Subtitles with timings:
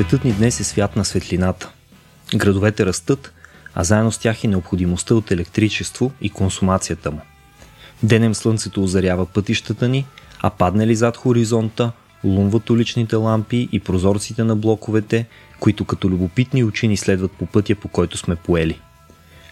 [0.00, 1.70] Светът ни днес е свят на светлината.
[2.34, 3.32] Градовете растат,
[3.74, 7.20] а заедно с тях и необходимостта от електричество и консумацията му.
[8.02, 10.06] Денем слънцето озарява пътищата ни,
[10.42, 11.92] а падне ли зад хоризонта,
[12.24, 15.26] лумват уличните лампи и прозорците на блоковете,
[15.58, 18.80] които като любопитни очи ни следват по пътя, по който сме поели.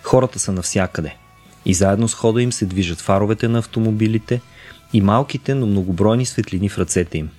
[0.02, 1.16] Хората са навсякъде.
[1.64, 4.40] И заедно с хода им се движат фаровете на автомобилите
[4.92, 7.30] и малките, но многобройни светлини в ръцете им.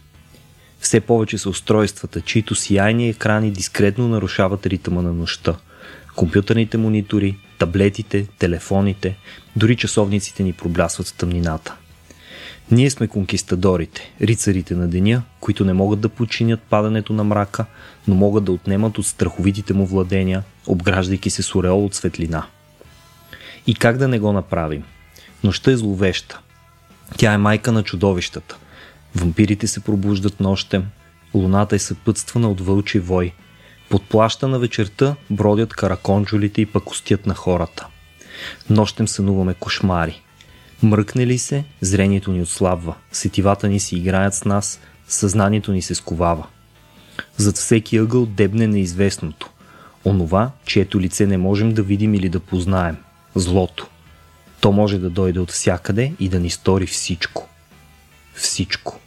[0.80, 5.56] Все повече са устройствата, чието сияйни екрани дискретно нарушават ритъма на нощта.
[6.16, 9.18] Компютърните монитори, таблетите, телефоните,
[9.56, 11.76] дори часовниците ни проблясват в тъмнината.
[12.72, 17.66] Ние сме конкистадорите, рицарите на деня, които не могат да починят падането на мрака,
[18.08, 22.46] но могат да отнемат от страховитите му владения, обграждайки се с ореол от светлина.
[23.68, 24.84] И как да не го направим?
[25.44, 26.40] Нощта е зловеща.
[27.18, 28.58] Тя е майка на чудовищата.
[29.16, 30.86] Вампирите се пробуждат нощем,
[31.34, 33.34] луната е съпътствана от вълчи вой.
[33.90, 37.88] Под плаща на вечерта бродят караконджолите и пакостят на хората.
[38.70, 40.22] Нощем сънуваме кошмари.
[40.84, 45.96] Мръкне ли се, зрението ни отслабва, сетивата ни си играят с нас, съзнанието ни се
[45.96, 46.48] сковава.
[47.38, 49.50] Зад всеки ъгъл дебне неизвестното.
[50.06, 52.98] Онова, чието лице не можем да видим или да познаем.
[53.36, 53.88] Злото.
[54.62, 57.49] То може да дойде от всякъде и да ни стори всичко.
[58.40, 59.00] Всичко.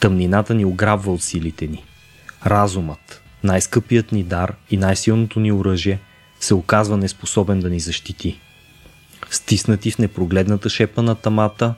[0.00, 1.84] Тъмнината ни ограбва от силите ни.
[2.46, 6.00] Разумът, най-скъпият ни дар и най-силното ни оръжие,
[6.40, 8.40] се оказва неспособен да ни защити.
[9.30, 11.74] Стиснати в непрогледната шепа на тамата,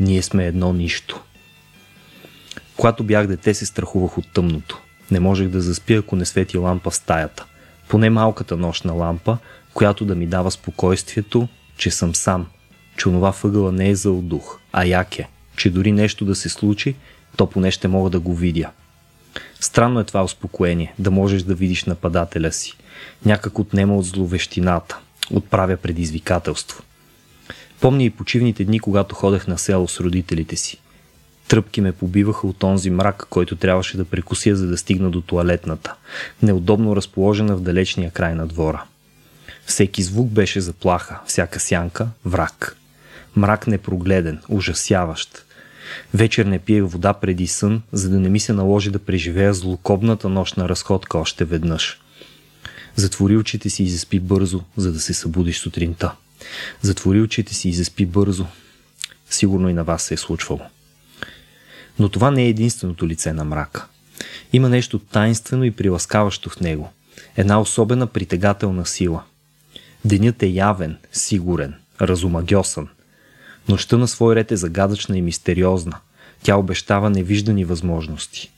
[0.00, 1.22] ние сме едно нищо.
[2.76, 4.82] Когато бях дете, се страхувах от тъмното.
[5.10, 7.44] Не можех да заспя, ако не свети лампа в стаята.
[7.88, 9.38] Поне малката нощна лампа,
[9.74, 12.46] която да ми дава спокойствието, че съм сам,
[12.96, 15.28] че онова въгъла не е за дух, а е,
[15.62, 16.94] че дори нещо да се случи,
[17.36, 18.70] то поне ще мога да го видя.
[19.60, 22.76] Странно е това успокоение, да можеш да видиш нападателя си.
[23.24, 24.98] Някак отнема от зловещината,
[25.30, 26.82] отправя предизвикателство.
[27.80, 30.78] Помня и почивните дни, когато ходех на село с родителите си.
[31.48, 35.94] Тръпки ме побиваха от онзи мрак, който трябваше да прекуся, за да стигна до туалетната,
[36.42, 38.84] неудобно разположена в далечния край на двора.
[39.66, 42.76] Всеки звук беше заплаха, всяка сянка– враг.
[43.36, 45.44] Мрак непрогледен, ужасяващ.
[46.14, 50.28] Вечер не пиех вода преди сън, за да не ми се наложи да преживея злокобната
[50.28, 52.00] нощна разходка още веднъж.
[52.96, 56.12] Затвори очите си и заспи бързо, за да се събудиш сутринта.
[56.82, 58.46] Затвори очите си и заспи бързо.
[59.30, 60.60] Сигурно и на вас се е случвало.
[61.98, 63.86] Но това не е единственото лице на мрака.
[64.52, 66.92] Има нещо тайнствено и приласкаващо в него.
[67.36, 69.22] Една особена притегателна сила.
[70.04, 72.88] Денят е явен, сигурен, разумагьосан.
[73.68, 75.98] Нощта на свой ред е загадъчна и мистериозна.
[76.42, 78.50] Тя обещава невиждани възможности.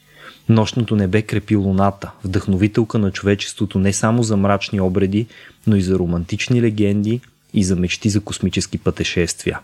[0.48, 5.26] Нощното небе крепи луната, вдъхновителка на човечеството не само за мрачни обреди,
[5.66, 7.20] но и за романтични легенди
[7.54, 9.60] и за мечти за космически пътешествия.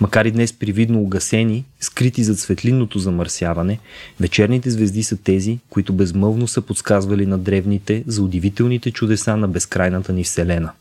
[0.00, 3.78] Макар и днес привидно угасени, скрити зад светлинното замърсяване,
[4.20, 10.12] вечерните звезди са тези, които безмълвно са подсказвали на древните за удивителните чудеса на безкрайната
[10.12, 10.72] ни Вселена.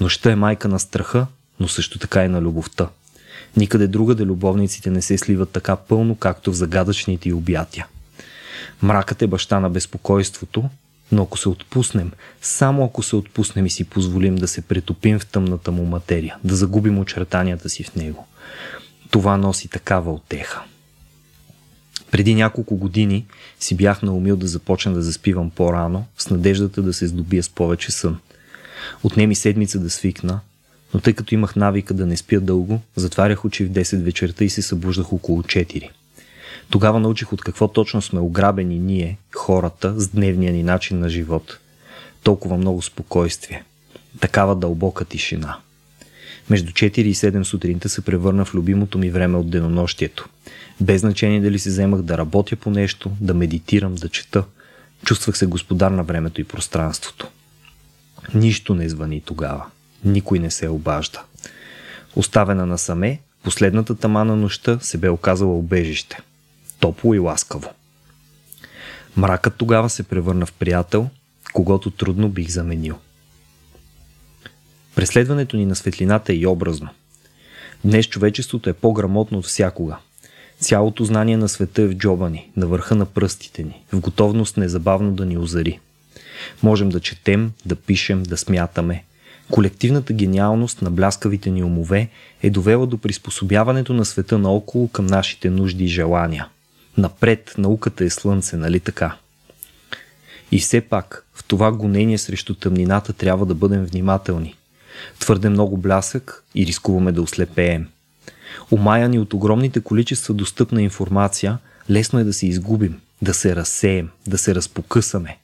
[0.00, 1.26] Нощта е майка на страха,
[1.60, 2.88] но също така и на любовта.
[3.56, 7.86] Никъде другаде любовниците не се сливат така пълно, както в загадъчните й обятия.
[8.82, 10.64] Мракът е баща на безпокойството,
[11.12, 15.26] но ако се отпуснем, само ако се отпуснем и си позволим да се претопим в
[15.26, 18.26] тъмната му материя, да загубим очертанията си в него,
[19.10, 20.62] това носи такава отеха.
[22.10, 23.26] Преди няколко години
[23.60, 27.92] си бях наумил да започна да заспивам по-рано, с надеждата да се здобия с повече
[27.92, 28.18] сън.
[29.02, 30.40] Отнеми седмица да свикна,
[30.94, 34.50] но тъй като имах навика да не спя дълго, затварях очи в 10 вечерта и
[34.50, 35.90] се събуждах около 4.
[36.70, 41.58] Тогава научих от какво точно сме ограбени ние, хората, с дневния ни начин на живот.
[42.22, 43.64] Толкова много спокойствие.
[44.20, 45.56] Такава дълбока тишина.
[46.50, 50.28] Между 4 и 7 сутринта се превърна в любимото ми време от денонощието.
[50.80, 54.44] Без значение дали се вземах да работя по нещо, да медитирам, да чета.
[55.04, 57.28] Чувствах се господар на времето и пространството.
[58.34, 59.64] Нищо не звъни тогава.
[60.04, 61.22] Никой не се обажда.
[62.16, 66.18] Оставена насаме, последната тама на нощта се бе оказала убежище–
[66.80, 67.70] топло и ласкаво.
[69.16, 71.08] Мракът тогава се превърна в приятел,
[71.52, 72.98] когато трудно бих заменил.
[74.94, 76.88] Преследването ни на светлината е и образно.
[77.84, 79.96] Днес човечеството е по-грамотно от всякога.
[80.60, 84.56] Цялото знание на света е в джоба ни, на върха на пръстите ни, в готовност
[84.56, 85.80] незабавно да ни озари.
[86.62, 89.04] Можем да четем, да пишем, да смятаме.
[89.50, 92.08] Колективната гениалност на бляскавите ни умове
[92.42, 96.48] е довела до приспособяването на света наоколо към нашите нужди и желания.
[96.96, 99.16] Напред науката е слънце, нали така?
[100.52, 104.56] И все пак, в това гонение срещу тъмнината трябва да бъдем внимателни.
[105.18, 107.88] Твърде много блясък и рискуваме да ослепеем.
[108.70, 111.58] Омаяни от огромните количества достъпна информация,
[111.90, 115.36] лесно е да се изгубим, да се разсеем, да се разпокъсаме.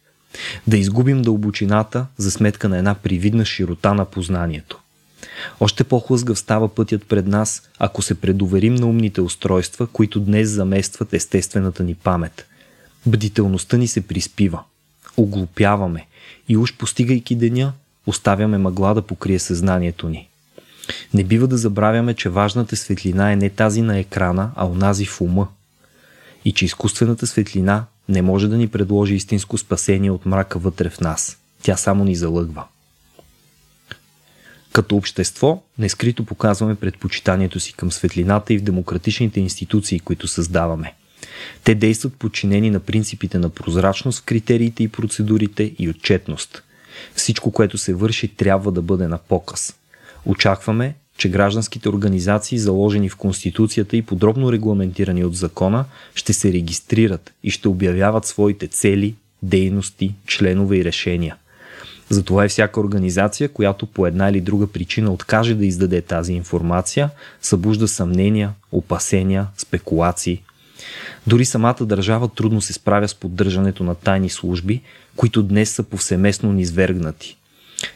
[0.66, 4.80] Да изгубим дълбочината за сметка на една привидна широта на познанието.
[5.60, 11.12] Още по-хлъзгав става пътят пред нас, ако се предоверим на умните устройства, които днес заместват
[11.12, 12.46] естествената ни памет.
[13.06, 14.62] Бдителността ни се приспива.
[15.16, 16.06] Оглупяваме
[16.48, 17.72] и уж постигайки деня,
[18.06, 20.28] оставяме мъгла да покрие съзнанието ни.
[21.14, 25.20] Не бива да забравяме, че важната светлина е не тази на екрана, а онази в
[25.20, 25.48] ума.
[26.44, 31.00] И че изкуствената светлина не може да ни предложи истинско спасение от мрака вътре в
[31.00, 31.38] нас.
[31.62, 32.64] Тя само ни залъгва.
[34.72, 40.94] Като общество, нескрито показваме предпочитанието си към светлината и в демократичните институции, които създаваме.
[41.64, 46.62] Те действат подчинени на принципите на прозрачност в критериите и процедурите и отчетност.
[47.14, 49.76] Всичко, което се върши, трябва да бъде на показ.
[50.24, 55.84] Очакваме, че гражданските организации, заложени в Конституцията и подробно регламентирани от закона,
[56.14, 61.36] ще се регистрират и ще обявяват своите цели, дейности, членове и решения–
[62.10, 67.10] затова е всяка организация, която по една или друга причина откаже да издаде тази информация,
[67.42, 70.42] събужда съмнения, опасения, спекулации.
[71.26, 74.80] Дори самата държава трудно се справя с поддържането на тайни служби,
[75.16, 77.36] които днес са повсеместно низвергнати.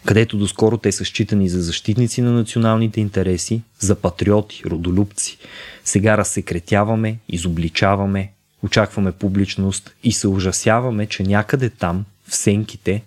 [0.04, 5.38] Където доскоро те са считани за защитници на националните интереси, за патриоти, родолюбци.
[5.84, 8.32] Сега разсекретяваме, изобличаваме,
[8.62, 13.02] очакваме публичност и се ужасяваме, че някъде там, в сенките,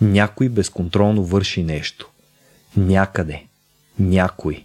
[0.00, 2.08] някой безконтролно върши нещо.
[2.76, 3.42] Някъде.
[3.98, 4.64] Някой.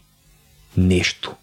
[0.77, 1.35] Нещо.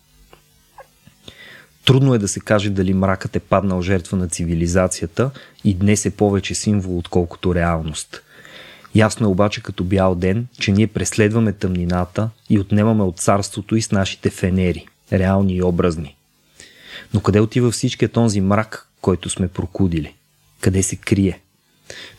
[1.84, 5.30] Трудно е да се каже дали мракът е паднал жертва на цивилизацията
[5.64, 8.23] и днес е повече символ, отколкото реалност.
[8.94, 13.82] Ясно е обаче като бял ден, че ние преследваме тъмнината и отнемаме от царството и
[13.82, 16.16] с нашите фенери, реални и образни.
[17.14, 20.14] Но къде отива всичкият този мрак, който сме прокудили?
[20.60, 21.40] Къде се крие?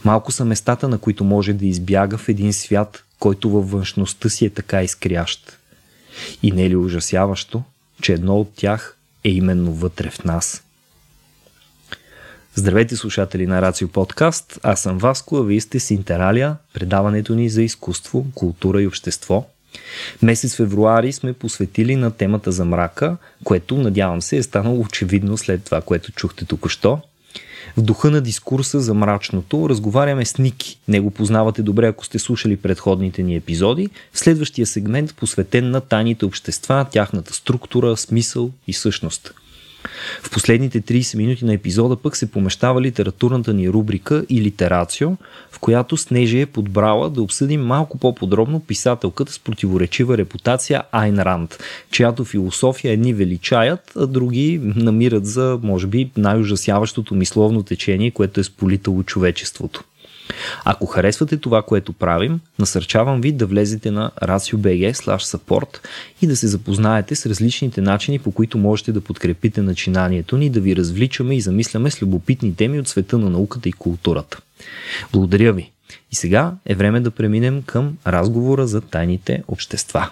[0.04, 4.46] Малко са местата, на които може да избяга в един свят, който във външността си
[4.46, 5.58] е така изкрящ.
[6.44, 7.64] И не е ли ужасяващо,
[8.02, 10.65] че едно от тях е именно вътре в нас?
[12.58, 17.50] Здравейте слушатели на Рацио Подкаст, аз съм Васко, а вие сте с Интералия, предаването ни
[17.50, 19.46] за изкуство, култура и общество.
[20.22, 25.64] Месец февруари сме посветили на темата за мрака, което надявам се е станало очевидно след
[25.64, 27.00] това, което чухте току-що–
[27.78, 30.80] в духа на дискурса за мрачното разговаряме с Ники.
[30.88, 33.90] Не го познавате добре, ако сте слушали предходните ни епизоди.
[34.14, 39.34] В следващия сегмент посветен на тайните общества, тяхната структура, смисъл и същност.
[40.24, 45.10] В последните 30 минути на епизода пък се помещава литературната ни рубрика и литерацио,
[45.52, 51.58] в която Снежи е подбрала да обсъдим малко по-подробно писателката с противоречива репутация Айн Ранд,
[51.92, 58.44] чиято философия едни величаят, а други намират за, може би, най-ужасяващото мисловно течение, което е
[58.44, 59.84] сполитало човечеството.
[60.66, 65.80] Ако харесвате това, което правим, насърчавам ви да влезете на racio.bg support
[66.22, 70.60] и да се запознаете с различните начини, по които можете да подкрепите начинанието ни, да
[70.60, 74.40] ви развличаме и замисляме с любопитни теми от света на науката и културата.
[75.14, 75.72] Благодаря ви!
[76.12, 80.10] И сега е време да преминем към разговора за тайните общества.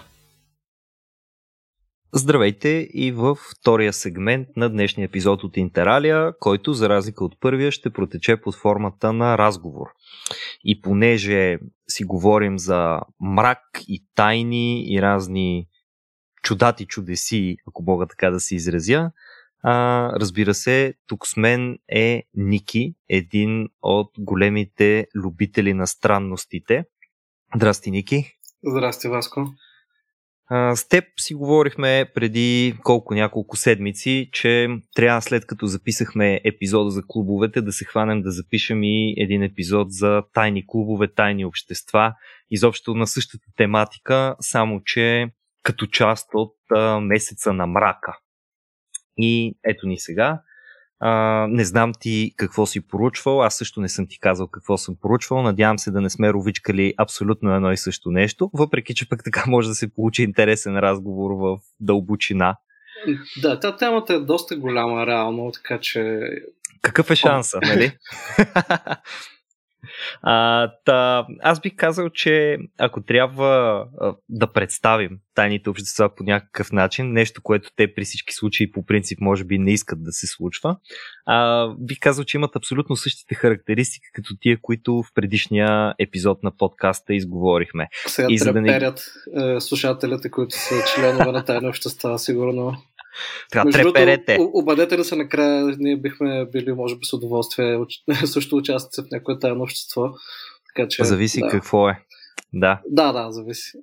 [2.16, 7.72] Здравейте и във втория сегмент на днешния епизод от Интералия, който за разлика от първия
[7.72, 9.86] ще протече под формата на разговор.
[10.64, 15.66] И понеже си говорим за мрак и тайни и разни
[16.42, 19.10] чудати чудеси, ако мога така да се изразя,
[19.62, 26.84] а, разбира се, тук с мен е Ники, един от големите любители на странностите.
[27.56, 28.38] Здрасти, Ники.
[28.64, 29.46] Здрасти, Васко.
[30.50, 37.02] С теб си говорихме преди колко няколко седмици, че трябва след като записахме епизода за
[37.06, 42.14] клубовете да се хванем да запишем и един епизод за тайни клубове, тайни общества,
[42.50, 45.28] изобщо на същата тематика, само че
[45.62, 48.18] като част от а, месеца на мрака.
[49.16, 50.42] И ето ни сега.
[51.00, 54.96] А, не знам ти какво си поручвал, аз също не съм ти казал какво съм
[55.00, 55.42] поручвал.
[55.42, 59.44] Надявам се да не сме ровичкали абсолютно едно и също нещо, въпреки че пък така
[59.46, 62.56] може да се получи интересен разговор в дълбочина.
[63.42, 66.20] Да, та темата е доста голяма реално, така че...
[66.82, 67.92] Какъв е шанса, нали?
[70.22, 76.72] А, та, аз бих казал, че ако трябва а, да представим тайните общества по някакъв
[76.72, 80.26] начин, нещо, което те при всички случаи по принцип може би не искат да се
[80.26, 80.76] случва,
[81.26, 86.56] а, бих казал, че имат абсолютно същите характеристики, като тия, които в предишния епизод на
[86.56, 87.88] подкаста изговорихме.
[88.06, 88.94] Сега и за да не...
[89.36, 92.76] е, слушателите, които са членове на тайни общества, сигурно
[93.52, 94.38] така, треперете.
[94.40, 97.78] Обадете да се накрая, ние бихме били, може би, с удоволствие
[98.24, 100.10] също участници в някое тайно общество.
[100.74, 101.48] Така, че, зависи да.
[101.48, 102.00] какво е.
[102.52, 102.80] Да.
[102.86, 103.78] Да, да, зависи.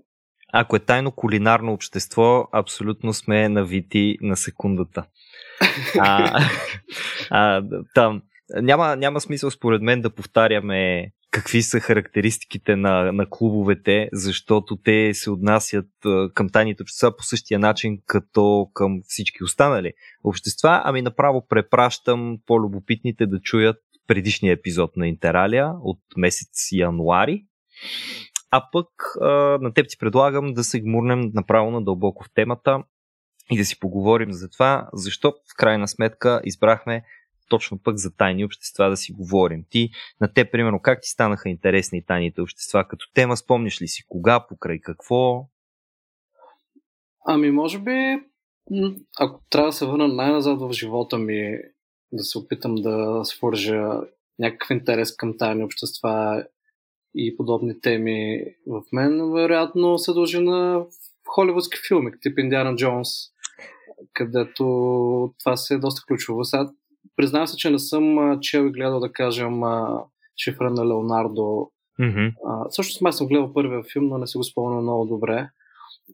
[0.54, 5.04] Ако е тайно кулинарно общество, абсолютно сме навити на секундата.
[6.00, 6.40] а,
[7.30, 7.64] а,
[7.96, 8.22] там,
[8.62, 15.14] няма, няма смисъл според мен да повтаряме какви са характеристиките на, на клубовете, защото те
[15.14, 15.90] се отнасят
[16.34, 20.82] към тайните общества по същия начин, като към всички останали общества.
[20.84, 27.46] Ами направо препращам по-любопитните да чуят предишния епизод на Интералия от месец януари.
[28.52, 28.88] А пък
[29.62, 32.84] на теб ти предлагам да се гмурнем направо надълбоко в темата
[33.52, 37.04] и да си поговорим за това, защо в крайна сметка избрахме
[37.52, 39.64] точно пък за тайни общества да си говорим.
[39.70, 39.90] Ти,
[40.22, 43.38] на те, примерно, как ти станаха интересни тайните общества като тема?
[43.38, 45.46] Спомняш ли си кога, покрай какво?
[47.26, 48.20] Ами, може би,
[49.20, 51.58] ако трябва да се върна най-назад в живота ми,
[52.12, 53.90] да се опитам да свържа
[54.40, 56.44] някакъв интерес към тайни общества
[57.16, 60.86] и подобни теми в мен, вероятно се дължи на
[61.28, 63.10] холивудски филми, тип Индиана Джонс,
[64.14, 64.64] където
[65.40, 66.44] това се е доста ключово.
[66.44, 66.70] Сега
[67.16, 69.62] признавам се, че не съм чел и гледал, да кажем,
[70.44, 71.72] шифра на Леонардо.
[72.00, 72.34] Mm-hmm.
[72.48, 75.50] А, също май съм гледал първия филм, но не си го спомням много добре.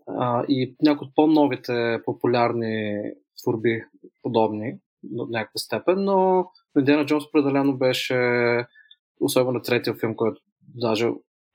[0.08, 3.02] А, и някои от по-новите популярни
[3.44, 3.84] творби
[4.24, 6.46] подобни до някаква степен, но
[6.80, 8.18] Индиана Джонс определено беше
[9.22, 10.42] особено третия филм, който
[10.76, 11.10] даже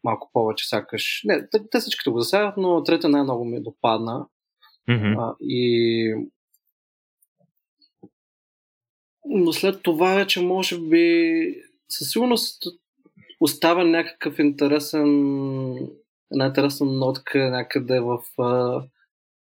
[0.04, 1.22] малко повече сякаш...
[1.24, 4.26] Не, те, те всичките го засягат, но третия най-много ми допадна.
[4.88, 5.16] Mm-hmm.
[5.18, 6.14] А, и
[9.24, 11.54] но след това вече може би
[11.88, 12.62] със сигурност
[13.40, 15.08] остава някакъв интересен
[16.32, 18.82] една интересна нотка някъде в а,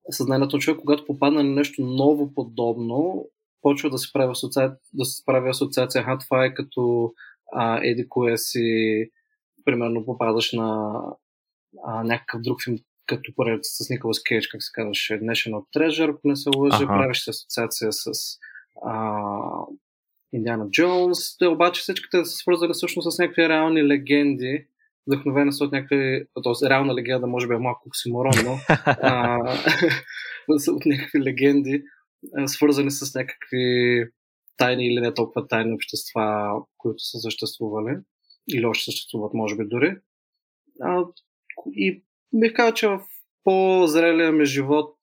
[0.10, 3.26] съзнанието на човек, когато попадна на нещо ново подобно,
[3.62, 7.14] почва да се прави асоциация, да се прави асоциация, аха, това е като
[7.54, 9.10] а, еди кое си,
[9.66, 11.00] примерно попадаш на
[11.84, 16.28] а, някакъв друг филм, като поредица с Николас Кейдж, как се казваше, National Treasure, ако
[16.28, 16.88] не се лъжи, ага.
[16.88, 18.12] правиш асоциация с
[20.34, 24.66] Индиана Джонс, те обаче всичките са свързани всъщност с някакви реални легенди,
[25.08, 26.70] вдъхновени са от някакви, т.е.
[26.70, 28.54] реална легенда може би е малко оксиморон, но
[30.48, 31.84] от някакви легенди,
[32.46, 34.06] свързани с някакви
[34.58, 37.98] тайни или не толкова тайни общества, които са съществували
[38.56, 39.98] или още съществуват, може би дори.
[40.82, 41.04] А,
[41.72, 42.04] и
[42.34, 43.00] бих казал, че в
[43.44, 44.96] по-зрелия ми живот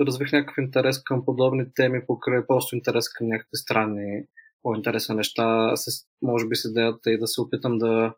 [0.00, 4.22] развих някакъв интерес към подобни теми, покрай просто интерес към някакви странни,
[4.62, 8.14] по-интересни неща, с, може би с идеята и да се опитам да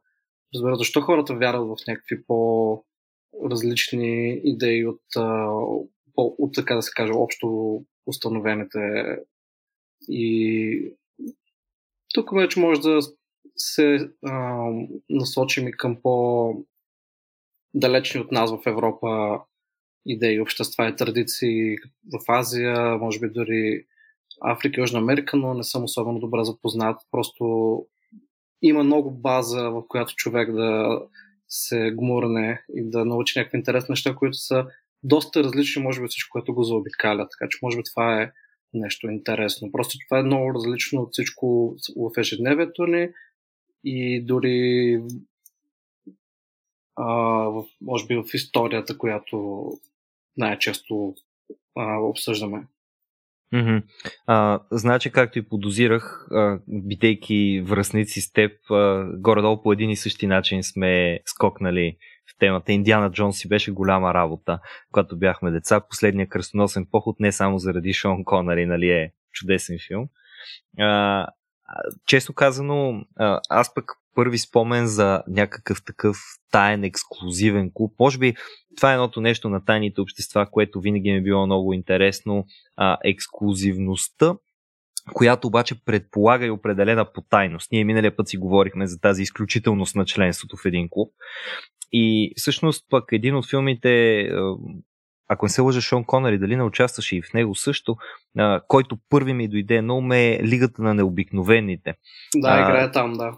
[0.55, 5.01] разбера защо хората вярват в някакви по-различни идеи от,
[6.15, 8.79] по, от така да се каже, общо установените.
[10.09, 10.95] И
[12.15, 12.99] тук вече може да
[13.57, 14.69] се а,
[15.11, 19.41] насочим и към по-далечни от нас в Европа
[20.07, 21.77] идеи, общества и традиции
[22.13, 23.85] в Азия, може би дори
[24.41, 27.01] Африка и Южна Америка, но не съм особено добре запознат.
[27.11, 27.47] Просто
[28.63, 31.01] има много база, в която човек да
[31.49, 34.67] се гмурне и да научи някакви интересни неща, които са
[35.03, 37.29] доста различни, може би всичко, което го заобикаля.
[37.31, 38.33] Така че, може би това е
[38.75, 39.73] нещо интересно.
[39.73, 43.09] Просто това е много различно от всичко в ежедневието ни
[43.85, 45.01] и дори
[46.97, 47.05] а,
[47.49, 49.69] в, може би в историята, която
[50.37, 51.14] най-често
[51.76, 52.67] а, обсъждаме.
[53.55, 53.83] Mm-hmm.
[54.26, 59.97] А, значи, както и подозирах, а, бидейки връзници с теб, а, горе-долу по един и
[59.97, 61.97] същи начин сме скокнали
[62.35, 62.73] в темата.
[62.73, 64.59] Индиана Джонс си беше голяма работа,
[64.93, 65.81] когато бяхме деца.
[65.81, 70.09] Последния кръстоносен поход не само заради Шон Конъри, нали е чудесен филм.
[70.79, 71.26] А,
[72.07, 73.05] често казано,
[73.50, 76.16] аз пък първи спомен за някакъв такъв
[76.50, 77.92] таен, ексклюзивен клуб.
[78.00, 78.35] Може би
[78.76, 82.44] това е едното нещо на тайните общества, което винаги ми е било много интересно.
[82.76, 84.35] А, ексклюзивността,
[85.12, 87.73] която обаче предполага и определена потайност.
[87.73, 91.12] Ние миналия път си говорихме за тази изключителност на членството в един клуб.
[91.92, 94.23] И всъщност пък един от филмите,
[95.28, 97.97] ако не се лъжа Шон Конър и дали не участваше и в него също,
[98.68, 101.94] който първи ми дойде на ум е Лигата на необикновените.
[102.37, 103.33] Да, играе там, да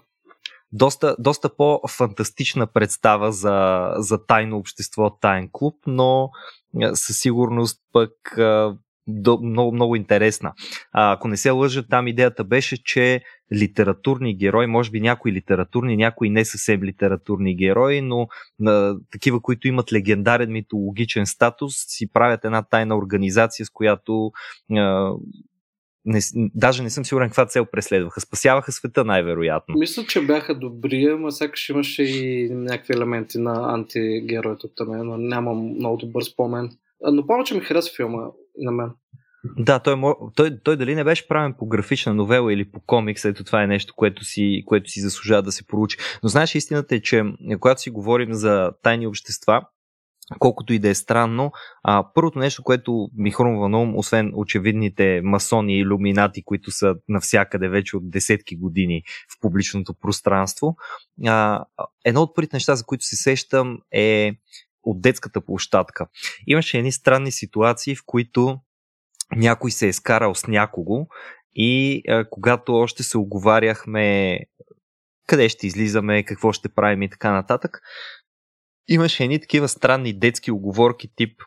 [0.72, 6.30] доста, доста по-фантастична представа за, за тайно общество, тайн клуб, но
[6.94, 8.12] със сигурност пък
[9.06, 10.52] до, много, много интересна.
[10.92, 13.22] А, ако не се лъжа, там идеята беше, че
[13.54, 18.28] литературни герои, може би някои литературни, някои не съвсем литературни герои, но
[18.66, 24.30] а, такива, които имат легендарен митологичен статус, си правят една тайна организация, с която
[24.72, 25.12] а,
[26.06, 26.20] не,
[26.54, 28.20] даже не съм сигурен каква цел преследваха.
[28.20, 29.74] Спасяваха света най-вероятно.
[29.78, 35.16] Мисля, че бяха добри, ама сякаш имаше и някакви елементи на антигероите от там, но
[35.16, 36.70] нямам много добър спомен.
[37.12, 38.22] Но повече ми хареса филма
[38.58, 38.90] на мен.
[39.58, 39.96] Да, той,
[40.36, 43.66] той, той дали не беше правен по графична новела или по комикс, ето това е
[43.66, 45.98] нещо, което си, което си заслужава да се поручи.
[46.22, 47.24] Но знаеш, истината е, че
[47.60, 49.62] когато си говорим за тайни общества,
[50.38, 51.52] колкото и да е странно,
[51.82, 56.94] а, първото нещо, което ми хрумва на ум, освен очевидните масони и иллюминати, които са
[57.08, 60.76] навсякъде вече от десетки години в публичното пространство,
[61.26, 61.64] а,
[62.04, 64.32] едно от първите неща, за които се сещам е
[64.82, 66.06] от детската площадка.
[66.46, 68.58] Имаше едни странни ситуации, в които
[69.36, 71.06] някой се е скарал с някого
[71.54, 74.38] и а, когато още се оговаряхме
[75.26, 77.80] къде ще излизаме, какво ще правим и така нататък,
[78.88, 81.42] имаше едни такива странни детски оговорки тип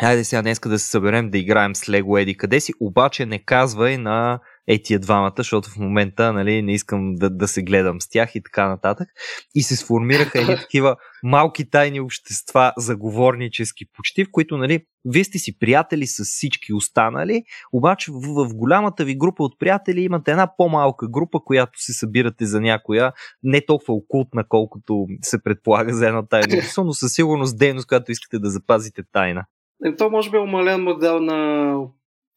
[0.00, 3.38] Хайде сега днеска да се съберем да играем с Лего Еди къде си, обаче не
[3.38, 8.00] казвай на е тия двамата, защото в момента нали, не искам да, да се гледам
[8.00, 9.08] с тях и така нататък.
[9.54, 15.38] И се сформираха едни такива малки тайни общества, заговорнически почти, в които нали, вие сте
[15.38, 17.42] си приятели с всички останали,
[17.72, 22.46] обаче в, в голямата ви група от приятели имате една по-малка група, която се събирате
[22.46, 27.88] за някоя не толкова окултна, колкото се предполага за тайно общество, но със сигурност дейност,
[27.88, 29.44] която искате да запазите тайна.
[29.84, 31.78] Е, то може би е умален модел на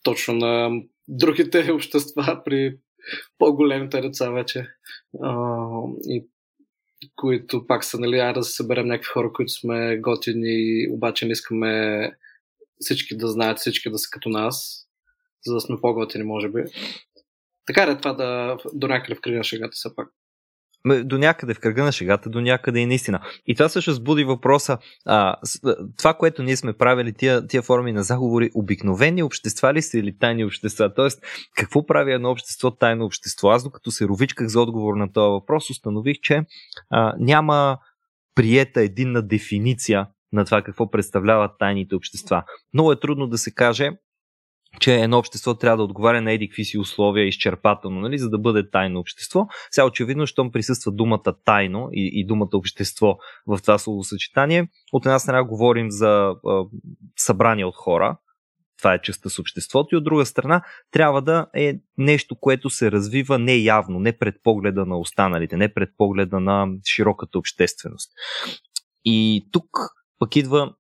[0.04, 2.78] точно на другите общества при
[3.38, 4.68] по-големите деца вече.
[5.24, 5.68] А,
[6.08, 6.28] и
[7.16, 12.12] които пак са, нали, айде да съберем някакви хора, които сме готини, обаче не искаме
[12.80, 14.88] всички да знаят, всички да са като нас,
[15.46, 16.64] за да сме по-готини, може би.
[17.66, 20.10] Така е това да до някъде в кръга шегата все пак
[20.86, 23.20] до някъде в кръга на шегата, до някъде и наистина.
[23.48, 25.36] И това също сбуди въпроса, а,
[25.98, 30.18] това, което ние сме правили, тия, тия форми на заговори, обикновени общества ли са или
[30.18, 30.94] тайни общества?
[30.94, 31.24] Тоест,
[31.56, 33.50] какво прави едно общество тайно общество?
[33.50, 36.42] Аз докато се ровичках за отговор на този въпрос, установих, че
[36.90, 37.78] а, няма
[38.36, 42.44] приета единна дефиниция на това какво представляват тайните общества.
[42.74, 43.92] Много е трудно да се каже
[44.80, 48.70] че едно общество трябва да отговаря на еди си условия изчерпателно, нали, за да бъде
[48.70, 49.48] тайно общество.
[49.72, 55.20] Сега очевидно, щом присъства думата тайно и, и думата общество в това словосъчетание, от една
[55.20, 56.64] страна говорим за а,
[57.18, 58.18] събрание от хора,
[58.78, 62.92] това е частта с обществото, и от друга страна трябва да е нещо, което се
[62.92, 68.12] развива не явно, не пред погледа на останалите, не пред погледа на широката общественост.
[69.06, 69.70] И тук
[70.20, 70.74] пък идва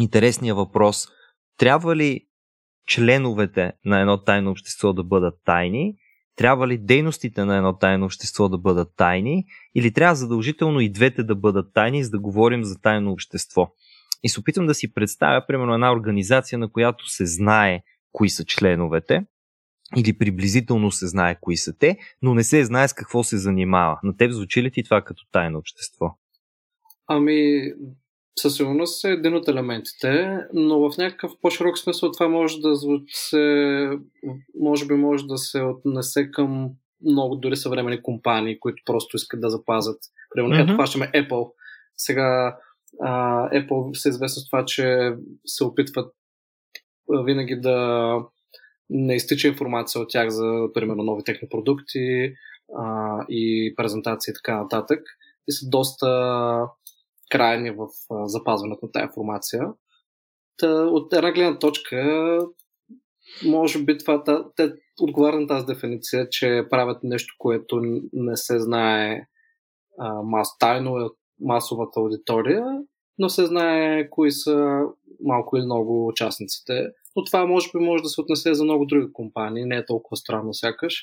[0.00, 1.08] интересния въпрос.
[1.56, 2.27] Трябва ли
[2.88, 5.94] членовете на едно тайно общество да бъдат тайни,
[6.36, 11.22] трябва ли дейностите на едно тайно общество да бъдат тайни или трябва задължително и двете
[11.22, 13.68] да бъдат тайни, за да говорим за тайно общество.
[14.22, 17.80] И се опитвам да си представя, примерно, една организация, на която се знае
[18.12, 19.26] кои са членовете,
[19.96, 23.98] или приблизително се знае кои са те, но не се знае с какво се занимава.
[24.02, 26.18] На теб звучи ли ти това като тайно общество?
[27.06, 27.60] Ами,
[28.38, 32.76] със сигурност е един от елементите, но в някакъв по-широк смисъл това може да
[33.08, 33.90] се,
[34.60, 36.70] може би може да се отнесе към
[37.04, 39.98] много дори съвремени компании, които просто искат да запазят.
[40.34, 40.64] Примерно, mm-hmm.
[40.64, 41.52] ето хващаме Apple.
[41.96, 42.56] Сега
[43.00, 45.12] а, Apple се известно с това, че
[45.46, 46.14] се опитват
[47.24, 48.18] винаги да
[48.90, 52.32] не изтича информация от тях за, примерно, нови техни продукти
[52.78, 55.00] а, и презентации и така нататък.
[55.48, 56.06] И са доста
[57.30, 57.86] крайни в
[58.26, 59.62] запазването на тази информация.
[60.56, 62.38] Та, от една гледна точка,
[63.46, 64.24] може би това,
[64.56, 67.80] те отговарят на тази дефиниция, че правят нещо, което
[68.12, 69.26] не се знае
[70.24, 72.64] мас, тайно от масовата аудитория,
[73.18, 74.82] но се знае кои са
[75.24, 76.86] малко или много участниците.
[77.16, 80.16] Но това може би може да се отнесе за много други компании, не е толкова
[80.16, 81.02] странно сякаш.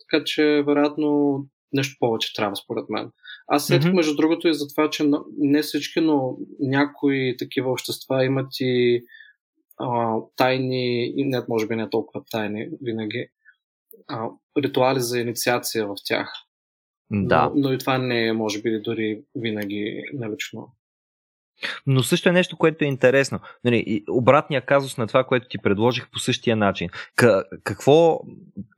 [0.00, 1.38] Така че, вероятно,
[1.72, 3.10] нещо повече трябва, според мен.
[3.52, 3.94] Аз сетих, mm-hmm.
[3.94, 9.04] между другото, и за това, че не всички, но някои такива общества имат и
[9.78, 13.26] а, тайни, и не, може би не толкова тайни винаги,
[14.08, 16.32] а, ритуали за инициация в тях.
[17.10, 17.50] Да.
[17.54, 20.72] Но, но и това не е, може би, дори винаги налично.
[21.86, 23.40] Но също е нещо, което е интересно.
[23.64, 26.88] Нали, обратния казус на това, което ти предложих по същия начин.
[27.18, 28.20] К- какво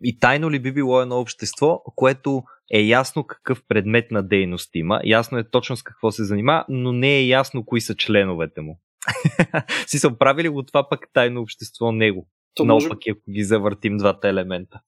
[0.05, 2.43] и тайно ли би било едно общество, което
[2.73, 6.93] е ясно какъв предмет на дейност има, ясно е точно с какво се занимава, но
[6.93, 8.81] не е ясно кои са членовете му.
[9.87, 12.29] си са правили го това пък тайно общество него.
[12.55, 12.89] То Но може...
[12.89, 14.81] пък ако ги завъртим двата елемента.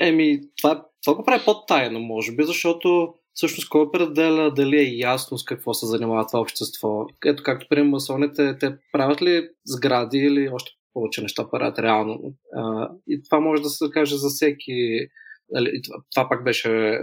[0.00, 5.38] Еми, това, това го прави по-тайно, може би, защото всъщност кой определя дали е ясно
[5.38, 7.06] с какво се занимава това общество?
[7.26, 12.20] Ето както при масоните, те правят ли сгради или още повече неща правят реално?
[12.56, 15.08] А, и това може да се каже за всеки
[15.50, 16.98] Нали, това, това пак беше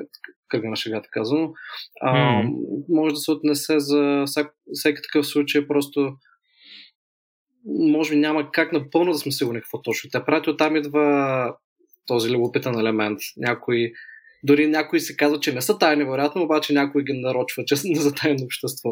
[0.48, 1.54] кръга на шегата казано.
[2.02, 2.14] А,
[2.44, 2.54] mm.
[2.90, 4.26] Може да се отнесе за
[4.74, 6.18] всеки такъв случай, просто
[7.66, 10.10] може би няма как напълно да сме сигурни какво точно.
[10.10, 11.56] Те правят оттам идва
[12.06, 13.20] този любопитен елемент.
[13.38, 13.92] Някой,
[14.44, 18.14] дори някои се казва, че не са тайни, вероятно, обаче някой ги нарочва, че за
[18.14, 18.90] тайно общество.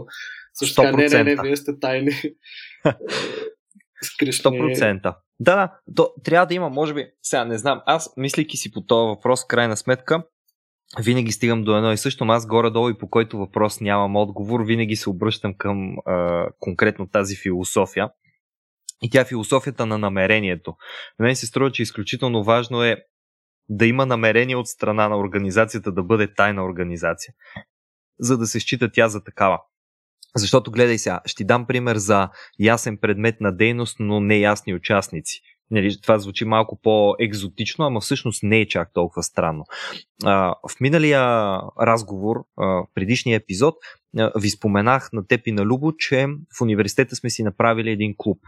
[0.53, 2.11] Също така, не, не, не, вие сте тайни.
[4.01, 4.43] Скришни...
[4.43, 5.01] 100%.
[5.03, 8.81] Да, да, то, трябва да има, може би, сега не знам, аз мислики си по
[8.81, 10.23] този въпрос, крайна сметка,
[10.99, 14.95] винаги стигам до едно и също, аз горе-долу и по който въпрос нямам отговор, винаги
[14.95, 18.09] се обръщам към а, конкретно тази философия.
[19.01, 20.75] И тя е философията на намерението.
[21.19, 22.97] На мен се струва, че изключително важно е
[23.69, 27.33] да има намерение от страна на организацията да бъде тайна организация,
[28.19, 29.59] за да се счита тя за такава.
[30.35, 32.29] Защото гледай сега, ще дам пример за
[32.59, 35.41] ясен предмет на дейност, но не ясни участници.
[35.71, 39.63] Нали, това звучи малко по-екзотично, ама всъщност не е чак толкова странно.
[40.23, 41.21] А, в миналия
[41.81, 43.75] разговор, а, предишния епизод,
[44.17, 46.27] а, ви споменах на теб и на Любо, че
[46.57, 48.39] в университета сме си направили един клуб.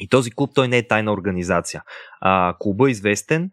[0.00, 1.82] И този клуб той не е тайна организация.
[2.20, 3.50] А, клуба е известен,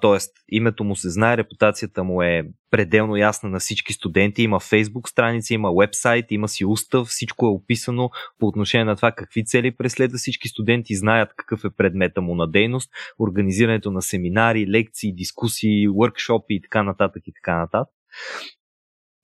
[0.00, 4.42] тоест, името му се знае, репутацията му е пределно ясна на всички студенти.
[4.42, 9.12] Има фейсбук страница, има вебсайт, има си устав, всичко е описано по отношение на това
[9.12, 10.18] какви цели преследва.
[10.18, 16.54] Всички студенти знаят какъв е предмета му на дейност, организирането на семинари, лекции, дискусии, въркшопи
[16.54, 17.94] и така нататък и така нататък.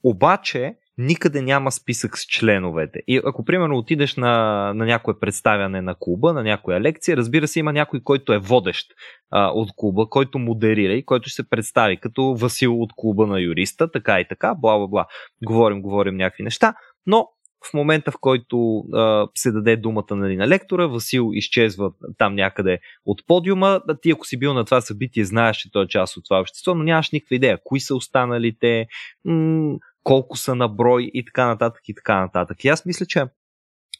[0.03, 3.01] Обаче, никъде няма списък с членовете.
[3.07, 4.33] И ако примерно отидеш на,
[4.75, 8.87] на някое представяне на клуба, на някоя лекция, разбира се, има някой, който е водещ
[9.31, 13.41] а, от клуба, който модерира и който ще се представи като Васил от клуба на
[13.41, 15.07] юриста, така и така, бла бла бла.
[15.45, 16.75] Говорим, говорим някакви неща,
[17.07, 17.29] но
[17.71, 22.79] в момента, в който а, се даде думата нали, на лектора, Васил изчезва там някъде
[23.05, 23.81] от подиума.
[23.89, 26.41] А ти, ако си бил на това събитие, знаеш, че той е част от това
[26.41, 28.87] общество, но нямаш никаква идея кои са останалите,
[29.25, 32.65] м- колко са на брой и така нататък и така нататък.
[32.65, 33.25] И аз мисля, че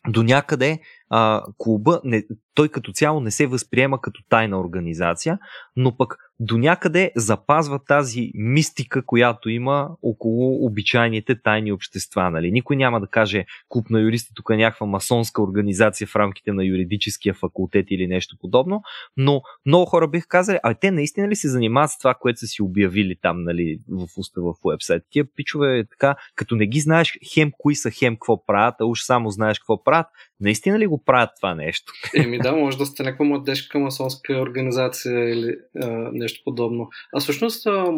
[0.09, 5.39] до някъде а, клуба, не, той като цяло не се възприема като тайна организация,
[5.77, 12.31] но пък до някъде запазва тази мистика, която има около обичайните тайни общества.
[12.31, 12.53] Нали?
[12.53, 16.65] Никой няма да каже клуб на юристи, тук е някаква масонска организация в рамките на
[16.65, 18.83] юридическия факултет или нещо подобно,
[19.17, 22.47] но много хора бих казали, а те наистина ли се занимават с това, което са
[22.47, 25.03] си обявили там нали, в уста в уебсайт?
[25.11, 29.03] Тия пичове така, като не ги знаеш хем кои са, хем какво правят, а уж
[29.03, 30.07] само знаеш какво правят,
[30.41, 31.93] наистина ли го правят това нещо?
[32.15, 36.89] Еми да, може да сте някаква младежка масонска организация или а, нещо подобно.
[37.15, 37.93] А всъщност, а,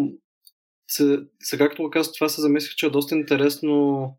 [1.41, 4.15] сега като го казах, това се замислих, че е доста интересно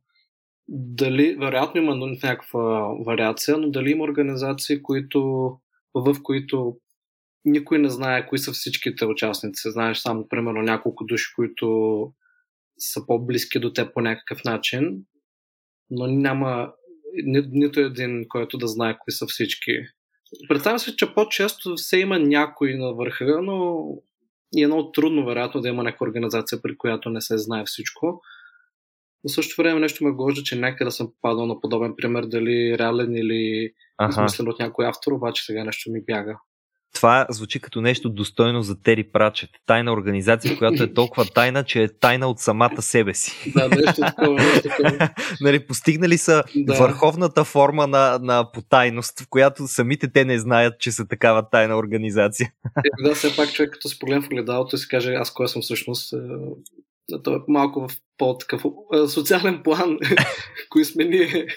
[0.68, 5.22] дали, вероятно има някаква вариация, но дали има организации, които,
[5.96, 6.78] в които
[7.46, 9.72] никой не знае кои са всичките участници.
[9.72, 11.68] Знаеш само, примерно, няколко души, които
[12.78, 15.04] са по-близки до теб по някакъв начин,
[15.90, 16.74] но няма
[17.14, 19.72] ни, нито един, който да знае кои са всички.
[20.48, 23.86] Представям се, че по-често все има някой на върха, но
[24.58, 28.22] е много трудно, вероятно, да има някаква организация, при която не се знае всичко.
[29.24, 33.16] Но също време нещо ме гожда, че някъде съм попадал на подобен пример, дали реален
[33.16, 33.72] или
[34.10, 36.40] измислен от някой автор, обаче сега нещо ми бяга
[36.94, 39.50] това звучи като нещо достойно за Тери Прачет.
[39.66, 43.52] Тайна организация, която е толкова тайна, че е тайна от самата себе си.
[43.56, 44.34] Да, нещо такова.
[44.34, 45.10] Нещо такова.
[45.42, 46.74] нали, постигнали са да.
[46.74, 51.78] върховната форма на, на потайност, в която самите те не знаят, че са такава тайна
[51.78, 52.52] организация.
[52.86, 55.48] Е, да, все пак човек като се погледне в огледалото и си каже аз кой
[55.48, 56.18] съм всъщност, е,
[57.24, 59.98] то е малко в по-такъв е, социален план,
[60.70, 61.48] кои сме ние,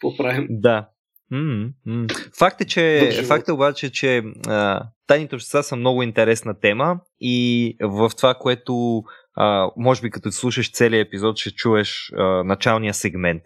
[0.00, 0.46] поправим.
[0.50, 0.88] Да,
[1.34, 2.36] Mm-hmm.
[2.38, 7.76] Факт е, че, факт е обаче, че а, тайните общества са много интересна тема и
[7.80, 9.02] в това, което
[9.36, 13.42] а, може би като слушаш целият епизод, ще чуеш а, началния сегмент,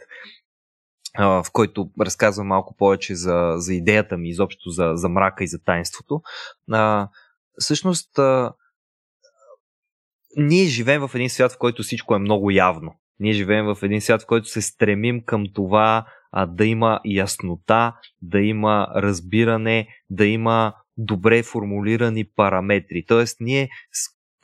[1.19, 5.49] а, в който разказвам малко повече за, за идеята ми, изобщо за, за мрака и
[5.49, 6.21] за тайнството.
[6.73, 7.09] А,
[7.59, 8.53] всъщност, а,
[10.37, 12.95] ние живеем в един свят, в който всичко е много явно.
[13.21, 17.95] Ние живеем в един свят, в който се стремим към това а, да има яснота,
[18.23, 23.05] да има разбиране, да има добре формулирани параметри.
[23.07, 23.69] Тоест, ние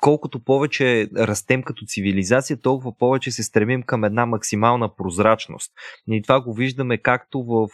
[0.04, 5.72] колкото повече растем като цивилизация, толкова повече се стремим към една максимална прозрачност.
[6.10, 7.68] И това го виждаме както в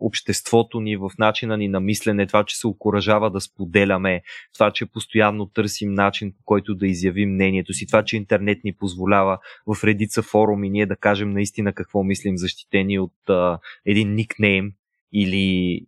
[0.00, 4.22] обществото ни, в начина ни на мислене, това, че се окоръжава да споделяме,
[4.54, 8.72] това, че постоянно търсим начин, по който да изявим мнението си, това, че интернет ни
[8.72, 14.72] позволява в редица форуми ние да кажем наистина какво мислим, защитени от а, един никнейм,
[15.12, 15.80] или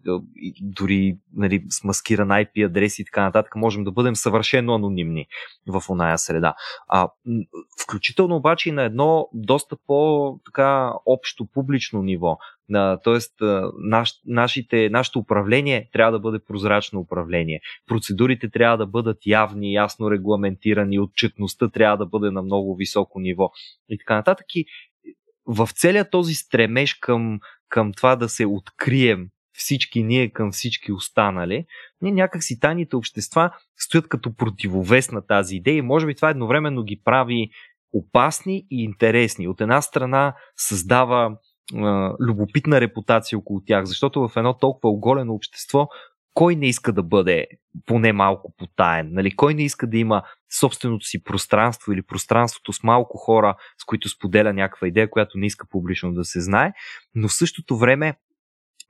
[0.60, 5.26] дори нали, с маскиран IP адрес и така нататък, можем да бъдем съвършено анонимни
[5.66, 6.54] в оная среда.
[6.88, 7.08] А,
[7.82, 12.38] включително обаче и на едно доста по-така общо публично ниво.
[12.68, 13.34] На, тоест,
[13.78, 17.60] наш, нашите, нашето управление трябва да бъде прозрачно управление.
[17.86, 23.50] Процедурите трябва да бъдат явни, ясно регламентирани, отчетността трябва да бъде на много високо ниво
[23.88, 24.46] и така нататък.
[24.54, 24.66] И
[25.46, 31.66] в целият този стремеж към към това да се открием всички ние към всички останали,
[32.00, 36.82] ние някакси тайните общества стоят като противовес на тази идея и може би това едновременно
[36.82, 37.50] ги прави
[37.92, 39.48] опасни и интересни.
[39.48, 41.36] От една страна създава
[42.20, 45.88] любопитна репутация около тях, защото в едно толкова оголено общество
[46.34, 47.46] кой не иска да бъде
[47.86, 49.08] поне малко потаен?
[49.12, 49.36] Нали?
[49.36, 50.22] Кой не иска да има
[50.58, 55.46] собственото си пространство или пространството с малко хора, с които споделя някаква идея, която не
[55.46, 56.72] иска публично да се знае,
[57.14, 58.14] но в същото време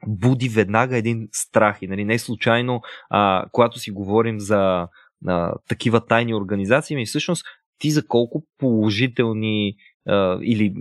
[0.06, 1.78] буди веднага един страх.
[1.82, 2.80] И нали, не случайно,
[3.10, 4.88] а, когато си говорим за
[5.26, 7.44] а, такива тайни организации, ми всъщност
[7.78, 9.74] ти за колко положителни
[10.08, 10.74] а, или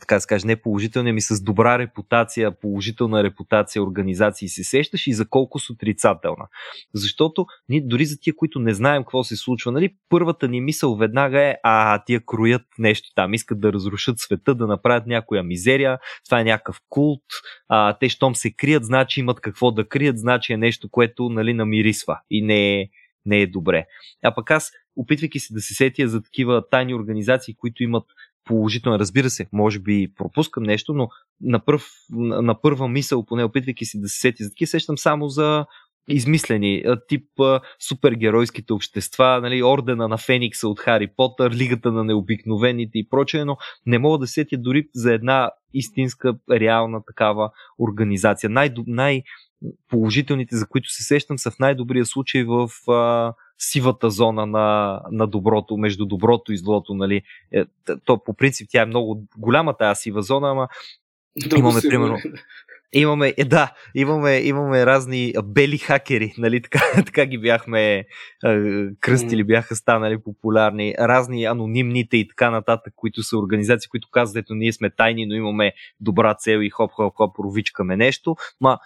[0.00, 5.06] така да се каже, не положителни, ами с добра репутация, положителна репутация организации се сещаш
[5.06, 6.46] и за колко с отрицателна.
[6.94, 10.96] Защото ние дори за тия, които не знаем какво се случва, нали, първата ни мисъл
[10.96, 15.98] веднага е, а тия кроят нещо там, искат да разрушат света, да направят някоя мизерия,
[16.24, 17.22] това е някакъв култ,
[17.68, 21.54] а, те щом се крият, значи имат какво да крият, значи е нещо, което нали,
[21.54, 22.88] намирисва и не е,
[23.26, 23.86] не е добре.
[24.24, 28.04] А пък аз, опитвайки се да се сетя за такива тайни организации, които имат
[28.46, 28.98] положително.
[28.98, 31.08] Разбира се, може би пропускам нещо, но
[31.40, 35.28] на, пръв, на първа мисъл, поне опитвайки си да се сети за такива, сещам само
[35.28, 35.66] за
[36.08, 37.28] измислени, тип
[37.88, 43.56] супергеройските общества, нали, ордена на Феникса от Хари Потър, Лигата на необикновените и прочее, но
[43.86, 48.50] не мога да сетя дори за една истинска, реална такава организация.
[48.50, 55.00] Най- най-положителните, за които се сещам, са в най-добрия случай в а, сивата зона на,
[55.10, 56.94] на доброто, между доброто и злото.
[56.94, 57.22] Нали.
[57.52, 57.64] Е,
[58.04, 60.68] то по принцип тя е много голяма тази сива зона, ама
[61.46, 61.98] Много имаме сигурно.
[61.98, 62.18] примерно
[62.92, 68.04] Имаме, е, да, имаме, имаме разни бели хакери, нали, така, така ги бяхме е,
[69.00, 74.54] кръстили, бяха станали популярни, разни анонимните и така нататък, които са организации, които казват, ето
[74.54, 78.78] ние сме тайни, но имаме добра цел и хоп, хоп, хоп, провичкаме нещо, ма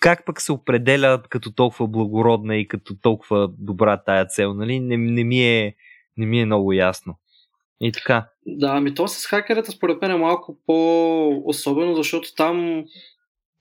[0.00, 4.80] как пък се определя като толкова благородна и като толкова добра тая цел, нали?
[4.80, 5.74] Не, не, ми, е,
[6.16, 7.14] не ми е много ясно.
[7.80, 8.28] И така.
[8.46, 12.84] Да, ами то с хакерата според мен е малко по-особено, защото там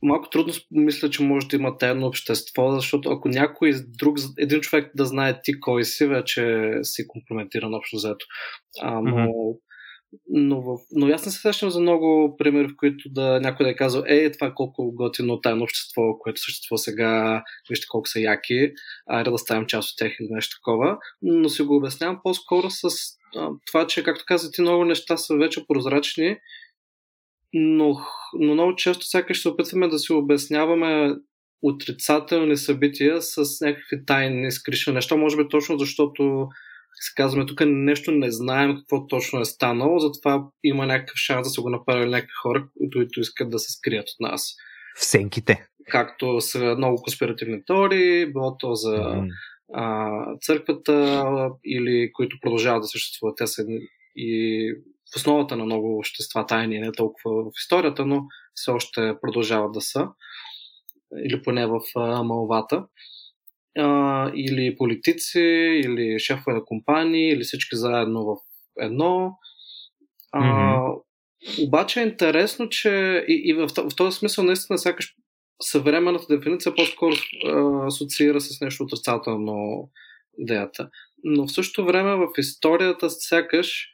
[0.01, 4.91] малко трудно мисля, че може да има тайно общество, защото ако някой друг, един човек
[4.95, 8.25] да знае ти кой си, вече си компрометиран общо взето.
[8.81, 9.57] А, но mm-hmm.
[10.29, 13.69] Но, в, но аз не се срещам за много примери, в които да някой да
[13.69, 18.71] е казал, е, това колко готино тайно общество, което съществува сега, вижте колко са яки,
[19.07, 20.97] айде да ставим част от тях или нещо такова.
[21.21, 22.89] Но си го обяснявам по-скоро с
[23.67, 26.37] това, че, както казах, ти много неща са вече прозрачни,
[27.57, 27.97] но,
[28.39, 31.15] но много често сякаш се опитваме да си обясняваме
[31.61, 36.47] отрицателни събития с някакви тайни скришни неща, може би точно защото
[36.93, 41.49] се казваме, тук нещо не знаем какво точно е станало, затова има някакъв шанс да
[41.49, 44.55] се го направили някакви хора, които искат да се скрият от нас.
[44.97, 45.67] В сенките.
[45.91, 49.27] Както са много конспиративни теории, било то за mm.
[49.73, 50.09] а,
[50.41, 51.25] църквата
[51.65, 53.37] или които продължават да съществуват.
[53.37, 53.65] Те са
[54.15, 54.73] и
[55.13, 58.23] в основата на много общества тайни, не толкова в историята, но
[58.55, 60.07] все още продължават да са.
[61.25, 62.85] Или поне в а, малвата
[63.77, 65.39] а, или политици,
[65.85, 68.37] или шефове на компании, или всички заедно в
[68.79, 69.31] едно.
[70.31, 71.01] А, mm-hmm.
[71.67, 72.89] Обаче е интересно, че
[73.27, 75.15] и, и в, в този смисъл наистина сякаш
[75.61, 77.15] съвременната дефиниция по-скоро
[77.45, 79.89] а, асоциира с нещо отрицателно
[80.37, 80.89] идеята.
[81.23, 83.89] Но в същото време в историята сякаш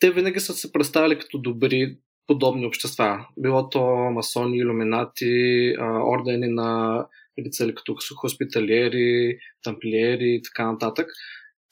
[0.00, 3.26] те винаги са се представили като добри подобни общества.
[3.38, 7.06] Било то масони, иллюминати, ордени на
[7.38, 11.06] или цели като хоспиталиери, тамплиери и така нататък.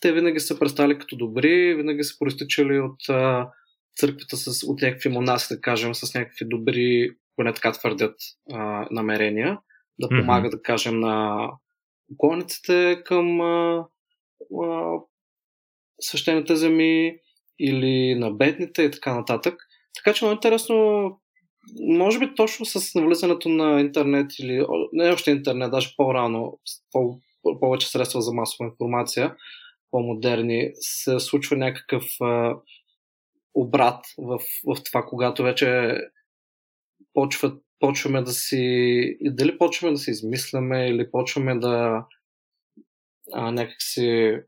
[0.00, 3.50] Те винаги са представили като добри, винаги са проистичали от а,
[3.96, 8.14] църквата с, от някакви монаси, да кажем, с някакви добри, поне така твърдят,
[8.52, 9.58] а, намерения,
[9.98, 10.50] да помага, mm-hmm.
[10.50, 11.48] да кажем, на
[12.12, 13.86] околниците към а,
[14.64, 14.94] а,
[16.00, 17.18] свещените земи
[17.58, 19.54] или на бедните и така нататък.
[19.96, 21.10] Така че много интересно,
[21.80, 26.58] може би точно с навлизането на интернет или не още интернет, даже по-рано,
[26.92, 27.20] по-
[27.60, 29.36] повече средства за масова информация,
[29.90, 32.56] по-модерни, се случва някакъв а,
[33.54, 35.96] обрат в, в това, когато вече
[37.14, 39.16] почват, почваме да си...
[39.20, 42.04] Дали почваме да си измисляме или почваме да
[43.32, 44.38] а, някакси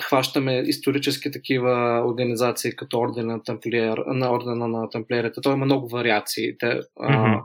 [0.00, 5.40] хващаме исторически такива организации, като Ордена на, тамплиер, на Ордена на тамплиерите.
[5.40, 6.58] Той има много вариации.
[6.58, 7.40] Те, mm-hmm.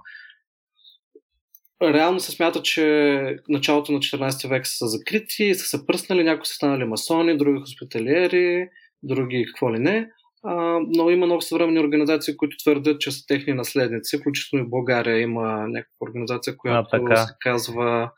[1.81, 6.45] а, реално се смята, че началото на 14 век са закрити, са се пръснали, някои
[6.45, 8.69] са станали масони, други хоспиталиери,
[9.03, 10.09] други какво ли не.
[10.43, 14.17] А, но има много съвременни организации, които твърдят, че са техни наследници.
[14.17, 18.11] Включително и в България има някаква организация, която а, се казва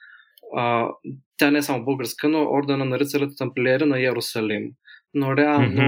[0.56, 0.90] а,
[1.38, 4.72] тя не е само българска, но Ордена на рицарите тамплиери на Иерусалим.
[5.14, 5.82] Но реално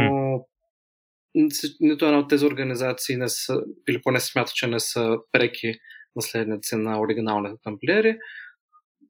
[1.35, 1.75] mm-hmm.
[1.79, 5.73] нито една от тези организации не са, или поне се смята, че не са преки
[6.15, 8.17] наследници на оригиналните тамплиери.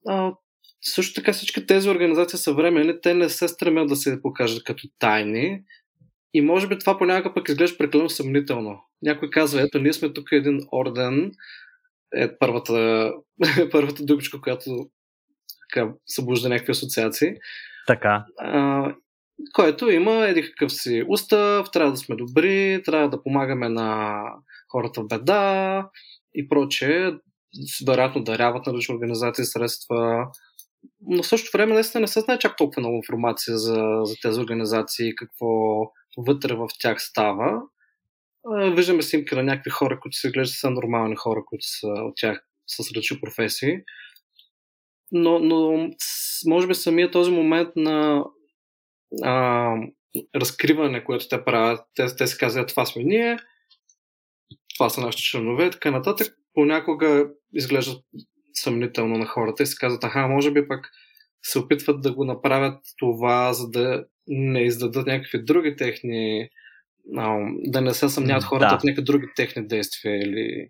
[0.07, 0.33] А,
[0.81, 4.87] също така всички тези организации са времени, те не се стремят да се покажат като
[4.99, 5.61] тайни.
[6.33, 8.83] И може би това понякога пък изглежда прекалено съмнително.
[9.01, 11.31] Някой казва, ето, ние сме тук един орден,
[12.15, 13.11] е първата,
[13.71, 14.89] първата дубичка, която
[15.71, 17.29] така, събужда някакви асоциации.
[17.87, 18.25] Така.
[18.39, 18.93] А,
[19.53, 24.21] който има един какъв си устав, трябва да сме добри, трябва да помагаме на
[24.71, 25.89] хората в беда
[26.35, 27.11] и прочее.
[27.87, 30.27] Вероятно даряват на различни организации средства.
[31.07, 34.39] Но в същото време наистина не се знае чак толкова много информация за, за тези
[34.39, 35.47] организации, какво
[36.17, 37.61] вътре в тях става.
[38.75, 42.43] Виждаме снимки на някакви хора, които се глеждат са нормални хора, които са от тях
[42.67, 43.77] с различни професии
[45.11, 45.89] но, но
[46.47, 48.25] може би самия този момент на
[49.23, 49.75] а,
[50.35, 53.37] разкриване, което те правят, те, те се казват, това сме ние,
[54.75, 58.03] това са нашите членове, така нататък, понякога изглеждат
[58.53, 60.89] съмнително на хората и се казват, аха, може би пък
[61.43, 66.49] се опитват да го направят това, за да не издадат някакви други техни,
[67.17, 68.79] а, да не се съмняват хората да.
[68.79, 70.69] в някакви други техни действия или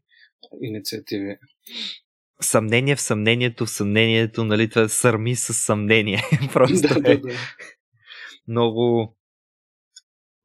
[0.62, 1.36] инициативи
[2.44, 6.24] съмнение в съмнението, в съмнението, нали, това сърми с съмнение.
[6.54, 7.34] Просто да, е да, да.
[8.48, 9.16] много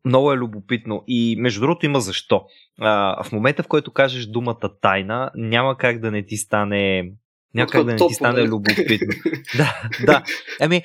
[0.05, 1.05] много е любопитно.
[1.07, 2.45] И между другото има защо.
[2.81, 7.13] А, в момента, в който кажеш думата тайна, няма как да не ти стане
[7.55, 9.09] няма как да не ти стане любопитно.
[9.57, 10.25] да, да.
[10.61, 10.83] Ами,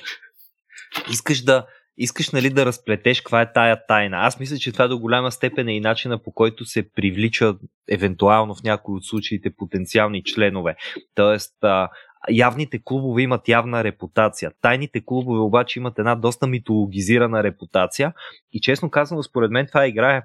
[1.10, 4.16] искаш да, искаш нали, да разплетеш каква е тая тайна.
[4.16, 7.54] Аз мисля, че това до голяма степен е и начина по който се привлича
[7.90, 10.76] евентуално в някои от случаите потенциални членове.
[11.14, 11.88] Тоест, а,
[12.30, 14.52] явните клубове имат явна репутация.
[14.60, 18.12] Тайните клубове обаче имат една доста митологизирана репутация
[18.52, 20.22] и честно казано, според мен това играе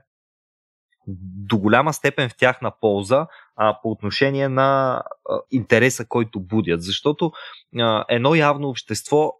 [1.47, 6.83] до голяма степен в тяхна полза а, по отношение на а, интереса, който будят.
[6.83, 7.31] Защото
[7.79, 9.33] а, едно явно общество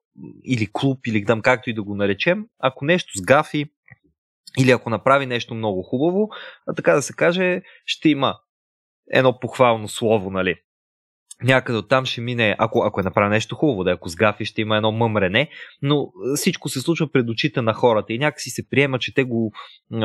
[0.45, 3.65] или клуб, или дам както и да го наречем, ако нещо сгафи
[4.60, 6.30] или ако направи нещо много хубаво,
[6.75, 8.39] така да се каже, ще има
[9.12, 10.56] едно похвално слово, нали?
[11.43, 14.76] Някъде оттам ще мине, ако, ако е направи нещо хубаво, да ако сгафи ще има
[14.76, 15.50] едно мъмрене,
[15.82, 19.52] но всичко се случва пред очите на хората и някакси се приема, че те го
[19.93, 19.97] е,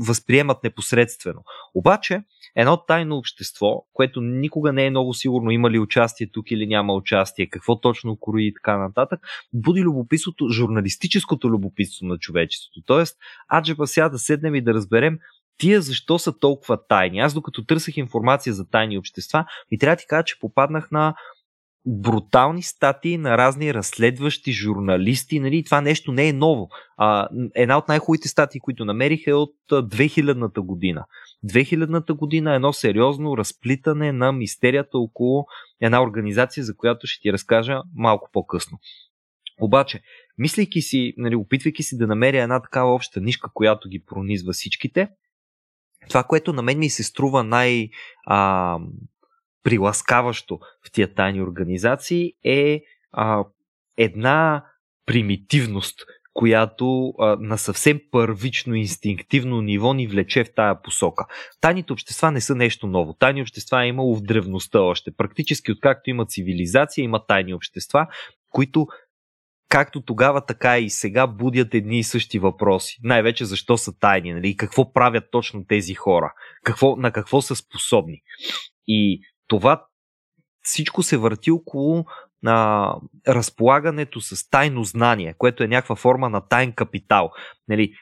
[0.00, 1.40] възприемат непосредствено.
[1.74, 2.22] Обаче,
[2.56, 6.94] едно тайно общество, което никога не е много сигурно има ли участие тук или няма
[6.94, 9.20] участие, какво точно корои и така нататък,
[9.52, 12.82] буди любопитството, журналистическото любопитство на човечеството.
[12.86, 13.16] Тоест,
[13.54, 15.18] аджеба сега да седнем и да разберем
[15.60, 17.18] тия защо са толкова тайни?
[17.18, 21.14] Аз докато търсах информация за тайни общества, ми трябва да ти кажа, че попаднах на
[21.86, 25.40] брутални статии на разни разследващи журналисти.
[25.40, 25.64] Нали?
[25.64, 26.68] Това нещо не е ново.
[26.96, 31.04] А, една от най-хубавите статии, които намерих е от 2000-та година.
[31.46, 35.46] 2000-та година е едно сериозно разплитане на мистерията около
[35.80, 38.78] една организация, за която ще ти разкажа малко по-късно.
[39.60, 40.00] Обаче,
[40.38, 45.08] мислейки си, нали, опитвайки си да намеря една такава обща нишка, която ги пронизва всичките,
[46.08, 47.88] това, което на мен ми се струва най-
[48.26, 48.78] а,
[49.62, 52.82] приласкаващо в тия тайни организации е
[53.12, 53.44] а,
[53.96, 54.64] една
[55.06, 56.00] примитивност,
[56.34, 61.26] която а, на съвсем първично инстинктивно ниво ни влече в тая посока.
[61.60, 63.14] Тайните общества не са нещо ново.
[63.14, 65.10] Тайни общества е имало в древността още.
[65.16, 68.06] Практически откакто има цивилизация, има тайни общества,
[68.50, 68.86] които
[69.70, 72.98] както тогава, така и сега будят едни и същи въпроси.
[73.02, 74.56] Най-вече защо са тайни, нали?
[74.56, 76.32] какво правят точно тези хора,
[76.64, 78.20] какво, на какво са способни.
[78.86, 79.84] И това
[80.62, 82.04] всичко се върти около
[82.46, 82.94] а,
[83.28, 87.30] разполагането с тайно знание, което е някаква форма на тайн капитал.
[87.68, 87.92] Нали,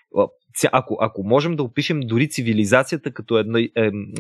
[0.73, 3.71] ако, ако можем да опишем дори цивилизацията като едно, е,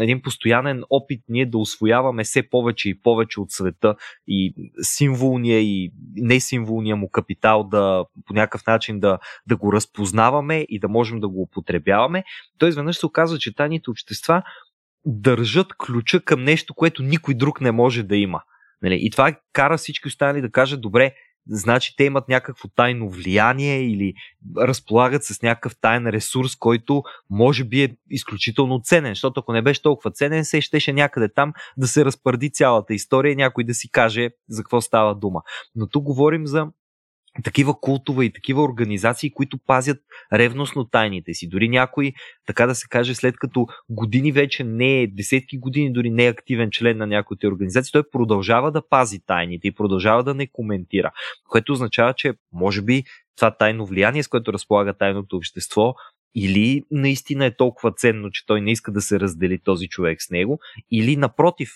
[0.00, 3.94] един постоянен опит ние да освояваме все повече и повече от света
[4.28, 10.78] и символния и несимволния му капитал да по някакъв начин да, да го разпознаваме и
[10.78, 12.24] да можем да го употребяваме,
[12.58, 14.42] то изведнъж се оказва, че тайните общества
[15.06, 18.42] държат ключа към нещо, което никой друг не може да има.
[18.82, 18.98] Нали?
[19.00, 21.14] И това кара всички останали да кажат, добре,
[21.48, 24.14] значи те имат някакво тайно влияние или
[24.58, 29.82] разполагат с някакъв тайен ресурс, който може би е изключително ценен, защото ако не беше
[29.82, 33.90] толкова ценен, се щеше някъде там да се разпърди цялата история и някой да си
[33.90, 35.42] каже за какво става дума.
[35.74, 36.66] Но тук говорим за
[37.44, 39.98] такива култове и такива организации, които пазят
[40.32, 41.48] ревностно тайните си.
[41.48, 42.12] Дори някой,
[42.46, 46.28] така да се каже, след като години вече не е, десетки години дори не е
[46.28, 50.46] активен член на някои от организации, той продължава да пази тайните и продължава да не
[50.46, 51.10] коментира.
[51.48, 53.04] Което означава, че може би
[53.36, 55.94] това тайно влияние, с което разполага тайното общество,
[56.34, 60.30] или наистина е толкова ценно, че той не иска да се раздели този човек с
[60.30, 60.60] него,
[60.90, 61.70] или напротив,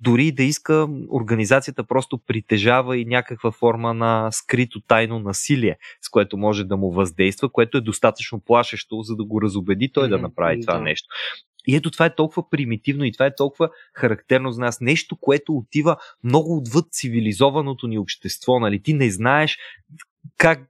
[0.00, 6.36] дори да иска, организацията просто притежава и някаква форма на скрито тайно насилие, с което
[6.36, 10.18] може да му въздейства, което е достатъчно плашещо, за да го разобеди той mm-hmm, да
[10.18, 10.80] направи това да.
[10.80, 11.08] нещо.
[11.66, 14.80] И ето това е толкова примитивно и това е толкова характерно за нас.
[14.80, 18.60] Нещо, което отива много отвъд цивилизованото ни общество.
[18.60, 18.82] Нали?
[18.82, 19.58] Ти не знаеш
[20.36, 20.60] как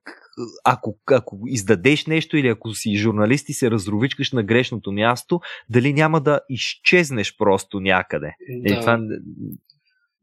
[0.65, 5.93] ако, ако издадеш нещо или ако си журналист и се разровичкаш на грешното място, дали
[5.93, 8.35] няма да изчезнеш просто някъде.
[8.49, 8.75] Да.
[8.75, 8.99] И това,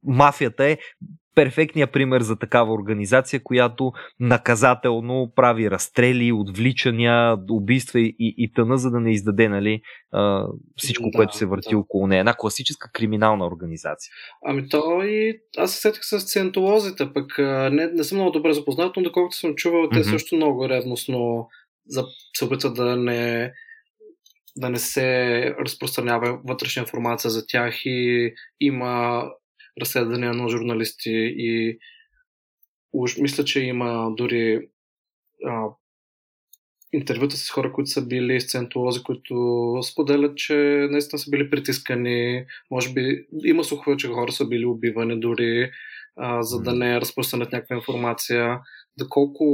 [0.04, 0.78] мафията е
[1.38, 8.78] перфектният пример за такава организация, която наказателно прави разстрели, отвличания, убийства и, и, и тъна,
[8.78, 9.82] за да не издаде нали,
[10.12, 11.78] а, всичко, да, което се върти да.
[11.78, 12.20] около нея.
[12.20, 14.12] Една класическа криминална организация.
[14.46, 17.38] Ами то и аз се сетих с центолозите, пък
[17.72, 20.12] не, не съм много добре запознат, но доколкото съм чувал, те mm-hmm.
[20.12, 21.48] също много ревностно
[21.88, 23.52] за, се опитват да не
[24.56, 29.24] да не се разпространява вътрешна информация за тях и има
[29.82, 31.80] разследвания на журналисти и
[32.94, 34.70] уж мисля, че има дори
[35.46, 35.66] а,
[36.94, 39.36] интервюта с хора, които са били сцентолози, които
[39.92, 40.56] споделят, че
[40.92, 42.46] наистина са били притискани.
[42.72, 45.72] Може би има слухове, че хора са били убивани дори,
[46.16, 48.60] а, за да не разпространят някаква информация.
[48.98, 49.46] Доколко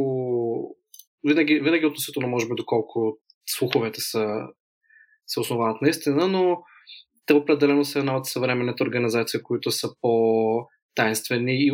[1.28, 4.48] винаги, винаги относително може би доколко слуховете са,
[5.28, 6.64] се основават наистина, но
[7.26, 11.72] те определено са една от съвременните организации, които са по-таинствени и,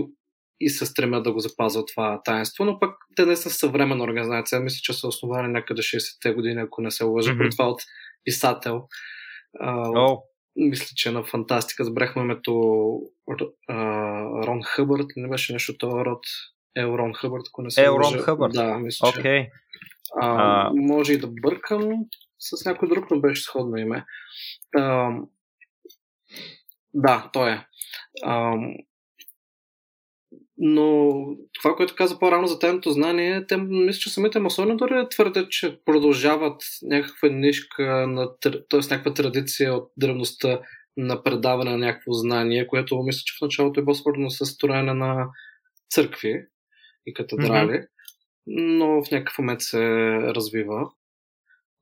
[0.59, 4.59] и се стремят да го запазват това таинство, но пък те не са съвременна организация.
[4.59, 7.51] Мисля, че са основани някъде 60-те години, ако не се лъжа, mm-hmm.
[7.51, 7.81] това от
[8.23, 8.83] писател.
[9.63, 10.21] oh.
[10.55, 12.53] Мисля, че на фантастика забрахме името
[14.47, 16.19] Рон Хъбърт, не беше нещо това род.
[16.75, 18.53] Ел Рон Хъбърт, ако не се Ел Рон Хъбърт.
[18.53, 19.21] Да, мисля, okay.
[19.21, 19.51] че.
[20.21, 20.71] А, а...
[20.73, 22.05] Може и да бъркам
[22.39, 24.05] с някой друг, но беше сходно име.
[24.77, 25.11] А,
[26.93, 27.65] да, той е.
[28.23, 28.55] А,
[30.57, 31.11] но
[31.53, 35.79] това, което каза по-рано за тайното знание, те мисля, че самите масони дори твърдят, че
[35.85, 38.77] продължават някаква нишка, на, т.е.
[38.77, 40.59] някаква традиция от древността
[40.97, 44.93] на предаване на някакво знание, което мисля, че в началото е било свързано с строене
[44.93, 45.27] на
[45.89, 46.45] църкви
[47.05, 47.87] и катедрали, mm-hmm.
[48.47, 49.79] но в някакъв момент се
[50.11, 50.89] развива.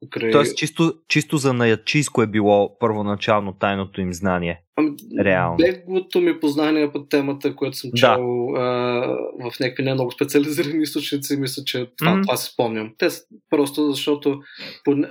[0.02, 0.32] Покрай...
[0.32, 4.62] Тоест, чисто, чисто за наячийско е било първоначално тайното им знание.
[4.76, 5.58] Ами, Реално.
[5.58, 8.60] Беглото ми познание по темата, което съм чел да.
[8.60, 12.24] а, в някакви не много специализирани източници, мисля, че това, mm-hmm.
[12.24, 12.94] това си спомням.
[12.98, 13.08] Те
[13.50, 14.40] просто защото,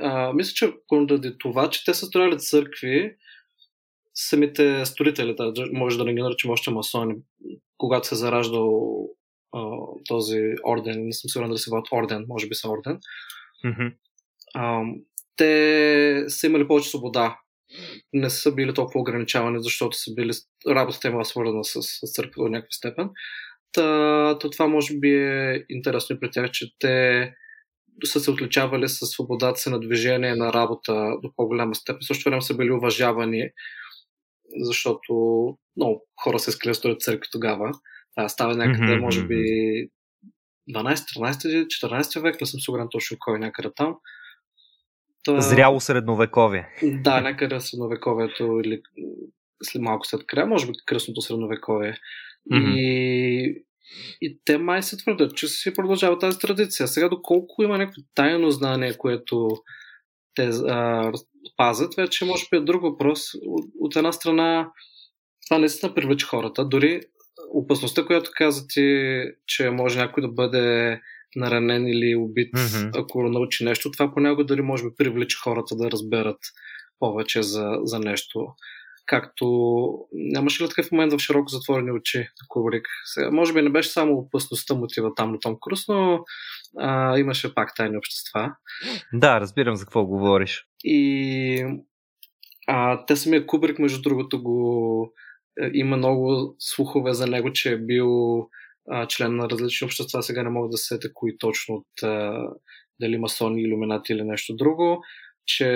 [0.01, 3.15] а, мисля, че поради това, че те са строяли църкви,
[4.15, 7.15] самите строители, да, може да не ги наречем още масони,
[7.79, 8.99] когато се е зараждал
[9.53, 9.77] а,
[10.09, 12.99] този орден, не съм сигурен дали се водят орден, може би са орден,
[13.65, 13.93] mm-hmm
[14.57, 14.83] а,
[15.37, 17.39] те са имали повече свобода.
[18.13, 20.33] Не са били толкова ограничавани, защото са били
[20.69, 23.11] работата им е свързана с, с църква до някаква степен.
[23.73, 27.35] Та, то това може би е интересно и при тях, че те
[28.05, 32.03] са се отличавали с свободата си на движение на работа до по-голяма степен.
[32.03, 33.51] Също време са били уважавани,
[34.61, 35.13] защото
[35.77, 37.73] много хора се искали да строят църкви тогава.
[38.17, 39.01] Това става някъде, mm-hmm.
[39.01, 39.37] може би
[40.71, 43.97] 12, 13, 14 век, не съм сигурен точно кой е някъде там.
[45.27, 45.41] Та...
[45.41, 46.69] Зряло средновековие.
[46.83, 48.83] Да, някъде средновековието или
[49.63, 51.99] след малко след края, може би кръсното средновековие.
[52.53, 52.75] Mm-hmm.
[52.77, 53.65] И
[54.21, 56.89] И те май се твърдят, че си продължава тази традиция.
[56.89, 59.49] Сега доколко има някакво тайно знание, което
[60.35, 61.13] те а,
[61.57, 63.21] пазят, вече може би е друг въпрос.
[63.47, 64.71] От, от една страна,
[65.49, 66.65] това наистина привлича хората.
[66.65, 67.01] Дори
[67.51, 68.83] опасността, която казате,
[69.47, 71.01] че може някой да бъде
[71.37, 73.01] наранен или убит, mm-hmm.
[73.01, 76.39] ако научи нещо, това понякога дори може би привлича хората да разберат
[76.99, 78.47] повече за, за нещо.
[79.07, 79.47] Както
[80.13, 82.87] нямаше ли такъв момент в широко затворени очи на Кубрик?
[83.05, 86.25] Сега, може би не беше само опасността мотива там на Том Круз, но
[86.79, 88.53] а, имаше пак тайни общества.
[89.13, 90.67] Да, разбирам за какво говориш.
[90.85, 91.65] И
[92.67, 95.13] а, те самия Кубрик, между другото, го
[95.63, 98.41] е, има много слухове за него, че е бил
[98.91, 100.23] а, член на различни общества.
[100.23, 102.45] Сега не мога да сета кои точно от а,
[103.01, 105.03] дали масони, иллюминати или нещо друго
[105.47, 105.69] че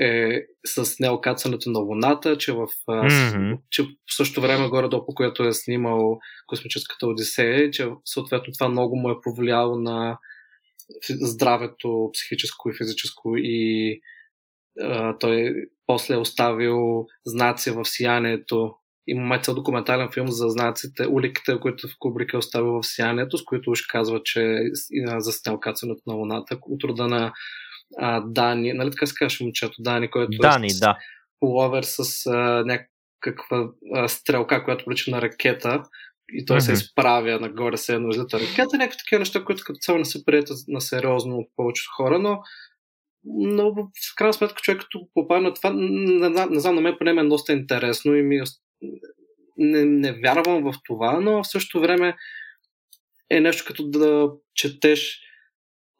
[0.00, 3.58] е с неокацането на Луната, че в, mm-hmm.
[3.70, 8.96] че в същото време горе-долу, по което е снимал космическата Одисея, че съответно това много
[8.96, 10.18] му е повлияло на
[11.10, 14.00] здравето психическо и физическо и
[14.80, 15.54] а, той
[15.86, 18.74] после е оставил знаци в сиянието.
[19.06, 23.44] Има цял документален филм за знаците, уликите, които в Кубрика е оставил в сиянието, с
[23.44, 27.32] които уж казва, че е заснял кацането на Луната от рода на
[27.98, 30.98] а, Дани, нали така се казваше момчето, Дани, който Дани, е да.
[31.40, 35.82] половер с а, някаква а, стрелка, която прилича на ракета
[36.32, 36.64] и той mm-hmm.
[36.64, 40.24] се изправя нагоре се едно излита ракета, някакви такива неща, които като цяло не са
[40.24, 42.38] приятели на сериозно от повечето хора, но
[43.24, 46.94] но в крайна сметка човек като попадне на това, не, не, не знам, на мен
[46.98, 48.42] поне е доста интересно и ми е
[49.56, 52.16] не, не вярвам в това, но в същото време
[53.30, 55.20] е нещо като да четеш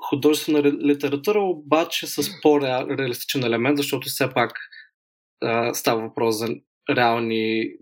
[0.03, 4.53] художествена литература, обаче с по-реалистичен елемент, защото все пак
[5.41, 6.49] а, става въпрос за
[6.91, 7.73] реални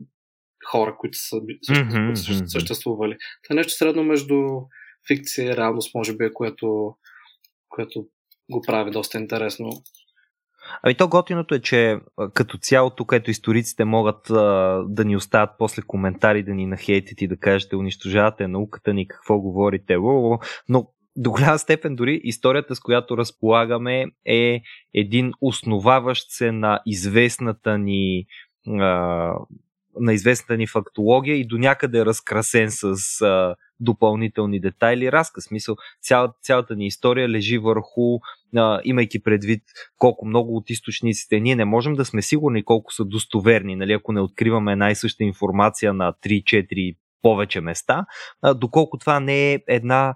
[0.71, 2.47] хора, които са mm-hmm.
[2.47, 3.17] съществували.
[3.45, 4.37] Това е нещо средно между
[5.09, 6.97] фикция и реалност, може би, което,
[7.69, 8.07] което
[8.51, 9.71] го прави доста интересно.
[10.83, 11.99] Ами то готиното е, че
[12.35, 14.35] като цяло тук ето историците могат а,
[14.89, 19.41] да ни оставят после коментари, да ни нахейтят и да кажете унищожавате науката ни, какво
[19.41, 19.97] говорите,
[20.69, 24.61] но до голяма степен дори историята, с която разполагаме, е
[24.95, 28.27] един основаващ се на известната ни
[28.69, 29.35] а,
[30.01, 35.13] на известната ни фактология и до някъде е разкрасен с а, допълнителни детайли.
[35.13, 38.19] Разказ, смисъл, цял, цялата ни история лежи върху,
[38.57, 39.63] а, имайки предвид
[39.99, 44.13] колко много от източниците, ние не можем да сме сигурни колко са достоверни, нали, ако
[44.13, 48.07] не откриваме една и съща информация на 3-4 повече места,
[48.43, 50.15] а, доколко това не е една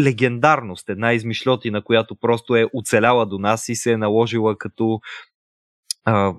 [0.00, 5.00] легендарност, една измишлетина, която просто е оцеляла до нас и се е наложила като
[6.04, 6.34] а,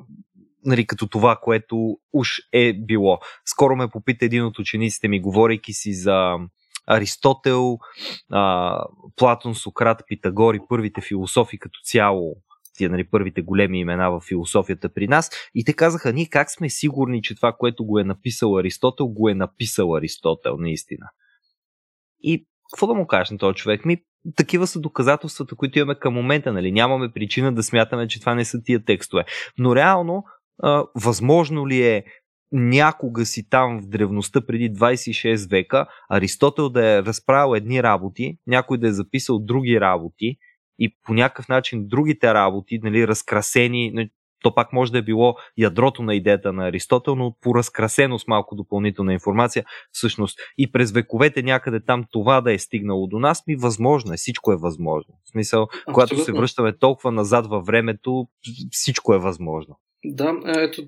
[0.66, 3.20] нали, като това, което уж е било.
[3.46, 6.38] Скоро ме попита един от учениците ми, говорейки си за
[6.88, 7.78] Аристотел,
[8.32, 8.78] а,
[9.16, 12.36] Платон, Сократ, Питагор и първите философи като цяло,
[12.78, 15.30] тия нали, първите големи имена в философията при нас.
[15.56, 19.30] И те казаха, ние как сме сигурни, че това, което го е написал Аристотел, го
[19.30, 21.10] е написал Аристотел, наистина.
[22.22, 23.86] И какво да му кажеш на този човек?
[23.86, 23.98] Ми,
[24.36, 26.54] такива са доказателствата, които имаме към момента.
[26.54, 26.72] Нали?
[26.72, 29.26] Нямаме причина да смятаме, че това не са тия текстове.
[29.58, 30.24] Но реално,
[30.64, 32.04] а, възможно ли е
[32.52, 38.78] някога си там в древността преди 26 века Аристотел да е разправил едни работи, някой
[38.78, 40.38] да е записал други работи
[40.80, 44.10] и по някакъв начин другите работи, нали, разкрасени,
[44.44, 48.56] то пак може да е било ядрото на идеята на Аристотел, но поразкрасено с малко
[48.56, 49.66] допълнителна информация.
[49.92, 54.18] Всъщност и през вековете някъде там това да е стигнало до нас, ми възможно е,
[54.18, 55.14] всичко е възможно.
[55.26, 55.94] В смисъл, Абсолютно.
[55.94, 58.28] когато се връщаме толкова назад във времето,
[58.72, 59.80] всичко е възможно.
[60.06, 60.84] Да, ето,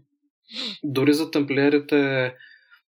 [0.83, 2.33] дори за тамплиерите,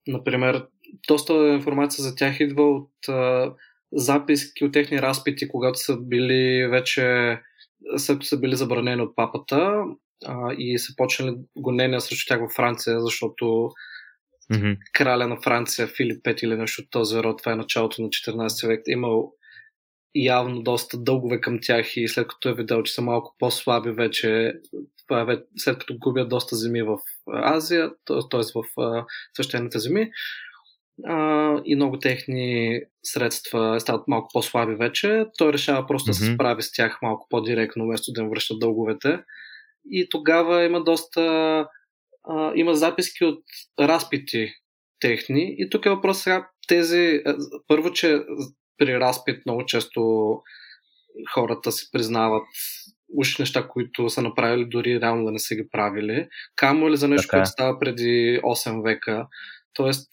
[0.06, 0.66] например,
[1.08, 3.52] доста информация за тях идва от а,
[3.92, 7.38] записки от техни разпити, когато са били вече
[7.96, 9.84] след са били забранени от папата
[10.26, 13.44] а, и са почнали гонения срещу тях във Франция, защото
[14.52, 14.78] mm-hmm.
[14.92, 18.68] краля на Франция, Филип Пет или нещо от този род, това е началото на 14
[18.68, 19.32] век, имал
[20.24, 24.52] явно доста дългове към тях и след като е видял, че са малко по-слаби вече,
[25.12, 26.98] е, след като губят доста земи в
[27.32, 28.38] Азия, т.е.
[28.54, 28.64] в
[29.34, 30.10] свещените земи,
[31.04, 36.20] а, и много техни средства стават малко по-слаби вече, той решава просто mm-hmm.
[36.20, 39.18] да се справи с тях малко по-директно, вместо да им връща дълговете
[39.90, 41.22] и тогава има доста
[42.24, 43.44] а, има записки от
[43.80, 44.52] разпити
[45.00, 47.22] техни и тук е въпрос сега тези
[47.68, 48.20] първо, че
[48.78, 50.30] при разпит много често
[51.34, 52.46] хората си признават
[53.14, 56.28] уж неща, които са направили, дори реално да не са ги правили.
[56.56, 57.36] Камо ли за нещо, така.
[57.36, 59.26] което става преди 8 века.
[59.72, 60.10] Тоест,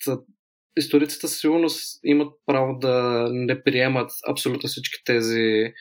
[0.77, 5.73] историците със сигурност имат право да не приемат абсолютно всички тези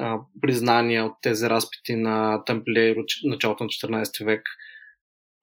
[0.00, 4.42] а, признания от тези разпити на Тамплиер от началото на 14 век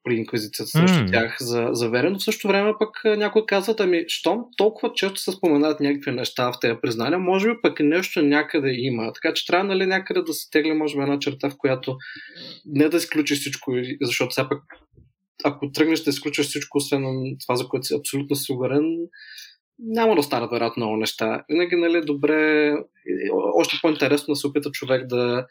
[0.08, 1.12] при инквизицията срещу mm.
[1.12, 2.16] тях за, за верен.
[2.16, 6.60] В същото време пък някой казват, ами, щом толкова често се споменават някакви неща в
[6.62, 9.14] тези признания, може би пък нещо някъде има.
[9.14, 11.98] Така че трябва нали, някъде да се тегли, може би, една черта, в която
[12.66, 14.64] не да изключи всичко, защото сега пък
[15.44, 17.04] ако тръгнеш да изключиш всичко, освен
[17.46, 18.84] това, за което си абсолютно сигурен,
[19.80, 21.44] няма да останат вероятно много неща.
[21.50, 22.74] Винаги, нали, добре,
[23.34, 25.48] още по-интересно да се опита човек да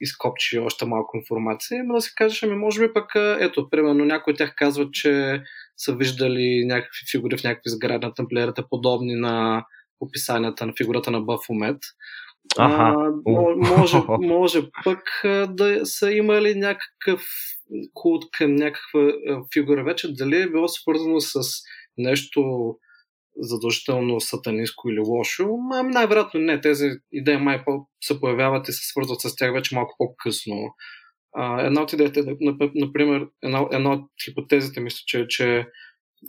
[0.00, 4.32] изкопчи още малко информация, но да се кажеш, ами може би пък, ето, примерно някои
[4.32, 5.42] от тях казват, че
[5.76, 9.64] са виждали някакви фигури в някакви сгради на тамплиерите, подобни на
[10.00, 11.78] описанията на фигурата на Бафомет.
[12.58, 12.94] Ага.
[12.98, 13.12] А,
[13.56, 15.02] може, може пък
[15.48, 17.24] да са имали някакъв
[17.94, 19.12] култ към някаква
[19.52, 21.40] фигура вече, дали е било свързано с
[21.98, 22.74] нещо
[23.40, 25.48] задължително сатанинско или лошо.
[25.72, 26.60] Ами най-вероятно не.
[26.60, 27.64] Тези идеи май
[28.00, 30.74] се появяват и се свързват с тях вече малко по-късно.
[31.36, 32.24] А, една от идеите,
[32.74, 35.66] например, една, една от хипотезите, мисля, че, че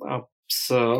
[0.05, 0.95] а, са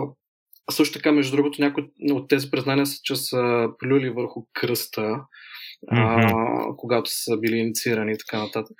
[0.72, 6.32] също така, между другото, някои от тези признания са, че са плюли върху кръста, mm-hmm.
[6.72, 8.78] а, когато са били инициирани и така нататък.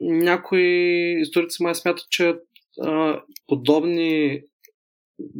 [0.00, 2.34] Някои историци май смятат, че
[2.82, 4.40] а, подобни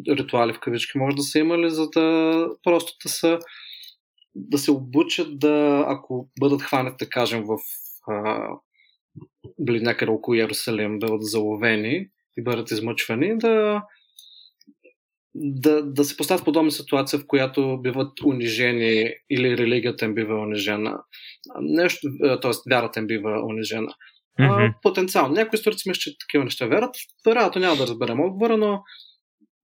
[0.09, 3.39] ритуали в кавички може да са имали, за да просто да са
[4.35, 7.59] да се обучат да, ако бъдат хванати, да кажем, в
[8.09, 8.49] а,
[9.61, 12.09] били някъде около Иерусалим, да бъдат заловени
[12.39, 13.83] и бъдат измъчвани, да,
[15.35, 20.35] да, да се поставят в подобна ситуация, в която биват унижени или религията им бива
[20.35, 21.03] унижена.
[21.61, 22.09] Нещо,
[22.43, 22.71] т.е.
[22.71, 23.95] вярата им бива унижена.
[24.41, 24.71] Mm-hmm.
[24.71, 25.35] А, потенциално.
[25.35, 26.95] Някои историци мислят, че такива неща вярат.
[27.27, 28.83] Вероятно няма да разберем отговора, но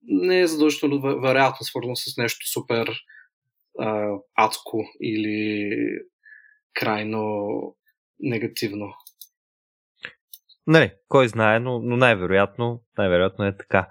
[0.03, 2.89] не е задължително вероятно свързано с нещо супер
[3.79, 5.77] а, адско или
[6.75, 7.47] крайно
[8.21, 8.95] негативно.
[10.67, 13.89] Нали, кой знае, но, но най-вероятно, най-вероятно е така.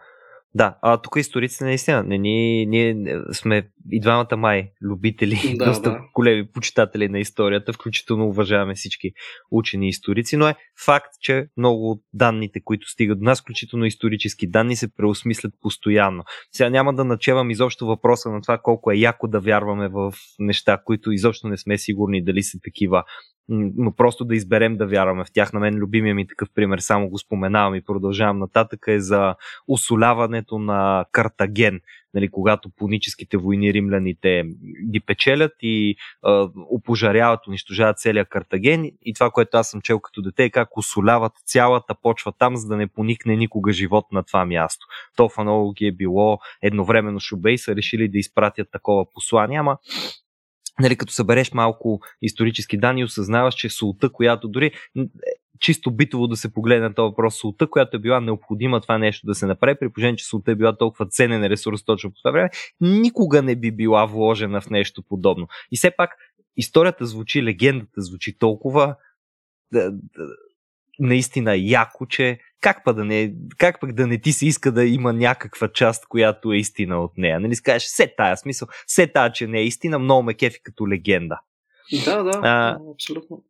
[0.56, 5.92] Да, а тук историците наистина, не, ние, ние сме и двамата май любители, да, доста
[5.92, 6.02] да.
[6.14, 9.12] големи почитатели на историята, включително уважаваме всички
[9.52, 13.86] учени и историци, но е факт, че много от данните, които стигат до нас, включително
[13.86, 16.24] исторически данни, се преосмислят постоянно.
[16.52, 20.78] Сега няма да начевам изобщо въпроса на това колко е яко да вярваме в неща,
[20.86, 23.04] които изобщо не сме сигурни дали са такива
[23.50, 25.54] но просто да изберем да вярваме в тях.
[25.54, 29.36] На мен любимия ми такъв пример, само го споменавам и продължавам нататък, е за
[29.68, 31.80] осоляването на Картаген.
[32.14, 34.44] Нали, когато пуническите войни римляните
[34.92, 40.22] ги печелят и а, опожаряват, унищожават целия Картаген и това, което аз съм чел като
[40.22, 44.46] дете е как осоляват цялата почва там, за да не поникне никога живот на това
[44.46, 44.86] място.
[45.16, 49.78] То много ги е било едновременно шубей са решили да изпратят такова послание, ама
[50.80, 54.72] нали, като събереш малко исторически данни, осъзнаваш, че султа, която дори
[55.60, 59.28] чисто битово да се погледне на този въпрос, султа, която е била необходима това нещо
[59.28, 62.32] да се направи, при положение, че султа е била толкова ценен ресурс точно по това
[62.32, 62.50] време,
[62.82, 65.48] никога не би била вложена в нещо подобно.
[65.72, 66.16] И все пак
[66.58, 68.96] историята звучи, легендата звучи толкова
[69.72, 70.00] да, да,
[71.00, 74.86] наистина яко, че как, па да не, как пък да не ти се иска да
[74.86, 77.40] има някаква част, която е истина от нея?
[77.40, 80.88] Нали скажеш, все тая смисъл, все тая, че не е истина, много ме кефи като
[80.88, 81.40] легенда.
[82.06, 83.44] Да, да, а, абсолютно.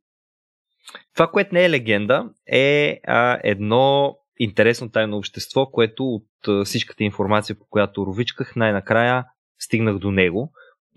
[1.13, 7.03] Това, което не е легенда, е а, едно интересно тайно общество, което от а, всичката
[7.03, 9.25] информация, по която ровичках, най-накрая
[9.59, 10.51] стигнах до него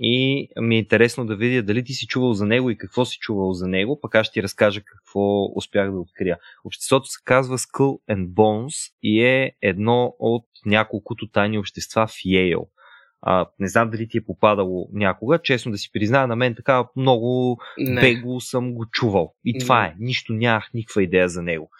[0.05, 3.19] и ми е интересно да видя дали ти си чувал за него и какво си
[3.19, 6.39] чувал за него, пък аз ще ти разкажа какво успях да открия.
[6.65, 12.67] Обществото се казва Skull and Bones и е едно от няколкото тайни общества в Йейл.
[13.23, 15.43] А, не знам дали ти е попадало някога.
[15.43, 18.01] Честно да си призная, на мен така много не.
[18.01, 19.35] бегло съм го чувал.
[19.45, 19.95] И това е.
[19.99, 21.71] Нищо нямах никаква идея за него.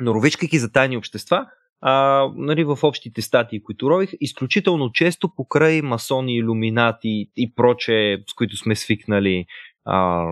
[0.00, 1.46] Но ровичкайки за тайни общества,
[1.80, 8.34] а, нали, в общите статии, които рових, изключително често покрай масони, иллюминати и проче, с
[8.34, 9.46] които сме свикнали
[9.84, 10.24] а,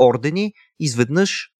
[0.00, 1.52] ордени, изведнъж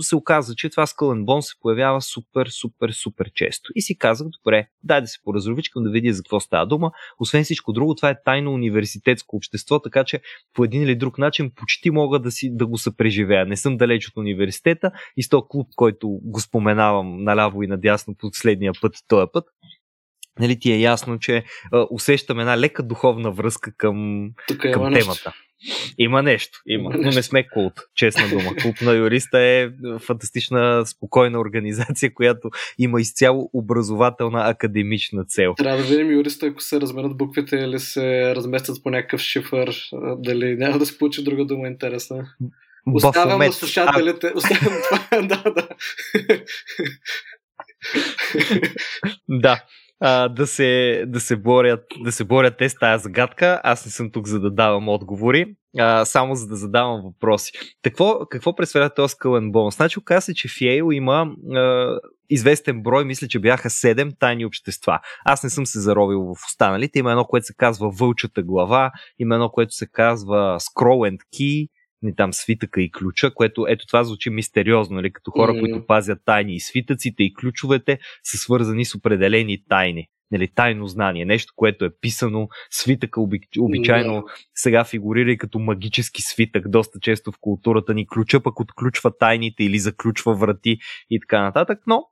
[0.00, 3.72] се оказа, че това Skull Bone се появява супер, супер, супер често.
[3.74, 6.92] И си казах, добре, дай да се поразровичкам да видя за какво става дума.
[7.18, 10.20] Освен всичко друго, това е тайно университетско общество, така че
[10.54, 13.46] по един или друг начин почти мога да, си, да го съпреживея.
[13.46, 18.14] Не съм далеч от университета и с този клуб, който го споменавам наляво и надясно
[18.14, 19.44] последния път, този път,
[20.40, 24.28] нали, ти е ясно, че а, усещаме една лека духовна връзка към,
[24.58, 25.32] към темата.
[25.98, 28.56] Има нещо, има, но не сме култ, честна дума.
[28.62, 29.68] Клуб на юриста е
[29.98, 35.54] фантастична, спокойна организация, която има изцяло образователна академична цел.
[35.56, 39.76] Трябва да видим юриста, ако се размерят буквите или се разместят по някакъв шифър,
[40.18, 42.26] дали няма да се получи друга дума интересна.
[42.94, 44.26] Оставям на слушателите.
[44.26, 44.32] А...
[44.36, 45.22] Оставям това.
[45.22, 45.68] да, да.
[49.28, 49.62] да
[50.00, 53.60] а, да, се, да, се борят, да се борят те с тази загадка.
[53.64, 55.46] Аз не съм тук за да давам отговори,
[55.78, 57.52] а, само за да задавам въпроси.
[57.82, 59.76] Какво, какво представлява този Skull Bones?
[59.76, 61.98] Значи оказа се, че в Yale има а,
[62.30, 65.00] известен брой, мисля, че бяха 7 тайни общества.
[65.24, 66.98] Аз не съм се заровил в останалите.
[66.98, 71.68] Има едно, което се казва Вълчата глава, има едно, което се казва Scroll and Key,
[72.02, 75.12] не там свитъка и ключа, което ето това звучи мистериозно, нали?
[75.12, 75.60] като хора, mm-hmm.
[75.60, 80.06] които пазят тайни и свитъците и ключовете са свързани с определени тайни.
[80.30, 84.46] Нали, тайно знание, нещо, което е писано, свитъка обич, обичайно yeah.
[84.54, 88.06] сега фигурира и като магически свитък, доста често в културата ни.
[88.06, 90.78] Ключа пък отключва тайните или заключва врати
[91.10, 92.04] и така нататък, но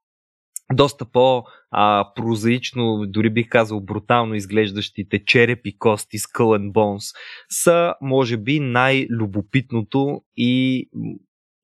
[0.73, 7.17] доста по-прозаично, дори бих казал брутално изглеждащите черепи, кости, Skull and Bones
[7.51, 10.89] са, може би, най-любопитното и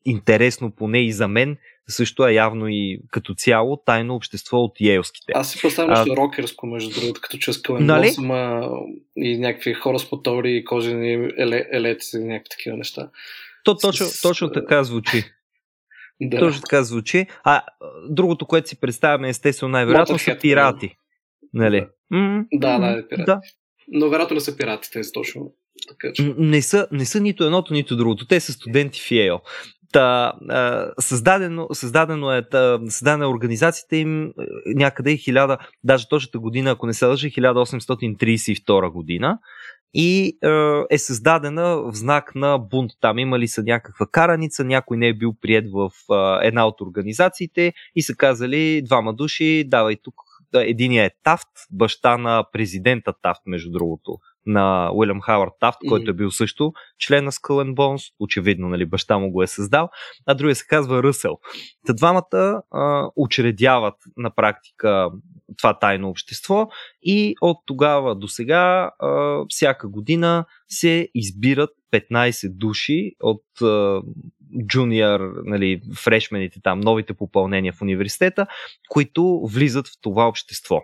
[0.05, 1.57] интересно поне и за мен,
[1.89, 5.33] също е явно и като цяло тайно общество от Йейлските.
[5.35, 8.11] Аз си представям нещо рокерско, между другото, като че and нали?
[8.19, 8.71] Има
[9.17, 11.31] и някакви хора с мотори и кожени
[11.73, 13.11] елеци някакви такива неща.
[13.65, 15.25] То точно, точно така звучи.
[16.21, 16.39] Да.
[16.39, 17.27] Точно така звучи.
[17.45, 17.63] А
[18.09, 20.97] другото, което си представяме, естествено, най-вероятно са пирати.
[21.55, 21.87] Нали?
[22.11, 22.45] Да, mm-hmm.
[22.53, 23.25] да, да, пирати.
[23.27, 23.41] Да.
[23.89, 25.53] Но вероятно не са пирати, те са точно
[25.89, 26.13] така.
[26.13, 26.35] Че...
[26.39, 28.27] Не, са, не са нито едното, нито другото.
[28.27, 29.41] Те са студенти в Йейл.
[29.93, 30.33] Та,
[31.01, 34.33] създадено, създадено е, та, създадена е организацията им
[34.67, 39.39] някъде 1000, даже точната година, ако не се лъжа, 1832 година
[39.95, 42.91] и е, е създадена в знак на бунт.
[43.01, 47.73] Там имали са някаква караница, някой не е бил прият в е, една от организациите
[47.97, 50.30] и са казали двама души, давай тук.
[50.55, 55.89] Единият е Тафт, баща на президента Тафт, между другото, на Уилям Хауърд Тафт, mm-hmm.
[55.89, 59.89] който е бил също член на Skull Bones, очевидно, нали, баща му го е създал,
[60.27, 61.39] а другия се казва Ръсел.
[61.87, 65.11] Та двамата а, учредяват на практика
[65.59, 66.69] това тайно общество
[67.03, 73.43] и от тогава до сега а, всяка година се избират 15 души от
[74.67, 78.47] джуниор, нали, фрешмените там, новите попълнения в университета,
[78.89, 80.81] които влизат в това общество.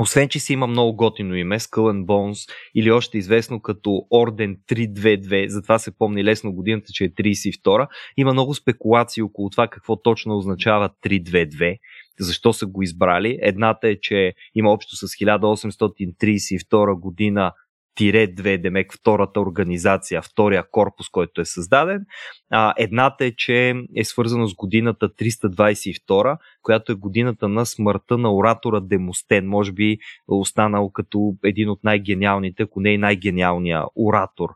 [0.00, 5.46] Освен, че си има много готино име, Skull Bones, или още известно като Орден 322,
[5.46, 10.36] затова се помни лесно годината, че е 32, има много спекулации около това какво точно
[10.36, 11.78] означава 322,
[12.18, 13.38] защо са го избрали.
[13.42, 17.52] Едната е, че има общо с 1832 година
[17.98, 22.04] 2, демек втората организация, втория корпус, който е създаден.
[22.50, 28.34] А, едната е, че е свързано с годината 322, която е годината на смъртта на
[28.34, 29.48] оратора Демостен.
[29.48, 34.48] Може би останал като един от най-гениалните, ако не и най-гениалния оратор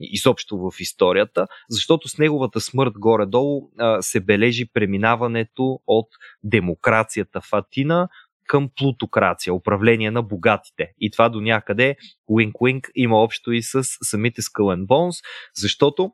[0.00, 3.70] изобщо в историята, защото с неговата смърт горе-долу
[4.00, 6.08] се бележи преминаването от
[6.44, 8.08] демокрацията в Атина
[8.50, 10.92] към плутокрация, управление на богатите.
[10.98, 11.96] И това до някъде,
[12.30, 15.24] wink-wink, има общо и с самите Skull Bones,
[15.54, 16.12] защото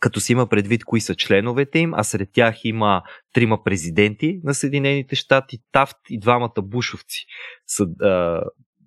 [0.00, 4.54] като си има предвид кои са членовете им, а сред тях има трима президенти на
[4.54, 7.26] Съединените щати, Тафт и двамата бушовци
[7.66, 8.42] са а,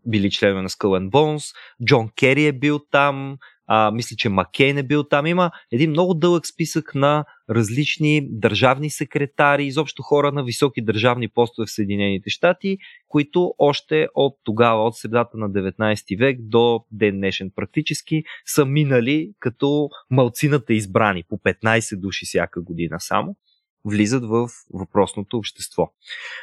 [0.07, 3.37] били членове на Skull Bones, Джон Кери е бил там,
[3.67, 5.25] а, мисля, че Маккейн е бил там.
[5.25, 11.65] Има един много дълъг списък на различни държавни секретари, изобщо хора на високи държавни постове
[11.65, 17.51] в Съединените щати, които още от тогава, от средата на 19 век до ден днешен
[17.55, 23.35] практически, са минали като малцината избрани по 15 души всяка година само
[23.85, 25.91] влизат в въпросното общество.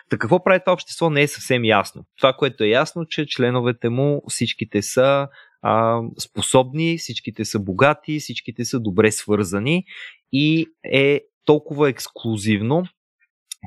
[0.08, 2.04] Та какво прави това общество не е съвсем ясно.
[2.18, 5.28] Това, което е ясно, че членовете му всичките са
[5.62, 9.84] а, способни, всичките са богати, всичките са добре свързани
[10.32, 12.84] и е толкова ексклюзивно,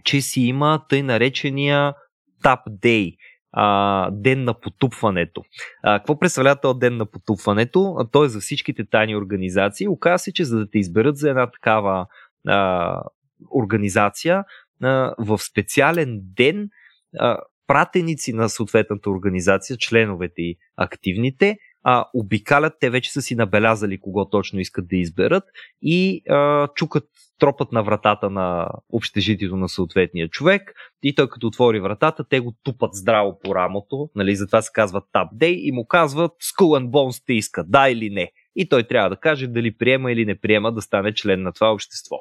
[0.03, 1.93] че си има тъй наречения
[2.43, 3.15] Tap Day,
[3.51, 5.43] а, ден на потупването.
[5.84, 7.95] А, какво представлява този ден на потупването?
[7.99, 9.88] А, той е за всичките тайни организации.
[9.88, 12.07] Оказва се, че за да те изберат за една такава
[12.47, 13.01] а,
[13.51, 14.43] организация,
[15.17, 16.69] в специален ден
[17.67, 21.57] пратеници на съответната организация, членовете и активните,
[21.88, 25.43] а, обикалят, те вече са си набелязали кого точно искат да изберат
[25.81, 27.03] и а, чукат
[27.39, 30.73] тропът на вратата на общежитието на съответния човек
[31.03, 35.01] и той като отвори вратата, те го тупат здраво по рамото, нали, затова се казва
[35.01, 38.31] Tap Day и му казват Skull and Bones те иска, да или не.
[38.55, 41.73] И той трябва да каже дали приема или не приема да стане член на това
[41.73, 42.15] общество.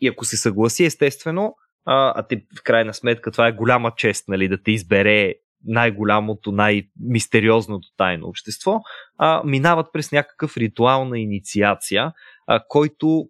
[0.00, 4.28] И ако се съгласи, естествено, а, а ти в крайна сметка това е голяма чест,
[4.28, 5.34] нали, да те избере
[5.64, 8.80] най-голямото, най-мистериозното тайно общество,
[9.18, 12.12] а, минават през някакъв ритуал на инициация,
[12.46, 13.28] а, който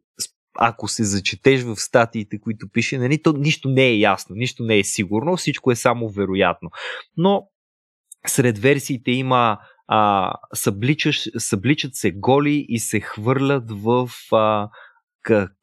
[0.58, 4.78] ако се зачетеш в статиите, които пише, нали, то нищо не е ясно, нищо не
[4.78, 6.70] е сигурно, всичко е само вероятно.
[7.16, 7.48] Но
[8.26, 9.58] сред версиите има
[9.88, 14.68] а, събличаш, събличат се голи и се хвърлят в а,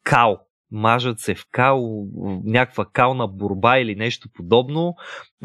[0.04, 0.47] кал.
[0.72, 4.94] Мажат се в кал, в някаква кална борба или нещо подобно.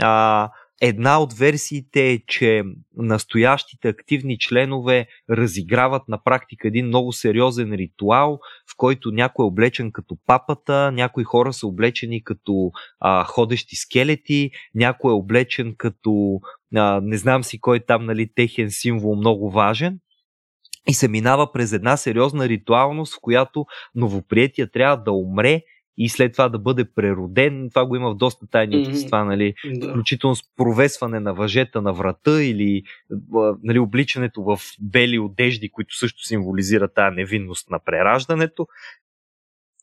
[0.01, 0.49] А,
[0.85, 2.63] Една от версиите е, че
[2.97, 8.39] настоящите активни членове разиграват на практика един много сериозен ритуал,
[8.71, 14.51] в който някой е облечен като папата, някои хора са облечени като а, ходещи скелети,
[14.75, 16.39] някой е облечен като
[16.75, 19.99] а, не знам си кой там, нали, техен символ много важен
[20.87, 23.65] и се минава през една сериозна ритуалност, в която
[23.95, 25.61] новоприятия трябва да умре
[25.97, 27.69] и след това да бъде прероден.
[27.69, 29.27] Това го има в доста тайни общества, mm-hmm.
[29.27, 29.53] нали?
[29.65, 29.89] Да.
[29.89, 32.83] Включително с провесване на въжета на врата или
[33.63, 38.67] нали, обличането в бели одежди, които също символизират тази невинност на прераждането.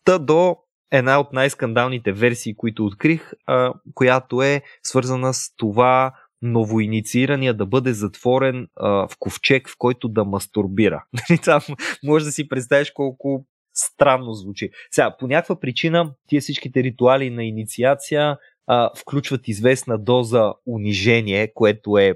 [0.04, 0.56] Та до
[0.92, 7.92] една от най-скандалните версии, които открих, а, която е свързана с това новоинициирания да бъде
[7.92, 11.04] затворен а, в ковчег, в който да мастурбира.
[11.30, 11.60] Нали,
[12.04, 14.70] може да си представиш колко странно звучи.
[14.90, 18.36] Сега, по някаква причина, тия всичките ритуали на инициация
[18.66, 22.14] а, включват известна доза унижение, което е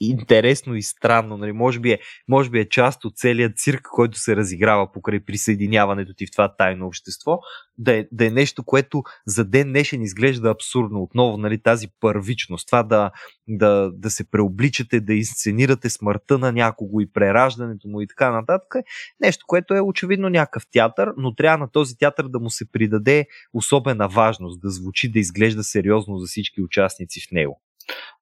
[0.00, 1.36] интересно и странно.
[1.36, 1.52] Нали?
[1.52, 6.14] Може, би е, може би е част от целият цирк, който се разиграва покрай присъединяването
[6.14, 7.38] ти в това тайно общество,
[7.78, 11.02] да е, да е нещо, което за ден днешен изглежда абсурдно.
[11.02, 13.10] Отново нали, тази първичност, това да,
[13.48, 18.74] да, да се преобличате, да инсценирате смъртта на някого и прераждането му и така нататък.
[18.74, 18.82] Е
[19.20, 23.26] нещо, което е очевидно някакъв театър, но трябва на този театър да му се придаде
[23.52, 27.60] особена важност, да звучи, да изглежда сериозно за всички участници в него.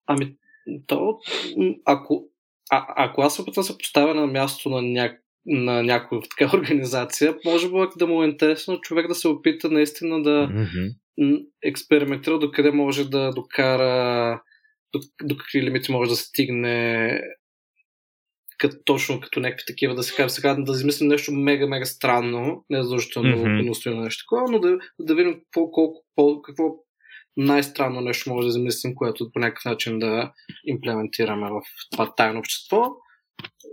[0.07, 0.37] Ами,
[0.87, 1.19] то,
[1.85, 2.25] ако,
[2.71, 6.57] а, ако аз се опитвам да се поставя на място на, ня, на някоя така
[6.57, 11.47] организация, може би да му е интересно човек да се опита наистина да mm-hmm.
[11.63, 14.43] експериментира до къде може да докара,
[14.93, 17.21] до, до какви лимити може да стигне
[18.59, 22.65] като, точно като някакви такива, да се каже сега да измислим нещо мега, мега странно,
[22.71, 24.03] не задължително mm-hmm.
[24.03, 26.65] нещо такова, но да, да видим по, колко, какво
[27.37, 30.33] най-странно нещо може да замислим, което по някакъв начин да
[30.65, 31.63] имплементираме в
[31.93, 32.83] това тайно общество,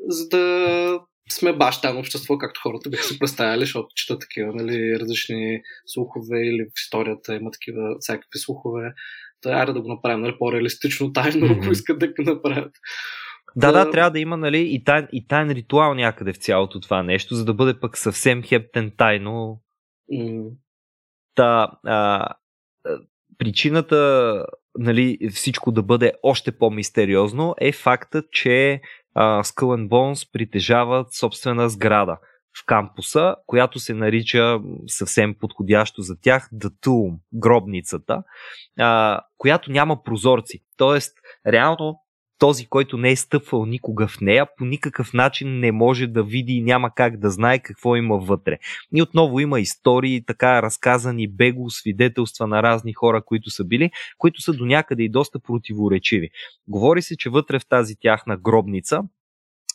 [0.08, 1.00] за да
[1.32, 6.40] сме баш тайно общество, както хората биха се представяли, защото чета такива нали, различни слухове
[6.40, 8.94] или в историята има такива всякакви слухове.
[9.44, 11.64] Да, айде да го направим нали, по-реалистично тайно, mm-hmm.
[11.64, 12.72] ако искат да го направят.
[13.56, 17.04] Да, да, трябва да има нали, и, тайн, и тайн ритуал някъде в цялото това
[17.04, 19.62] нещо, за да бъде пък съвсем хептен тайно.
[20.14, 20.50] Mm.
[21.36, 22.28] Та, а,
[23.42, 24.46] причината
[24.78, 28.82] нали, всичко да бъде още по-мистериозно е фактът, че
[29.16, 29.88] а, Skull
[30.32, 32.18] притежават собствена сграда
[32.62, 38.24] в кампуса, която се нарича съвсем подходящо за тях Tomb, гробницата,
[38.80, 40.60] а, която няма прозорци.
[40.78, 41.18] Тоест,
[41.48, 42.01] реално
[42.42, 46.54] този, който не е стъпвал никога в нея, по никакъв начин не може да види
[46.54, 48.58] и няма как да знае какво има вътре.
[48.96, 54.42] И отново има истории, така разказани бего свидетелства на разни хора, които са били, които
[54.42, 56.30] са до някъде и доста противоречиви.
[56.68, 59.02] Говори се, че вътре в тази тяхна гробница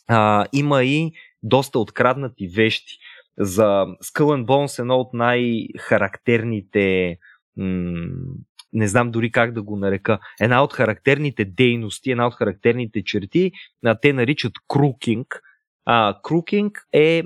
[0.07, 1.11] а, има и
[1.43, 2.97] доста откраднати вещи.
[3.39, 7.17] За Skull Bones едно от най-характерните
[7.57, 8.07] м-
[8.77, 13.51] не знам дори как да го нарека, една от характерните дейности, една от характерните черти,
[14.01, 15.41] те наричат крукинг.
[15.85, 17.23] А, крукинг е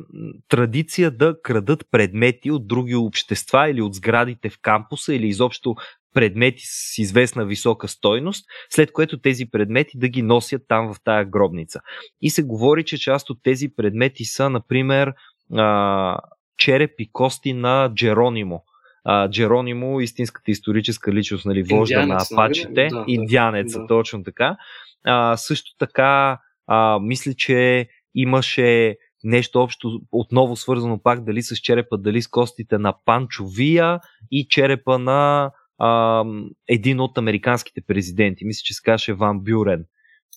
[0.47, 5.75] традиция да крадат предмети от други общества или от сградите в кампуса или изобщо
[6.13, 11.25] предмети с известна висока стойност, след което тези предмети да ги носят там в тая
[11.25, 11.79] гробница.
[12.21, 15.13] И се говори, че част от тези предмети са, например,
[15.55, 16.17] а,
[16.57, 18.63] череп и кости на Джеронимо,
[19.03, 22.47] а, Джеронимо, истинската историческа личност, нали, вожда Индианец, на нали?
[22.47, 23.87] апачите, да, индианеца, да.
[23.87, 24.57] точно така.
[25.05, 31.97] А, също така, а, мисля, че имаше нещо общо, отново свързано пак дали с черепа,
[31.97, 33.99] дали с костите на Панчо Вия
[34.31, 36.23] и черепа на а,
[36.67, 38.45] един от американските президенти.
[38.45, 39.85] Мисля, че се каже Ван Бюрен.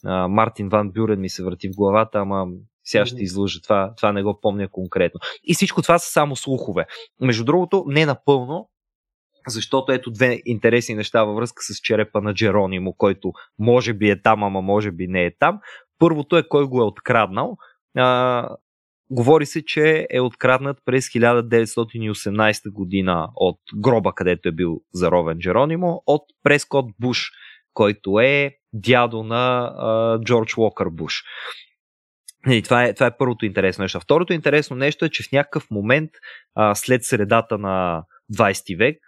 [0.05, 2.47] а, Мартин Ван Бюрен ми се върти в главата, ама
[2.85, 3.61] сега ще излъжа.
[3.61, 5.20] Това, това не го помня конкретно.
[5.45, 6.87] И всичко това са само слухове.
[7.20, 8.68] Между другото, не напълно,
[9.49, 14.22] защото ето две интересни неща във връзка с черепа на Джеронимо, който може би е
[14.22, 15.59] там, ама може би не е там.
[15.99, 17.57] Първото е кой го е откраднал.
[17.97, 18.49] А,
[19.11, 26.03] говори се, че е откраднат през 1918 година от гроба, където е бил заровен Джеронимо,
[26.07, 27.30] от Прескот Буш,
[27.74, 31.22] който е дядо на а, Джордж Уокър Буш.
[32.51, 34.01] И това, е, това е първото интересно нещо.
[34.01, 36.11] Второто интересно нещо е, че в някакъв момент
[36.55, 38.99] а, след средата на 20 век,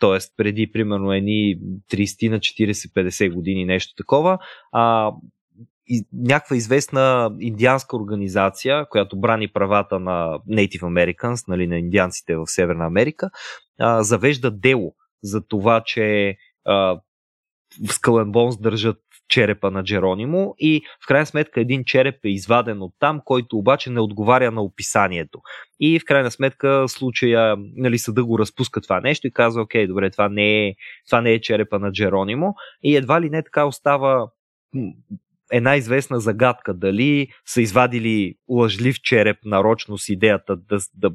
[0.00, 0.18] т.е.
[0.36, 1.58] преди примерно едни
[1.92, 4.38] 30 на 40-50 години, нещо такова,
[4.72, 5.12] а,
[5.88, 12.46] и, някаква известна индианска организация, която брани правата на Native Americans, нали, на индианците в
[12.46, 13.30] Северна Америка,
[13.78, 17.00] а, завежда дело за това, че а,
[17.88, 22.92] в Скален държат черепа на Джеронимо и в крайна сметка един череп е изваден от
[22.98, 25.40] там, който обаче не отговаря на описанието.
[25.80, 30.10] И в крайна сметка случая, нали, съда го разпуска това нещо и казва, окей, добре,
[30.10, 30.74] това не е,
[31.06, 34.28] това не е черепа на Джеронимо и едва ли не така остава
[35.52, 41.10] една известна загадка дали са извадили лъжлив череп нарочно с идеята да, да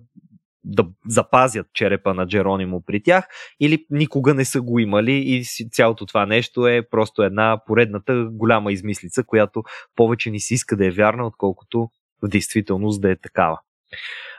[0.64, 3.28] да запазят черепа на Джеронимо при тях,
[3.60, 8.72] или никога не са го имали и цялото това нещо е просто една поредната голяма
[8.72, 9.64] измислица, която
[9.96, 11.90] повече ни се иска да е вярна, отколкото
[12.24, 13.60] в действителност да е такава.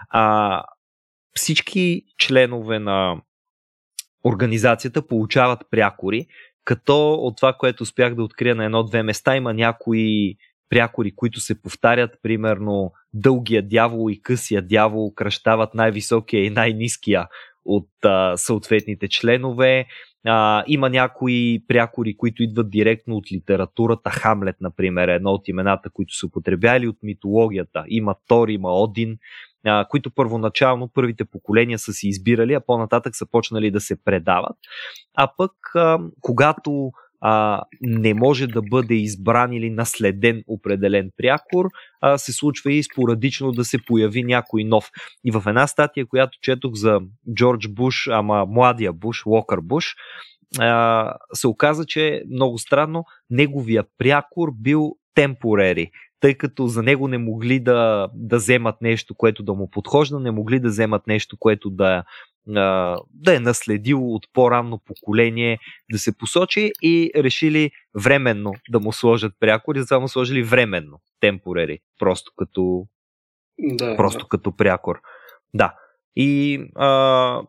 [0.08, 0.64] А,
[1.34, 3.20] всички членове на
[4.24, 6.26] организацията получават прякори,
[6.64, 10.36] като от това, което успях да открия на едно-две места, има някои
[10.72, 17.26] прякори, които се повтарят, примерно дългия дявол и късия дявол кръщават най-високия и най-низкия
[17.64, 19.86] от а, съответните членове.
[20.26, 24.10] А, има някои прякори, които идват директно от литературата.
[24.10, 27.84] Хамлет, например, е едно от имената, които се употребяли от митологията.
[27.88, 29.16] Има Тор, има Один,
[29.64, 34.56] а, които първоначално първите поколения са си избирали, а по-нататък са почнали да се предават.
[35.14, 36.92] А пък, а, когато
[37.22, 41.66] а, не може да бъде избран или наследен определен прякор,
[42.00, 44.90] а, се случва и спорадично да се появи някой нов.
[45.24, 47.00] И в една статия, която четох за
[47.34, 49.94] Джордж Буш, ама младия Буш, Локър Буш,
[50.58, 55.90] а, се оказа, че много странно, неговия прякор бил темпорери,
[56.22, 60.30] тъй като за него не могли да, да вземат нещо, което да му подхожда, не
[60.30, 62.04] могли да вземат нещо, което да
[62.46, 65.58] да е наследил от по-ранно поколение
[65.92, 67.70] да се посочи и решили
[68.02, 72.86] временно да му сложат прякор и затова му сложили временно темпорери, просто като
[73.58, 74.28] да, просто да.
[74.28, 75.00] като прякор.
[75.54, 75.74] Да.
[76.16, 77.42] И а,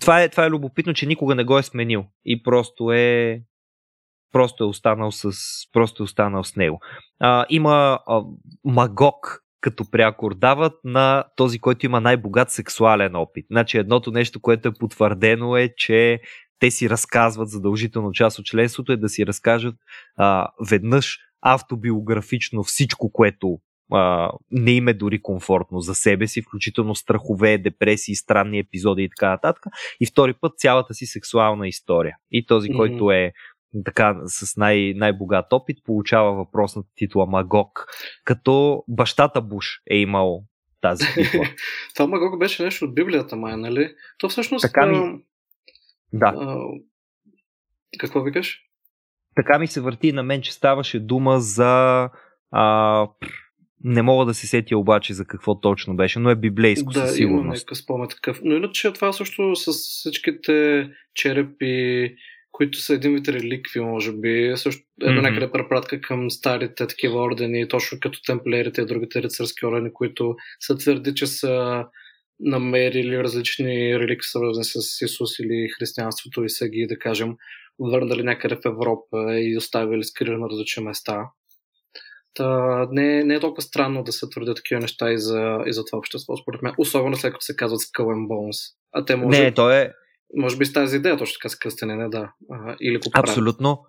[0.00, 3.42] това, е, това е любопитно, че никога не го е сменил и просто е
[4.34, 5.30] просто е останал с,
[5.72, 6.80] просто е останал с него.
[7.20, 8.22] А, има а,
[8.64, 13.46] Магок, като прякор дават на този, който има най-богат сексуален опит.
[13.50, 16.20] Значи едното нещо, което е потвърдено е, че
[16.58, 19.74] те си разказват задължително част от членството е да си разкажат
[20.16, 23.58] а, веднъж автобиографично всичко, което
[23.92, 29.08] а, не им е дори комфортно за себе си, включително страхове, депресии, странни епизоди и
[29.08, 29.64] така нататък.
[30.00, 32.16] И втори път цялата си сексуална история.
[32.30, 32.76] И този, mm-hmm.
[32.76, 33.32] който е
[33.84, 37.86] така с най- най-богат опит, получава въпросната титла Магок,
[38.24, 40.44] като бащата Буш е имал
[40.80, 41.44] тази титла.
[41.94, 43.94] Това Магок беше нещо от Библията, май, нали?
[44.18, 44.62] То всъщност...
[44.62, 45.22] Така ми...
[46.12, 46.34] Да.
[46.38, 46.58] А,
[47.98, 48.60] какво викаш?
[49.36, 52.08] Така ми се върти на мен, че ставаше дума за...
[52.50, 53.06] А,
[53.84, 57.16] не мога да се сетя обаче за какво точно беше, но е библейско да, със
[57.16, 57.66] сигурност.
[57.68, 58.40] Да, спомен такъв.
[58.44, 62.14] Но иначе това също с всичките черепи,
[62.54, 64.52] които са един вид реликви, може би.
[64.56, 65.20] Също е mm-hmm.
[65.20, 70.76] някъде препратка към старите такива ордени, точно като темплерите и другите рицарски ордени, които са
[70.76, 71.84] твърди, че са
[72.40, 77.34] намерили различни реликви, свързани с Исус или християнството и са ги, да кажем,
[77.78, 81.30] върнали някъде в Европа и оставили скрили на различни места.
[82.34, 85.84] Та, не, не е толкова странно да се твърдят такива неща и за, и за
[85.84, 86.74] това общество, според мен.
[86.78, 88.74] Особено след като се казват Skull and Bones.
[88.92, 89.42] А те може...
[89.42, 89.92] Не, то е,
[90.36, 92.32] може би с тази идея точно така с кръстене, да.
[92.50, 93.84] А, или го Абсолютно,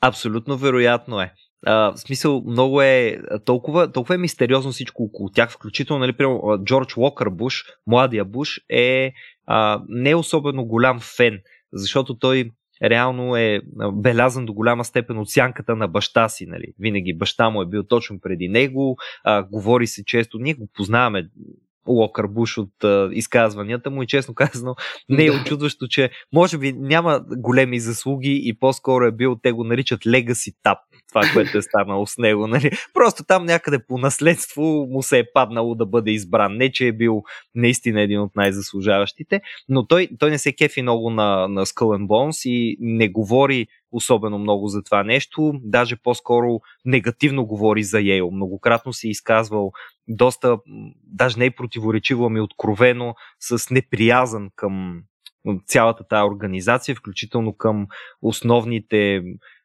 [0.00, 1.32] абсолютно вероятно е.
[1.66, 6.64] А, в смисъл, много е толкова, толкова е мистериозно всичко около тях, включително, нали, примерно,
[6.64, 9.12] Джордж Уокър Буш, младия Буш, е
[9.46, 11.40] а, не особено голям фен,
[11.72, 12.50] защото той
[12.82, 13.60] реално е
[13.92, 16.46] белязан до голяма степен от сянката на баща си.
[16.46, 16.72] Нали.
[16.78, 21.28] Винаги баща му е бил точно преди него, а, говори се често, ние го познаваме
[21.88, 24.74] Локър Буш от а, изказванията му и честно казано
[25.08, 29.64] не е очудващо, че може би няма големи заслуги и по-скоро е бил, те го
[29.64, 30.78] наричат Legacy Tap.
[31.08, 32.46] това, което е станало с него.
[32.46, 32.70] Нали?
[32.94, 36.56] Просто там някъде по наследство му се е паднало да бъде избран.
[36.56, 37.22] Не, че е бил
[37.54, 42.06] наистина един от най-заслужаващите, но той, той не се кефи много на, на Skull and
[42.06, 45.52] Bones и не говори особено много за това нещо.
[45.62, 48.30] Даже по-скоро негативно говори за Йейл.
[48.30, 49.72] Многократно се е изказвал
[50.08, 50.58] доста,
[51.04, 55.02] даже не е противоречиво, ами откровено, с неприязан към
[55.66, 57.86] цялата тази организация, включително към
[58.22, 59.22] основните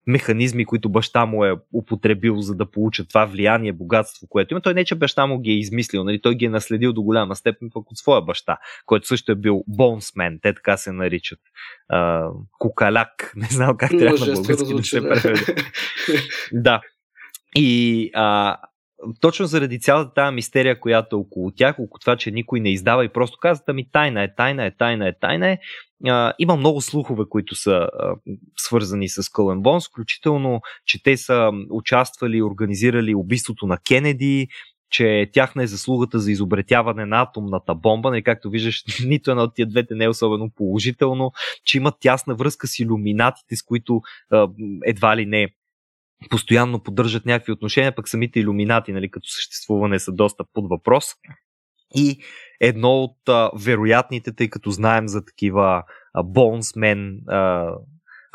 [0.07, 4.61] механизми, които баща му е употребил, за да получат това влияние, богатство, което има.
[4.61, 6.21] Той не, че баща му ги е измислил, нали?
[6.21, 9.63] той ги е наследил до голяма степен пък от своя баща, който също е бил
[9.67, 11.39] бонсмен, те така се наричат.
[11.89, 12.29] А,
[12.59, 15.55] кукаляк, не знам как трябва на български да се преведе.
[16.51, 16.81] да.
[17.55, 18.57] И а,
[19.19, 23.05] точно заради цялата тази мистерия, която е около тях, около това, че никой не издава
[23.05, 25.57] и просто казват, ами тайна е, тайна е, тайна е, тайна е.
[26.07, 28.15] А, има много слухове, които са а,
[28.57, 29.21] свързани с
[29.57, 34.47] Бонс, включително, че те са участвали организирали убийството на Кенеди,
[34.93, 39.55] че тяхна е заслугата за изобретяване на атомната бомба, нали, както виждаш, нито едно от
[39.55, 41.31] тия двете не е особено положително,
[41.65, 44.01] че имат тясна връзка с иллюминатите, с които
[44.31, 44.47] а,
[44.85, 45.47] едва ли не
[46.29, 51.05] постоянно поддържат някакви отношения, пък самите иллюминати, нали, като съществуване са доста под въпрос.
[51.95, 52.17] И
[52.61, 55.83] едно от а, вероятните, тъй като знаем за такива
[56.23, 57.19] бонсмен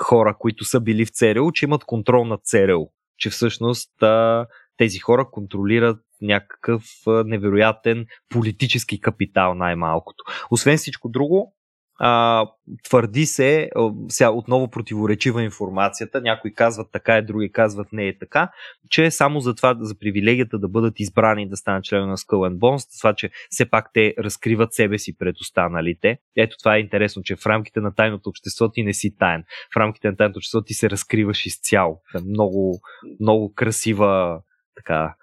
[0.01, 2.85] хора, които са били в ЦРУ, че имат контрол над ЦРУ.
[3.19, 10.25] Че всъщност а, тези хора контролират някакъв а, невероятен политически капитал най-малкото.
[10.51, 11.55] Освен всичко друго,
[11.99, 12.47] а,
[12.85, 13.71] твърди се,
[14.09, 18.51] сега отново противоречива информацията, някои казват така е, други казват не е така,
[18.91, 22.59] че само за това, за привилегията да бъдат избрани да станат членове на Skull and
[22.59, 26.19] Bones, това, че все пак те разкриват себе си пред останалите.
[26.37, 29.45] Ето това е интересно, че в рамките на тайното общество ти не си таен.
[29.75, 32.01] В рамките на тайното общество ти се разкриваш изцяло.
[32.27, 32.81] Много,
[33.21, 34.41] много красива
[34.77, 35.15] така,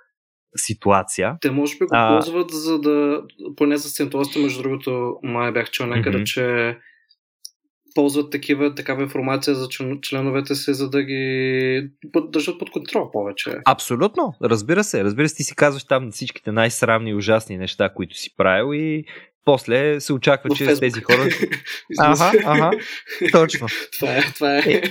[0.56, 1.38] ситуация.
[1.42, 2.10] Те може би го а...
[2.10, 3.22] ползват, за да,
[3.56, 6.24] поне за сцентуалството, между другото, май бях чул някъде, mm-hmm.
[6.24, 6.78] че
[7.96, 9.68] ползват такива, такава информация за
[10.02, 13.52] членовете си, за да ги държат под контрол повече.
[13.66, 15.04] Абсолютно, разбира се.
[15.04, 19.06] Разбира се, ти си казваш там всичките най-срамни и ужасни неща, които си правил и
[19.46, 21.30] после се очаква, че с тези хора...
[22.00, 22.72] ага, ага,
[23.32, 23.68] точно.
[24.00, 24.60] това е, това е.
[24.60, 24.84] е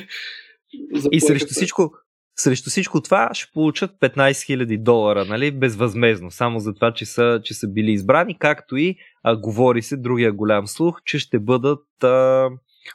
[1.12, 1.92] и срещу всичко,
[2.36, 7.40] срещу всичко това ще получат 15 000 долара, нали, безвъзмезно, само за това, че са,
[7.44, 12.04] че са били избрани, както и а, говори се другия голям слух, че ще бъдат
[12.04, 12.48] а,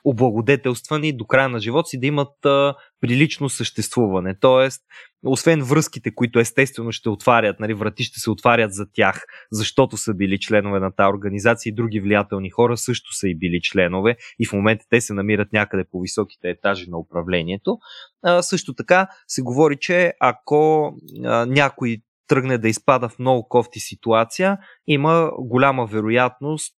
[0.04, 4.36] облагодетелствани до края на живота си да имат а, прилично съществуване.
[4.40, 4.82] Тоест,
[5.26, 10.14] освен връзките, които естествено ще отварят, нали, врати ще се отварят за тях, защото са
[10.14, 14.46] били членове на тази организация и други влиятелни хора също са и били членове и
[14.46, 17.78] в момента те се намират някъде по високите етажи на управлението.
[18.24, 20.94] А, също така се говори, че ако
[21.26, 26.76] а, някой тръгне да изпада в много кофти ситуация, има голяма вероятност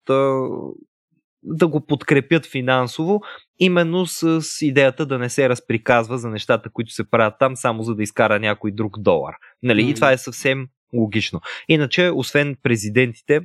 [1.44, 3.22] да го подкрепят финансово,
[3.60, 7.96] именно с идеята да не се разприказва за нещата, които се правят там, само за
[7.96, 9.34] да изкара някой друг долар.
[9.64, 9.90] Нали?
[9.90, 11.42] И това е съвсем логично.
[11.70, 13.42] Иначе, освен президентите,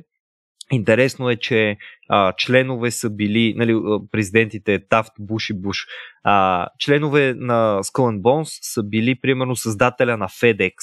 [0.71, 1.77] Интересно е, че
[2.09, 3.75] а, членове са били, нали,
[4.11, 5.85] президентите Тафт, Буш и Буш,
[6.23, 10.73] а, членове на Skull Bones са били, примерно, създателя на FedEx,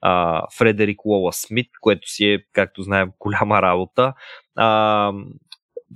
[0.00, 4.14] а, Фредерик Лола Смит, което си е, както знаем, голяма работа.
[4.56, 5.12] А,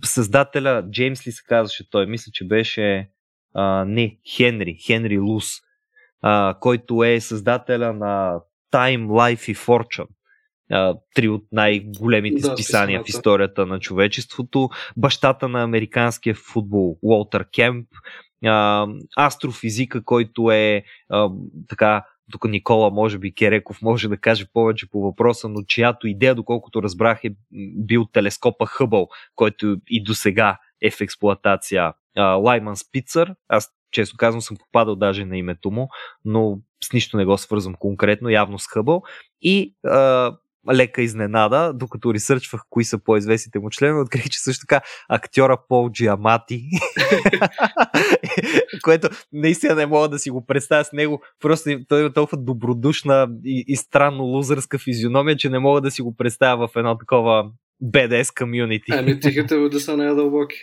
[0.05, 3.11] създателя, Джеймс ли се казваше той, мисля, че беше
[3.55, 5.47] а, не, Хенри, Хенри Лус,
[6.23, 8.41] а, който е създателя на
[8.73, 10.09] Time, Life и Fortune.
[10.71, 14.71] А, три от най-големите да, списания в историята на човечеството.
[14.97, 17.89] Бащата на американския футбол, Уолтер Кемп.
[18.45, 18.87] А,
[19.17, 21.31] астрофизика, който е а,
[21.69, 26.35] така тук Никола, може би Кереков може да каже повече по въпроса, но чиято идея,
[26.35, 27.35] доколкото разбрах, е
[27.77, 31.93] бил телескопа Хъбъл, който и до сега е в експлоатация.
[32.19, 35.89] Лайман Спицър, аз често казвам съм попадал даже на името му,
[36.25, 39.03] но с нищо не го свързвам конкретно, явно с Хъбъл.
[39.43, 40.33] И а,
[40.73, 45.91] лека изненада, докато ресърчвах кои са по-известните му членове, открих, че също така актьора Пол
[45.91, 46.65] Джиамати,
[48.83, 51.23] което наистина не мога да си го представя с него.
[51.41, 56.03] Просто той е толкова добродушна и, и странно лузърска физиономия, че не мога да си
[56.03, 57.51] го представя в едно такова
[57.85, 58.93] BDS комьюнити.
[58.93, 60.57] Ами тихите води са най-дълбоки.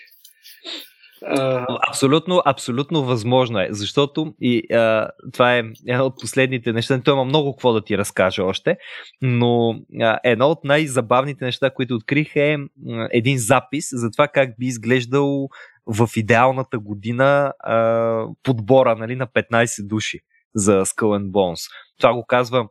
[1.90, 7.02] Абсолютно, абсолютно възможно е, защото и а, това е едно от последните неща.
[7.02, 8.78] Той има много какво да ти разкаже още,
[9.22, 9.76] но
[10.24, 12.58] едно от най-забавните неща, които открих е
[13.12, 15.50] един запис за това как би изглеждал
[15.86, 20.20] в идеалната година а, подбора нали, на 15 души
[20.56, 21.72] за Skull and Bones.
[22.00, 22.68] Това го казва,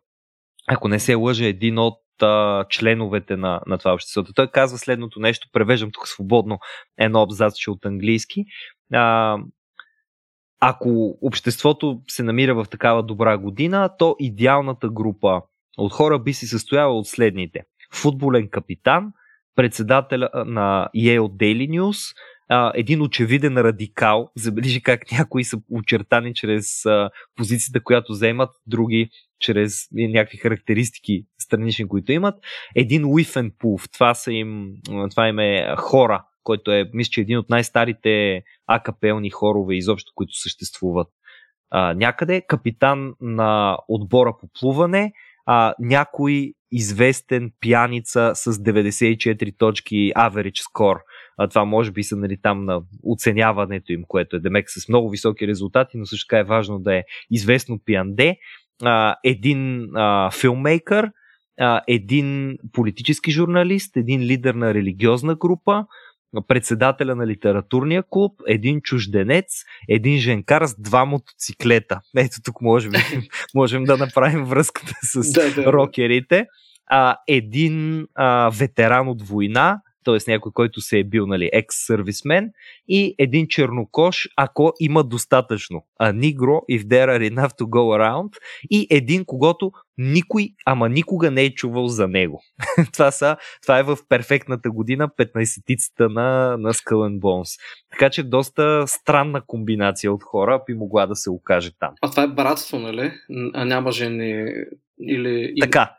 [0.68, 4.22] ако не се лъжа, един от а, членовете на, на това общество.
[4.34, 6.58] Той казва следното нещо, превеждам тук свободно
[6.98, 8.44] едно абзацче от английски.
[8.92, 9.38] А,
[10.60, 15.42] ако обществото се намира в такава добра година, то идеалната група
[15.78, 17.62] от хора би се състояла от следните.
[17.94, 19.12] Футболен капитан,
[19.54, 22.14] председател на Yale Daily News,
[22.74, 26.82] един очевиден радикал, забележи как някои са очертани чрез
[27.36, 29.10] позицията, която вземат, други
[29.40, 32.34] чрез някакви характеристики странични, които имат.
[32.74, 34.72] Един Уифен Пулф, това, са им,
[35.10, 40.32] това им е хора, който е, мисля, че един от най-старите акапелни хорове изобщо, които
[40.32, 41.08] съществуват
[41.70, 42.42] а, някъде.
[42.48, 45.12] Капитан на отбора по плуване,
[45.46, 50.98] а, някой известен пияница с 94 точки average score.
[51.38, 55.10] А, това може би са нали, там на оценяването им, което е демек с много
[55.10, 58.36] високи резултати, но също така е важно да е известно пиянде.
[58.82, 61.10] А, един а, филмейкър,
[61.60, 65.84] а, един политически журналист, един лидер на религиозна група,
[66.48, 72.00] председателя на литературния клуб, един чужденец, един женкар с два мотоциклета.
[72.16, 72.98] Ето тук може би,
[73.54, 76.46] можем да направим връзката с да, да, рокерите.
[76.86, 80.30] А, един а, ветеран от война, т.е.
[80.30, 82.50] някой, който се е бил нали, екс-сервисмен
[82.88, 85.86] и един чернокош, ако има достатъчно.
[85.98, 88.28] А негро, if there are enough to go around
[88.70, 92.42] и един, когато никой, ама никога не е чувал за него.
[92.92, 97.60] това, са, това е в перфектната година, 15-тицата на, на Skull Bones.
[97.90, 101.94] Така че доста странна комбинация от хора би могла да се окаже там.
[102.02, 103.12] А това е братство, нали?
[103.54, 104.52] А няма жени
[105.00, 105.54] или...
[105.60, 105.94] Така,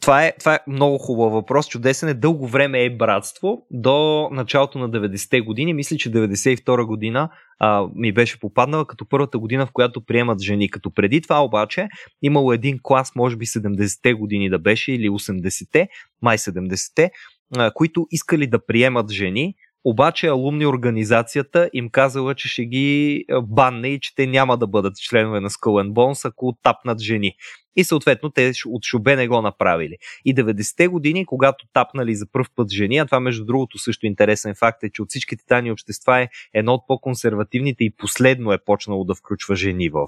[0.00, 1.68] това е, това е много хубав въпрос.
[1.68, 2.14] Чудесен е.
[2.14, 3.66] Дълго време е братство.
[3.70, 9.38] До началото на 90-те години, мисля, че 92 година а, ми беше попаднала като първата
[9.38, 10.70] година, в която приемат жени.
[10.70, 11.88] Като преди това обаче
[12.22, 15.88] имало един клас, може би 70-те години да беше или 80-те,
[16.22, 17.10] май 70-те,
[17.56, 19.54] а, които искали да приемат жени,
[19.84, 24.96] обаче алумни организацията им казала, че ще ги банне и че те няма да бъдат
[24.96, 27.32] членове на Skull and Bones, ако тапнат жени.
[27.76, 29.96] И съответно те от Шубе не го направили.
[30.24, 34.54] И 90-те години, когато тапнали за първ път жени, а това между другото също интересен
[34.54, 39.04] факт е, че от всичките тани общества е едно от по-консервативните и последно е почнало
[39.04, 40.06] да включва жени в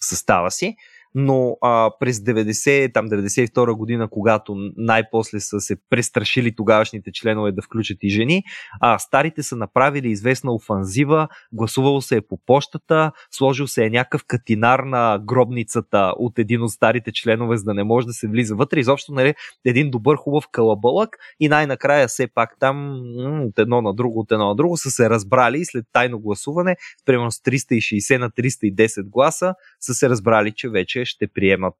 [0.00, 0.76] състава си
[1.14, 7.62] но а, през 90, там 92 година, когато най-после са се престрашили тогавашните членове да
[7.62, 8.42] включат и жени,
[8.80, 14.24] а старите са направили известна офанзива, гласувало се е по почтата, сложил се е някакъв
[14.26, 18.54] катинар на гробницата от един от старите членове, за да не може да се влиза
[18.54, 18.80] вътре.
[18.80, 19.34] Изобщо нали,
[19.64, 23.02] един добър, хубав калабълък и най-накрая все пак там
[23.46, 26.76] от едно на друго, от едно на друго са се разбрали и след тайно гласуване,
[27.04, 31.74] примерно с 360 на 310 гласа, са се разбрали, че вече ще приемат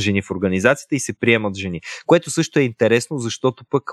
[0.00, 1.80] жени в организацията и се приемат жени.
[2.06, 3.90] Което също е интересно, защото пък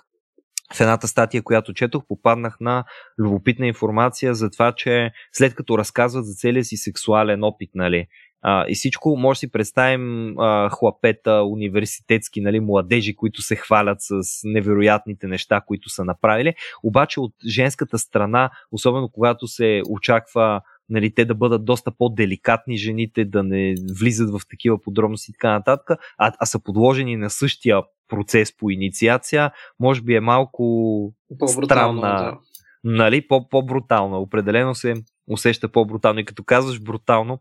[0.73, 2.83] в едната статия, която четох, попаднах на
[3.19, 8.07] любопитна информация за това, че след като разказват за целия си сексуален опит, нали,
[8.41, 13.97] а, и всичко, може да си представим а, хлапета, университетски, нали, младежи, които се хвалят
[13.99, 16.53] с невероятните неща, които са направили.
[16.83, 23.25] Обаче от женската страна, особено когато се очаква нали, те да бъдат доста по-деликатни жените,
[23.25, 27.81] да не влизат в такива подробности и така нататък, а, а са подложени на същия
[28.07, 31.13] процес по инициация, може би е малко
[31.47, 32.37] странна, да.
[32.83, 34.17] нали, по-брутална.
[34.17, 34.93] Определено се
[35.27, 36.19] усеща по-брутално.
[36.19, 37.39] И като казваш брутално,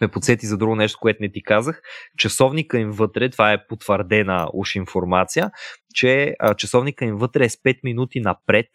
[0.00, 1.82] ме подсети за друго нещо, което не ти казах.
[2.18, 5.50] Часовника им вътре, това е потвърдена уж информация,
[5.94, 8.66] че а, часовника им вътре е с 5 минути напред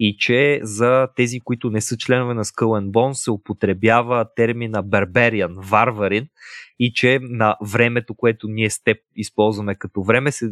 [0.00, 5.54] и че за тези, които не са членове на Skull Bones се употребява термина Barbarian,
[5.70, 6.28] варварин
[6.78, 10.50] и че на времето, което ние с теб използваме като време, се, е,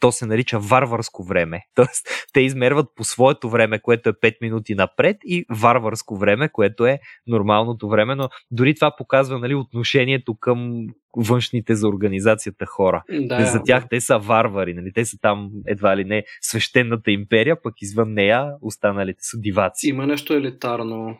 [0.00, 1.60] то се нарича варварско време.
[1.74, 6.86] Тоест, те измерват по своето време, което е 5 минути напред и варварско време, което
[6.86, 13.02] е нормалното време, но дори това показва нали, отношението към външните за организацията хора.
[13.10, 14.92] Да, за тях те са варвари, нали?
[14.94, 19.88] те са там едва ли не свещената империя, пък извън нея останалите са диваци.
[19.88, 21.18] Има нещо елитарно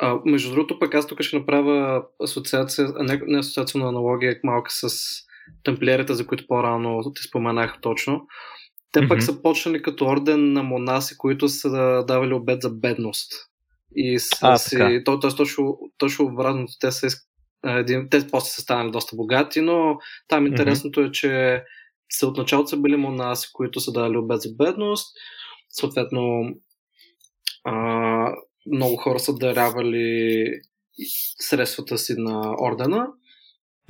[0.00, 4.70] а, между другото, пък аз тук ще направя асоциация, не, не асоциация, но аналогия малка
[4.70, 4.88] с
[5.64, 8.26] тамплиерите, за които по-рано те споменах точно.
[8.92, 9.08] Те mm-hmm.
[9.08, 11.70] пък са почнали като орден на монаси, които са
[12.06, 13.32] давали обед за бедност.
[13.96, 17.08] И са а, си, то, то, точно, точно обратното, те са
[17.66, 19.98] един, те после са станали доста богати, но
[20.28, 21.08] там интересното mm-hmm.
[21.08, 21.64] е, че
[22.10, 25.16] са от началото са били монаси, които са дали обед за бедност.
[25.70, 26.44] Съответно,
[27.64, 28.34] а,
[28.66, 30.46] много хора са дарявали
[31.40, 33.06] средствата си на ордена.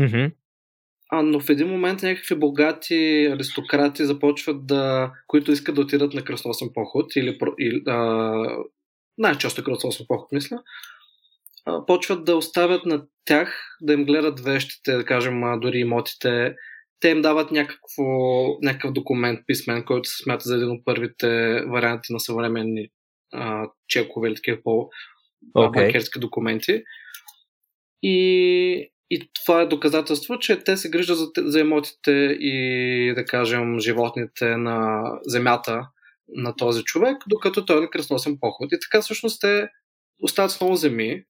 [0.01, 0.33] Mm-hmm.
[1.15, 6.25] А, но в един момент някакви богати аристократи започват да, които искат да отидат на
[6.25, 7.97] кръстосен поход или, или а,
[9.19, 10.63] най-често е кръстосен поход, мисля,
[11.67, 16.55] а, почват да оставят на тях да им гледат вещите, да кажем, а, дори имотите.
[17.01, 18.05] Те им дават някакво,
[18.63, 22.89] някакъв документ писмен, който се смята за един от първите варианти на съвременни
[23.33, 24.89] а, чекове или такива по
[25.57, 26.19] okay.
[26.19, 26.83] документи.
[28.03, 32.11] И и това е доказателство, че те се грижат за, за емотите
[32.41, 35.89] и, да кажем, животните на земята
[36.29, 38.73] на този човек, докато той е на кръсносен поход.
[38.73, 39.69] И така всъщност те
[40.23, 41.25] остават с много земи.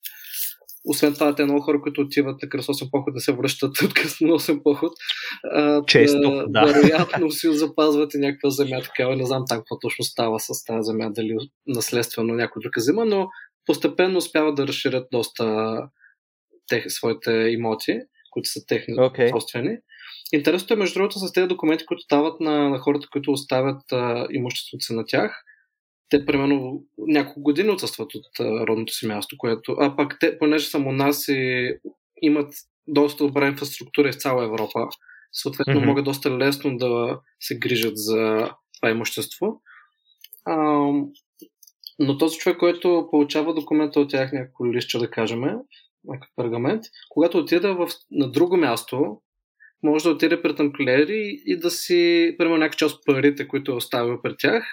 [0.85, 4.61] Освен това, те много хора, които отиват на кръсносен поход, да се връщат от кръсносен
[4.63, 4.93] поход.
[5.87, 6.65] Често, да.
[6.65, 9.17] Вероятно си запазват и някаква земя такава.
[9.17, 11.37] Не знам там какво точно става с тази земя, дали
[11.67, 13.29] наследствено някой друг взима, но
[13.67, 15.77] постепенно успяват да разширят доста
[16.69, 18.01] тех, своите имоти,
[18.31, 19.31] които са техни okay.
[19.31, 19.77] собствени.
[20.33, 24.27] Интересното е, между другото, с тези документи, които дават на, на хората, които оставят а,
[24.31, 25.43] имуществото си на тях,
[26.13, 30.79] те примерно няколко години отсъстват от родното си място, което, а пак те, понеже са
[30.79, 31.73] монаси,
[32.23, 32.55] имат
[32.87, 34.89] доста добра инфраструктура в цяла Европа,
[35.33, 35.87] съответно mm-hmm.
[35.87, 39.63] могат доста лесно да се грижат за това имущество.
[40.45, 40.57] А,
[41.99, 45.41] но този човек, който получава документа от тях, някакво лище, да кажем,
[46.05, 49.21] някакъв пергамент, когато отида в, на друго място,
[49.83, 53.75] може да отиде при тамплиери и да си, примерно, някакъв част от парите, които е
[53.75, 54.73] оставил при тях,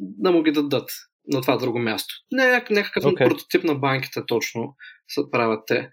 [0.00, 0.90] да му ги дадат
[1.26, 2.14] на това друго място.
[2.32, 3.28] Не някакъв okay.
[3.28, 4.76] прототип на банките точно
[5.08, 5.90] се правят те.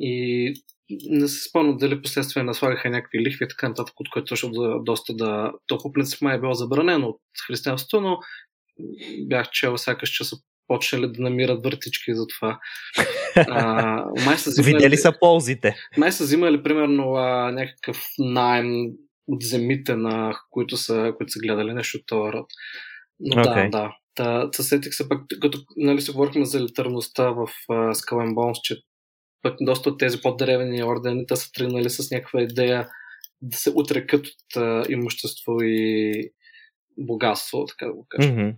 [0.00, 0.54] и
[0.90, 4.78] не се спомням дали последствие наслагаха някакви лихви и така нататък, от което също да,
[4.82, 5.52] доста да...
[5.66, 8.18] То по принцип май е било забранено от християнството, но
[9.26, 12.58] бях чел сякаш, че са почнали да намират въртички за това.
[13.36, 15.76] А, май са взимали, Видели са ползите.
[15.96, 18.86] Май са взимали примерно а, някакъв найем
[19.26, 22.46] от земите, на които са, които са гледали нещо от този род.
[23.20, 23.70] Но okay.
[23.70, 23.96] да, да.
[24.14, 28.76] Та, та сетих се пък, като нали, се говорихме за литерността в Skull Bones, че
[29.42, 32.88] пък доста от тези по-древни ордени, те са тръгнали с някаква идея
[33.42, 36.12] да се отрекат от а, имущество и
[36.98, 38.28] богатство, така да го кажа.
[38.28, 38.54] Mm-hmm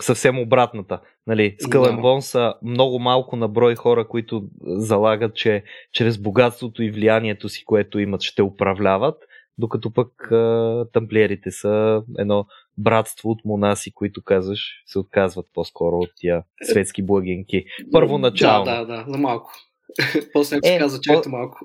[0.00, 1.00] съвсем обратната.
[1.26, 2.22] Нали, Skull да.
[2.22, 7.98] са много малко на брой хора, които залагат, че чрез богатството и влиянието си, което
[7.98, 9.16] имат, ще управляват,
[9.58, 12.46] докато пък а, тамплиерите са едно
[12.78, 17.64] братство от монаси, които казваш, се отказват по-скоро от тия светски благинки.
[17.92, 18.64] Първоначално.
[18.64, 19.52] Да, да, да, за малко.
[20.32, 21.36] После е, се каза, чакайте по...
[21.36, 21.58] малко.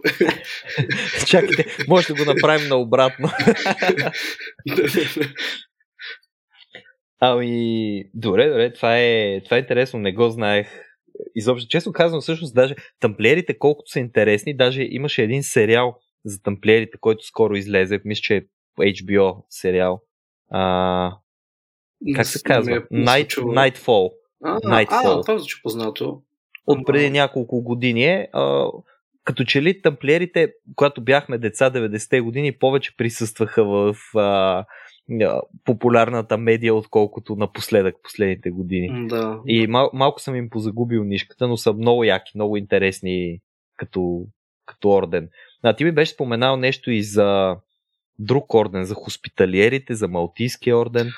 [1.27, 3.29] Чакайте, може да го направим наобратно.
[7.19, 10.67] Ами, добре, добре, това е, това е интересно, не го знаех.
[11.35, 16.97] Изобщо, често казвам, всъщност, даже тамплиерите, колкото са интересни, даже имаше един сериал за тамплиерите,
[17.01, 18.43] който скоро излезе, мисля, че е
[18.81, 20.01] HBO сериал.
[20.49, 21.15] А,
[22.15, 22.71] как се казва?
[22.91, 24.11] Night, Nightfall.
[24.43, 25.19] А, Nightfall.
[25.19, 26.21] А, това звучи познато.
[26.67, 28.27] От преди няколко години е.
[29.23, 34.65] Като че ли тамплиерите, когато бяхме деца 90-те години, повече присъстваха в а,
[35.65, 39.07] популярната медия, отколкото напоследък, последните години.
[39.07, 39.41] Да.
[39.47, 43.39] И мал, малко съм им позагубил нишката, но са много яки, много интересни
[43.77, 44.25] като,
[44.65, 45.29] като орден.
[45.63, 47.55] А ти ми беше споменал нещо и за
[48.19, 51.11] друг орден, за хоспиталиерите, за Малтийския орден.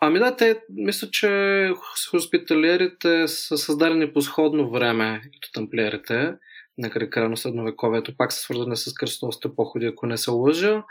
[0.00, 1.70] Ами да, те, мисля, че
[2.10, 6.34] хоспиталиерите са създадени по сходно време, като тамплиерите,
[6.78, 10.82] на края на средновековието, пак са свързани с кръстовите походи, ако не се лъжа.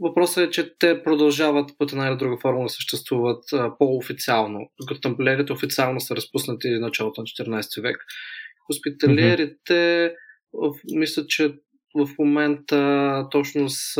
[0.00, 5.00] Въпросът е, че те продължават по една или друга форма да съществуват а, по-официално, докато
[5.00, 7.96] тамплиерите официално са разпуснати началото на 14 век.
[8.66, 10.12] Хоспиталиерите,
[10.54, 10.98] mm-hmm.
[10.98, 11.54] мисля, че
[11.96, 13.96] в момента точно с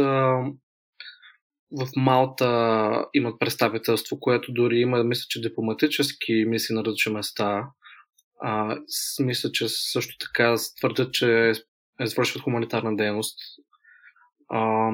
[1.72, 7.68] в Малта имат представителство, което дори има, мисля, че дипломатически мисии на различни места.
[8.42, 8.76] А,
[9.20, 11.52] мисля, че също така твърдят, че
[12.02, 13.38] извършват хуманитарна дейност.
[14.48, 14.90] А,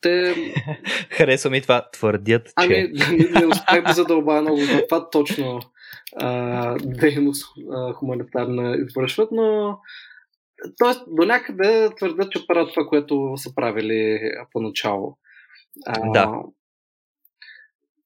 [0.00, 0.34] те...
[1.10, 1.90] Харесва ми това.
[1.92, 2.52] Твърдят, че...
[2.56, 5.60] Ами, не, не успех да задълбая много за това точно
[6.16, 9.78] а, дейност а, хуманитарна извършват, но
[10.78, 14.20] Тоест, до някъде твърдят, че правят това, което са правили
[14.52, 15.16] поначало.
[15.86, 16.42] А, да.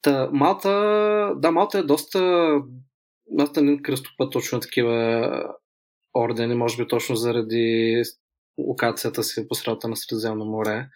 [0.02, 0.70] Та, Малта,
[1.36, 2.52] да, Малта е доста,
[3.26, 5.54] доста не кръстопът точно такива
[6.18, 8.02] ордени, може би точно заради
[8.58, 10.88] локацията си по средата на Средиземно море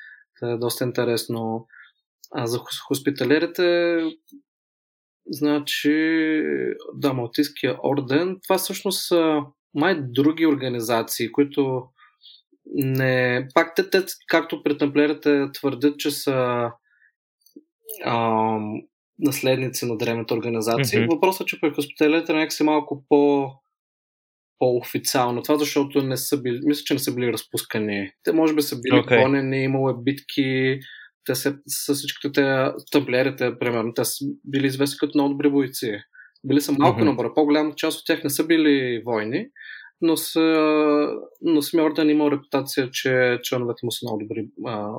[0.42, 1.66] е доста интересно.
[2.34, 3.98] А за хоспиталерите,
[5.26, 5.92] значи,
[6.94, 9.12] да, Малтийския орден, това всъщност
[9.74, 11.82] май други организации, които
[12.74, 13.46] не...
[13.54, 16.68] Пак те, те както при тамплерите твърдят, че са
[18.06, 18.82] ам,
[19.18, 20.98] наследници на древните организации.
[20.98, 21.14] Mm-hmm.
[21.14, 23.50] Въпросът е, че при хоспиталите някакси малко по
[24.62, 25.42] по-официално.
[25.42, 28.12] Това защото не са били, мисля, че не са били разпускани.
[28.22, 29.22] Те може би са били okay.
[29.22, 30.78] гонени, имало е битки,
[31.24, 35.98] те са, са всичките те таблерите, примерно, те са били известни като много добри бойци.
[36.44, 37.04] Били са малко mm-hmm.
[37.04, 37.34] набора.
[37.34, 39.46] По-голяма част от тях не са били войни,
[40.00, 40.40] но, са,
[41.40, 44.94] но самия орден имал репутация, че членовете му са много добри а,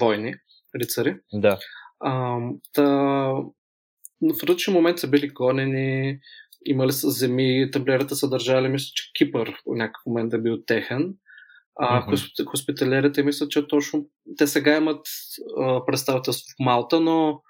[0.00, 0.34] войни,
[0.80, 1.16] рицари.
[1.32, 1.58] Да.
[2.00, 2.38] А,
[2.72, 2.84] та,
[4.22, 6.18] в различен момент са били гонени,
[6.66, 11.14] имали са земи, таблерата са държали, мисля, че Кипър в някакъв момент е бил техен.
[11.80, 12.44] А mm-hmm.
[12.44, 14.06] хоспиталерите мисля, че точно
[14.38, 15.06] те сега имат
[15.60, 17.42] а, представителство в Малта, но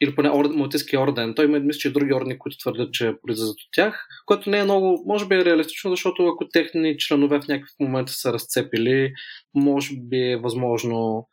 [0.00, 1.34] или поне орден, Малтийски орден.
[1.34, 4.58] Той има, мисля, че и други ордени, които твърдят, че произлизат от тях, което не
[4.58, 9.12] е много, може би е реалистично, защото ако техни членове в някакъв момент са разцепили,
[9.54, 11.28] може би е възможно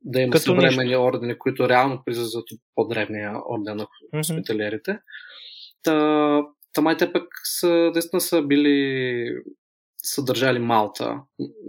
[0.00, 1.02] да има Като съвременни нищо.
[1.02, 3.86] ордени, които реално произлизат от по-древния орден на
[4.16, 4.90] хоспиталерите.
[4.90, 5.00] Mm-hmm.
[5.82, 6.42] Та,
[6.72, 9.28] та май те пък са, наистина са били
[10.04, 11.20] са държали Малта.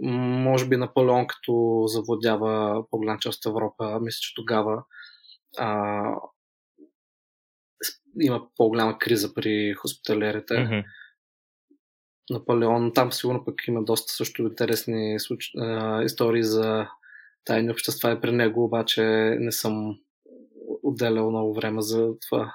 [0.02, 4.84] Може би Наполеон, като завладява по-голям част от Европа, мисля, че тогава
[5.58, 6.02] а,
[8.20, 10.54] има по-голяма криза при хоспиталерите.
[10.54, 10.84] Mm-hmm.
[12.30, 15.50] Наполеон, там сигурно пък има доста също интересни случ...
[15.58, 16.88] а, истории за
[17.44, 19.02] тайни общества и при него, обаче
[19.40, 19.98] не съм
[20.82, 22.54] отделял много време за това.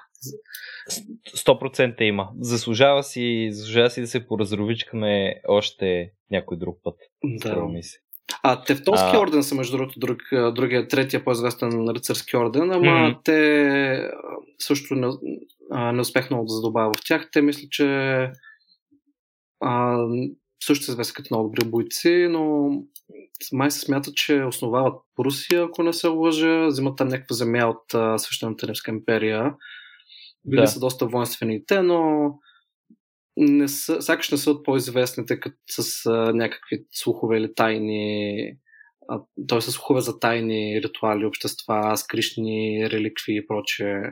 [1.36, 2.30] 100% има.
[2.40, 6.94] Заслужава си, заслужава си да се поразровичкаме още някой друг път.
[7.24, 7.64] Да.
[7.64, 7.98] Ми се.
[8.42, 9.20] А Тевтонски а...
[9.20, 13.18] орден са, между другото, друг, другия, третия по-известен рицарски орден, ама mm-hmm.
[13.24, 14.10] те
[14.58, 15.08] също не,
[15.92, 17.28] не успех много да задобавя в тях.
[17.32, 17.86] Те мисля, че
[19.60, 19.98] а,
[20.64, 22.70] също се известят като много добри бойци, но
[23.52, 28.20] май се смята, че основават Прусия, ако не се лъжа, взимат там някаква земя от
[28.20, 29.54] Свещената Римска империя.
[30.44, 30.66] Били да.
[30.66, 32.30] са доста воинствени те, но
[33.36, 38.36] не са, сякаш не са от по-известните като с а, някакви слухове или тайни
[39.48, 39.60] т.е.
[39.60, 44.02] с слухове за тайни ритуали, общества, скришни реликви и прочее.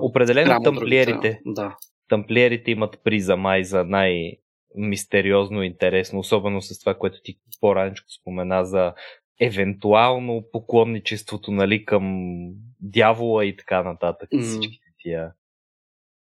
[0.00, 1.40] Определено тамплиерите.
[1.46, 1.76] Да.
[2.08, 4.32] Тамплиерите имат приза май за най-
[4.74, 8.94] мистериозно интересно, особено с това, което ти по-раничко спомена за
[9.40, 12.24] евентуално поклонничеството нали, към
[12.80, 14.30] дявола и така нататък.
[14.30, 14.42] Mm.
[14.42, 15.32] Всичките тия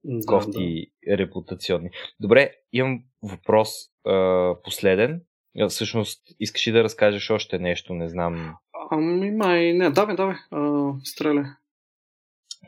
[0.04, 1.18] да, кофти да.
[1.18, 1.90] репутационни.
[2.20, 3.68] Добре, имам въпрос
[4.06, 5.22] а, последен.
[5.68, 7.94] Всъщност, искаш ли да разкажеш още нещо?
[7.94, 8.54] Не знам.
[8.90, 10.36] Ами, май, не, давай, давай,
[11.04, 11.56] стреля.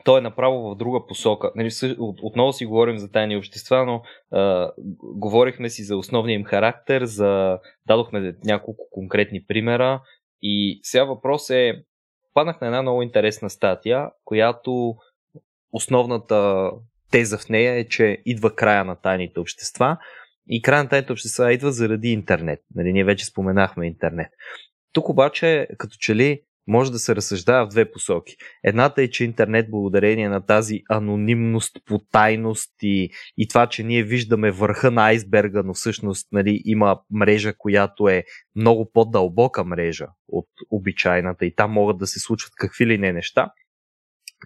[0.05, 1.53] То е направо в друга посока.
[1.57, 4.03] Нали, отново си говорим за тайни общества, но
[4.39, 7.59] а, говорихме си за основния им характер, за...
[7.87, 10.03] дадохме няколко конкретни примера
[10.43, 11.85] и сега въпрос е,
[12.35, 14.95] паднах на една много интересна статия, която
[15.73, 16.71] основната
[17.15, 19.97] теза в нея е, че идва края на тайните общества
[20.49, 22.61] и края на тайните общества идва заради интернет.
[22.75, 24.29] Нали, ние вече споменахме интернет.
[24.93, 28.37] Тук обаче, като че ли може да се разсъждава в две посоки.
[28.65, 34.51] Едната е, че интернет благодарение на тази анонимност, потайност и, и това, че ние виждаме
[34.51, 38.25] върха на айсберга, но всъщност нали, има мрежа, която е
[38.57, 43.51] много по-дълбока мрежа от обичайната и там могат да се случват какви ли не неща,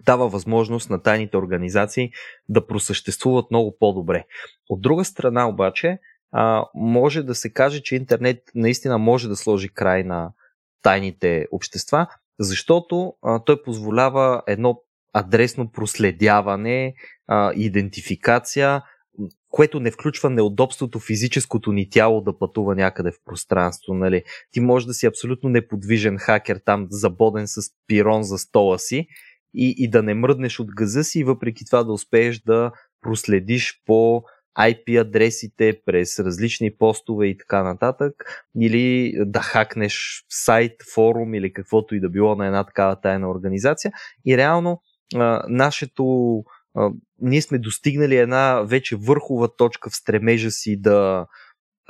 [0.04, 2.10] дава възможност на тайните организации
[2.48, 4.24] да просъществуват много по-добре.
[4.68, 5.98] От друга страна обаче,
[6.32, 10.32] а, може да се каже, че интернет наистина може да сложи край на
[10.82, 12.06] тайните общества,
[12.38, 16.94] защото а, той позволява едно адресно проследяване,
[17.26, 18.82] а, идентификация,
[19.50, 23.94] което не включва неудобството физическото ни тяло да пътува някъде в пространство.
[23.94, 24.22] Нали?
[24.50, 29.06] Ти може да си абсолютно неподвижен хакер там, забоден с пирон за стола си
[29.54, 32.72] и, и да не мръднеш от газа си въпреки това да успееш да
[33.02, 34.22] проследиш по
[34.58, 38.14] IP адресите през различни постове и така нататък,
[38.60, 43.92] или да хакнеш сайт, форум или каквото и да било на една такава тайна организация.
[44.26, 44.82] И реално
[45.14, 46.04] а, нашето
[46.74, 51.26] а, ние сме достигнали една вече върхова точка в стремежа си да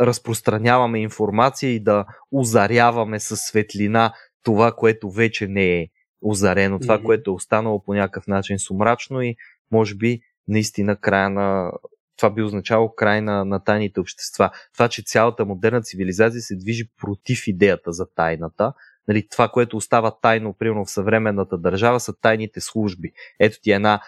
[0.01, 4.13] разпространяваме информация и да озаряваме със светлина
[4.43, 5.87] това, което вече не е
[6.23, 7.03] озарено, това, mm-hmm.
[7.03, 9.37] което е останало по някакъв начин сумрачно и
[9.71, 11.73] може би наистина края на
[12.19, 14.51] това би означало край на, на тайните общества.
[14.75, 18.73] Това, че цялата модерна цивилизация се движи против идеята за тайната.
[19.09, 23.13] Нали, това, което остава тайно, примерно в съвременната държава, са тайните служби.
[23.41, 24.01] Ето ти една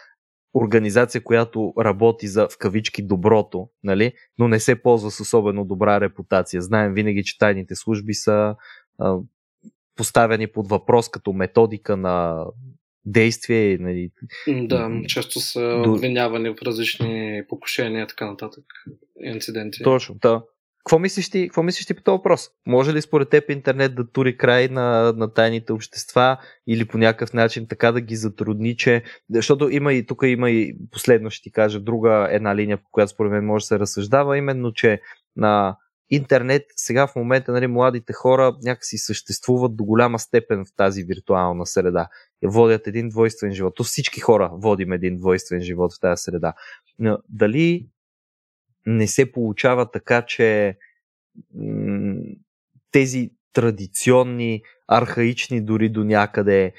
[0.55, 4.13] организация, която работи за в кавички доброто, нали?
[4.39, 6.63] но не се ползва с особено добра репутация.
[6.63, 8.55] Знаем винаги, че тайните служби са
[8.99, 9.17] а,
[10.01, 12.45] поставени под въпрос като методика на
[13.05, 13.79] действие.
[13.81, 14.11] Нали,
[14.49, 18.65] да, често са обвинявани в различни покушения и така нататък,
[19.25, 19.83] инциденти.
[19.83, 20.43] Точно, да.
[20.79, 22.49] Какво мислиш ти, какво мислиш ти по този въпрос?
[22.67, 27.33] Може ли според теб интернет да тури край на, на тайните общества или по някакъв
[27.33, 29.03] начин така да ги затрудни, че...
[29.31, 33.13] Защото има и тук има и последно ще ти кажа друга една линия, по която
[33.13, 35.01] според мен може да се разсъждава, именно, че
[35.37, 35.77] на
[36.11, 41.67] интернет сега в момента нали, младите хора някакси съществуват до голяма степен в тази виртуална
[41.67, 42.09] среда.
[42.45, 43.75] Водят един двойствен живот.
[43.77, 46.55] То всички хора водим един двойствен живот в тази среда.
[46.99, 47.89] Но дали
[48.87, 50.79] не се получава така, че
[52.91, 56.73] тези традиционни, архаични дори до някъде,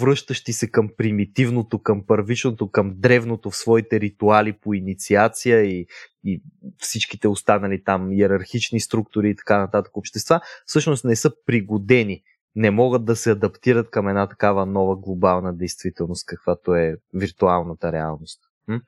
[0.00, 5.86] връщащи се към примитивното, към първичното, към древното в своите ритуали по инициация и,
[6.24, 6.42] и
[6.78, 12.22] всичките останали там иерархични структури и така нататък общества, всъщност не са пригодени,
[12.56, 18.40] не могат да се адаптират към една такава нова глобална действителност, каквато е виртуалната реалност.
[18.68, 18.80] М?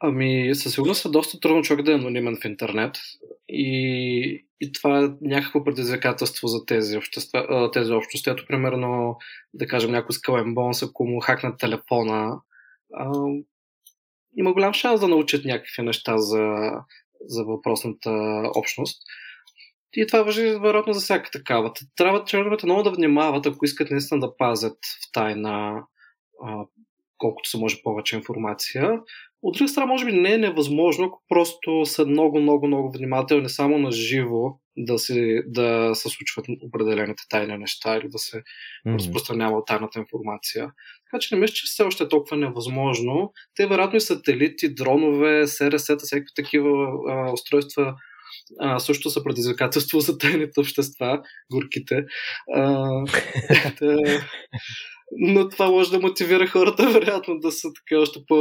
[0.00, 2.96] Ами, със сигурност е доста трудно човек да е анонимен в интернет
[3.48, 8.30] и, и това е някакво предизвикателство за тези, общества, тези общности.
[8.30, 9.16] Ето, примерно,
[9.54, 12.40] да кажем, някой скален бонс, ако му хакнат телефона,
[14.36, 16.70] има голям шанс да научат някакви неща за,
[17.26, 19.02] за въпросната общност.
[19.96, 21.72] И това въжи вероятно за всяка такава.
[21.96, 24.78] Трябва членовете много да внимават, ако искат наистина да пазят
[25.08, 25.82] в тайна
[26.44, 26.64] а,
[27.18, 29.00] колкото се може повече информация.
[29.42, 33.48] От друга страна, може би не е невъзможно, ако просто са много, много, много внимателни
[33.48, 38.94] само на живо да се, да се случват определените тайни неща или да се mm-hmm.
[38.98, 40.70] разпространява тайната информация.
[41.06, 43.32] Така че не мисля, че все още е толкова невъзможно.
[43.54, 47.94] Те, вероятно, и сателити, дронове, СРС-та, всякакви такива а, устройства
[48.60, 51.22] а, също са предизвикателство за тайните общества,
[51.52, 52.04] горките.
[52.54, 52.88] А,
[55.12, 58.36] но това може да мотивира хората, вероятно, да са така още, по,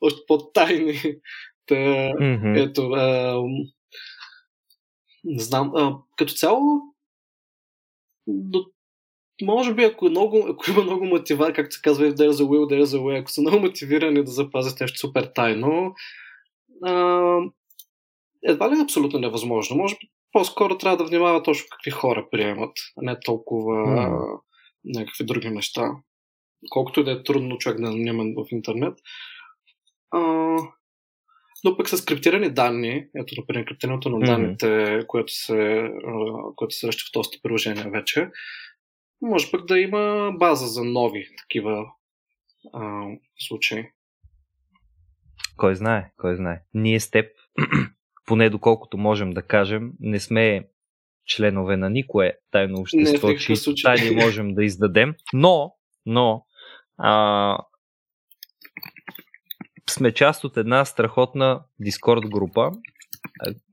[0.00, 1.00] още по-тайни.
[1.66, 2.70] Та, mm-hmm.
[2.70, 3.36] ето, а,
[5.24, 6.80] не знам, а, като цяло,
[8.26, 8.64] до,
[9.42, 12.44] може би, ако, е много, ако има много мотива, както се казва, there is a
[12.44, 15.94] will, there is a way, ако са много мотивирани да запазят нещо супер тайно,
[16.84, 16.92] а,
[18.42, 19.76] едва ли е абсолютно невъзможно.
[19.76, 24.38] Може би по-скоро трябва да внимава точно какви хора приемат, а не толкова mm
[24.84, 25.90] някакви други неща.
[26.70, 28.98] Колкото и да е трудно човек да е анонимен в интернет.
[30.10, 30.56] А,
[31.64, 35.06] но пък с криптирани данни, ето, например, криптирането на данните, mm-hmm.
[35.06, 35.90] което се,
[36.56, 38.28] което се среща в доста приложения вече,
[39.22, 41.84] може пък да има база за нови такива
[42.72, 43.02] а,
[43.38, 43.84] случаи.
[45.56, 46.62] Кой знае, кой знае.
[46.74, 47.26] Ние с теб,
[48.26, 50.68] поне доколкото можем да кажем, не сме
[51.26, 55.74] членове на никое тайно общество, че тайни можем да издадем, но,
[56.06, 56.46] но
[56.98, 57.58] а,
[59.90, 62.70] сме част от една страхотна Дискорд група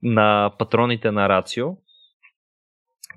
[0.03, 1.67] на патроните на Рацио.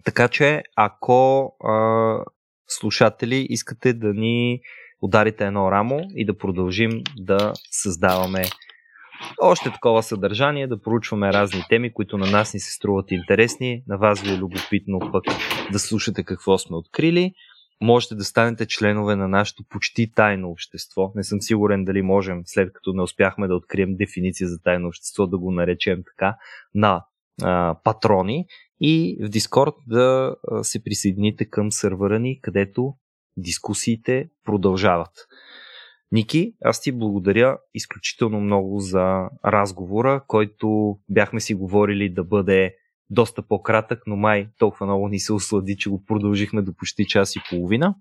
[0.05, 2.25] Така че, ако а,
[2.67, 4.61] слушатели искате да ни
[5.03, 8.45] ударите едно рамо и да продължим да създаваме
[9.41, 13.99] още такова съдържание, да проучваме разни теми, които на нас ни се струват интересни, на
[13.99, 15.25] вас ви е любопитно пък
[15.73, 17.33] да слушате какво сме открили.
[17.81, 21.13] Можете да станете членове на нашето почти тайно общество.
[21.15, 25.27] Не съм сигурен дали можем, след като не успяхме да открием дефиниция за тайно общество,
[25.27, 26.37] да го наречем така,
[26.75, 27.05] на
[27.43, 28.47] а, патрони
[28.81, 32.95] и в Дискорд да се присъедините към сървъра ни, където
[33.37, 35.13] дискусиите продължават.
[36.13, 42.75] Ники, аз ти благодаря изключително много за разговора, който бяхме си говорили да бъде
[43.11, 47.37] доста по-кратък, но май толкова много ни се ослади, че го продължихме до почти час
[47.37, 47.95] и половина,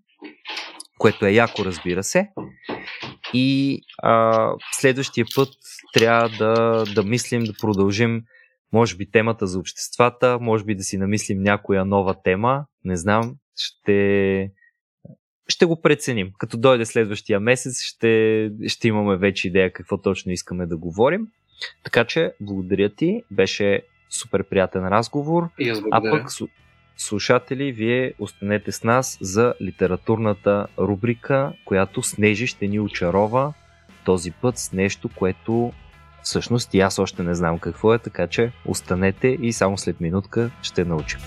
[0.98, 2.30] което е яко, разбира се.
[3.34, 5.50] И а, следващия път
[5.94, 8.24] трябва да, да мислим, да продължим,
[8.74, 12.66] може би, темата за обществата, може би да си намислим някоя нова тема.
[12.86, 14.52] Не знам, ще,
[15.48, 16.32] ще го преценим.
[16.38, 21.28] Като дойде следващия месец, ще, ще имаме вече идея какво точно искаме да говорим.
[21.84, 23.22] Така че, благодаря ти.
[23.32, 25.50] Беше супер приятен разговор.
[25.60, 26.12] И аз благодаря.
[26.16, 26.32] А пък,
[26.98, 33.54] слушатели, вие останете с нас за литературната рубрика, която Снежи ще ни очарова
[34.06, 35.74] този път с нещо, което
[36.24, 40.50] всъщност и аз още не знам какво е, така че останете и само след минутка
[40.62, 41.20] ще научим.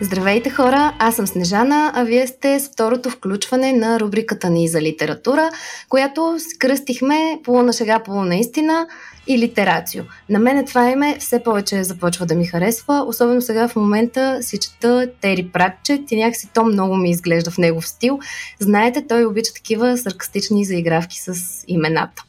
[0.00, 4.82] Здравейте хора, аз съм Снежана, а вие сте с второто включване на рубриката ни за
[4.82, 5.50] литература,
[5.88, 8.86] която скръстихме полуна шега, полуна истина
[9.26, 10.04] и литерацио.
[10.28, 14.58] На мен това име все повече започва да ми харесва, особено сега в момента си
[14.58, 18.18] чета Тери Пратчет и някакси то много ми изглежда в негов стил.
[18.58, 22.24] Знаете, той обича такива саркастични заигравки с имената.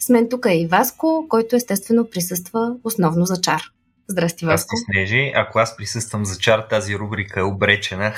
[0.00, 3.62] С мен тук е и Васко, който естествено присъства основно за чар.
[4.08, 4.76] Здрасти, Васко.
[4.76, 5.32] Здрасти, Снежи.
[5.34, 8.14] Ако аз присъствам за чар, тази рубрика е обречена.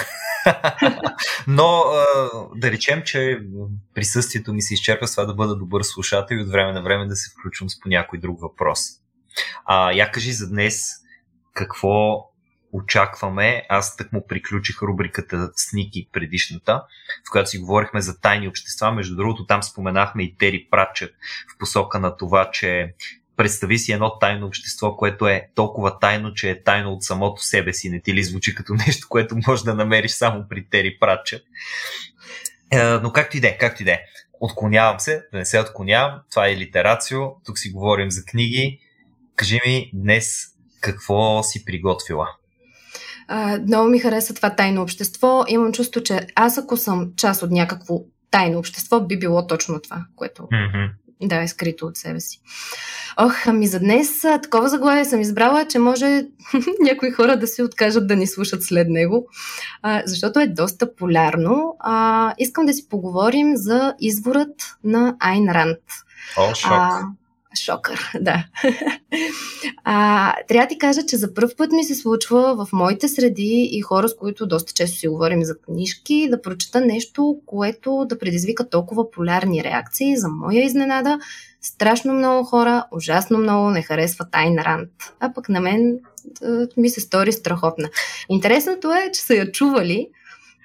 [1.47, 1.85] Но
[2.57, 3.41] да речем, че
[3.95, 7.07] присъствието ми се изчерпва с това да бъда добър слушател и от време на време
[7.07, 8.81] да се включвам с по някой друг въпрос.
[9.65, 10.91] А, я кажи за днес
[11.55, 12.27] какво
[12.73, 13.67] очакваме.
[13.69, 16.85] Аз так му приключих рубриката Сники предишната,
[17.29, 18.93] в която си говорихме за тайни общества.
[18.93, 21.15] Между другото, там споменахме и Тери Пратчет
[21.55, 22.95] в посока на това, че
[23.41, 27.73] представи си едно тайно общество, което е толкова тайно, че е тайно от самото себе
[27.73, 27.91] си.
[27.91, 31.43] Не ти ли звучи като нещо, което може да намериш само при Тери Пратчет?
[32.71, 34.01] Е, но както и да е, както и да е.
[34.41, 36.21] Отклонявам се, да не се отклонявам.
[36.31, 37.21] Това е литерацио.
[37.45, 38.79] Тук си говорим за книги.
[39.37, 40.47] Кажи ми днес
[40.81, 42.29] какво си приготвила.
[43.31, 45.45] Uh, много ми хареса това тайно общество.
[45.49, 47.95] Имам чувство, че аз ако съм част от някакво
[48.31, 50.91] тайно общество, би било точно това, което mm-hmm.
[51.29, 52.41] Да е скрито от себе си.
[53.17, 56.27] Ох, ами за днес такова заглавие съм избрала, че може
[56.81, 59.27] някои хора да се откажат да ни слушат след него,
[59.83, 61.77] а, защото е доста полярно.
[61.79, 65.79] А, искам да си поговорим за изворът на Айн Ранд.
[66.37, 66.73] О, шок.
[66.73, 67.03] А,
[67.59, 68.44] Шокър, да.
[69.85, 73.68] а, трябва да ти кажа, че за първ път ми се случва в моите среди
[73.72, 78.18] и хора, с които доста често си говорим за книжки, да прочета нещо, което да
[78.18, 80.16] предизвика толкова полярни реакции.
[80.16, 81.18] За моя изненада,
[81.60, 84.90] страшно много хора, ужасно много не харесват Айн Ранд.
[85.20, 85.98] А пък на мен
[86.77, 87.89] ми се стори страхотна.
[88.28, 90.09] Интересното е, че са я чували.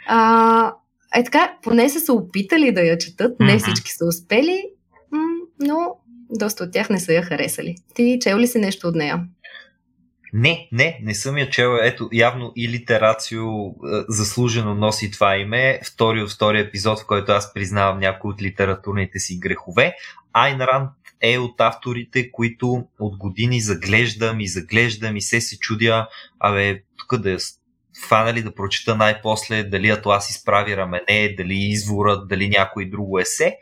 [0.07, 0.73] А,
[1.15, 4.63] е така, поне са се опитали да я четат, не всички са успели,
[5.59, 5.95] но
[6.29, 7.75] доста от тях не са я харесали.
[7.93, 9.27] Ти чел ли си нещо от нея?
[10.33, 11.77] Не, не, не съм я чел.
[11.81, 13.71] Ето, явно и литерацио е,
[14.07, 15.79] заслужено носи това име.
[15.85, 19.95] Втори от втория епизод, в който аз признавам някои от литературните си грехове.
[20.33, 20.89] Айн Ранд
[21.21, 26.07] е от авторите, които от години заглеждам и заглеждам и се се чудя,
[26.39, 27.37] абе, тук да я
[28.07, 33.57] фанали да прочета най-после дали Атлас изправи рамене, дали изворът, дали някой друго есе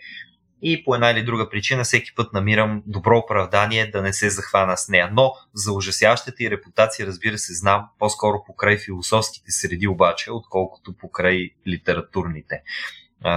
[0.64, 4.78] и по една или друга причина всеки път намирам добро оправдание да не се захвана
[4.78, 5.10] с нея.
[5.14, 11.50] Но за ужасяващата и репутация, разбира се, знам по-скоро покрай философските среди обаче, отколкото покрай
[11.68, 12.62] литературните.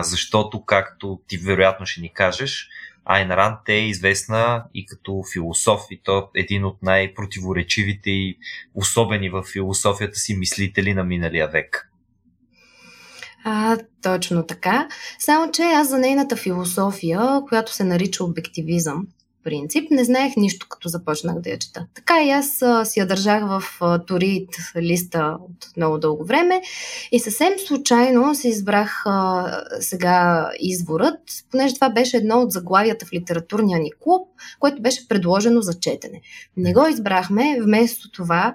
[0.01, 2.69] Защото, както ти вероятно ще ни кажеш,
[3.05, 8.39] Айн Ранд е известна и като философ, и то един от най-противоречивите и
[8.75, 11.91] особени в философията си мислители на миналия век.
[13.49, 14.89] А, точно така.
[15.19, 19.07] Само, че аз за нейната философия, която се нарича обективизъм,
[19.45, 21.87] принцип, не знаех нищо, като започнах да я чета.
[21.95, 24.01] Така и аз а, си я държах в а,
[24.77, 26.61] листа от много дълго време
[27.13, 29.45] и съвсем случайно се избрах а,
[29.81, 31.21] сега изворът,
[31.51, 34.29] понеже това беше едно от заглавията в литературния ни клуб,
[34.61, 36.21] което беше предложено за четене.
[36.57, 38.55] Не го избрахме, вместо това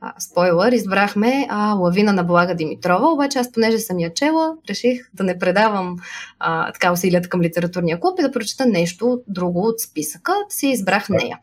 [0.00, 5.10] а, спойлър, избрахме а, Лавина на Блага Димитрова, обаче аз, понеже съм я чела, реших
[5.14, 5.96] да не предавам
[6.38, 11.08] а, така усилията към литературния клуб и да прочета нещо друго от списъка, си избрах
[11.08, 11.38] нея.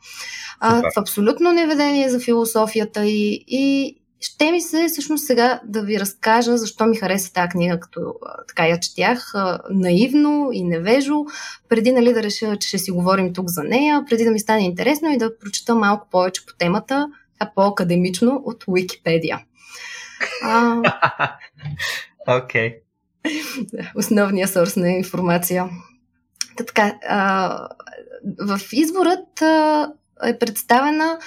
[0.60, 6.00] А, в абсолютно неведение за философията и, и ще ми се всъщност сега да ви
[6.00, 8.14] разкажа защо ми хареса тази книга, като
[8.48, 11.26] така я четях а, наивно и невежо,
[11.70, 14.66] преди нали, да реша, че ще си говорим тук за нея, преди да ми стане
[14.66, 17.08] интересно и да прочета малко повече по темата,
[17.40, 19.40] а по-академично от Википедия.
[22.28, 22.70] Окей.
[22.70, 22.80] Okay.
[23.96, 25.70] Основния сорс на информация.
[26.58, 27.68] Та така, а,
[28.40, 29.92] в изборът а,
[30.26, 31.20] е представена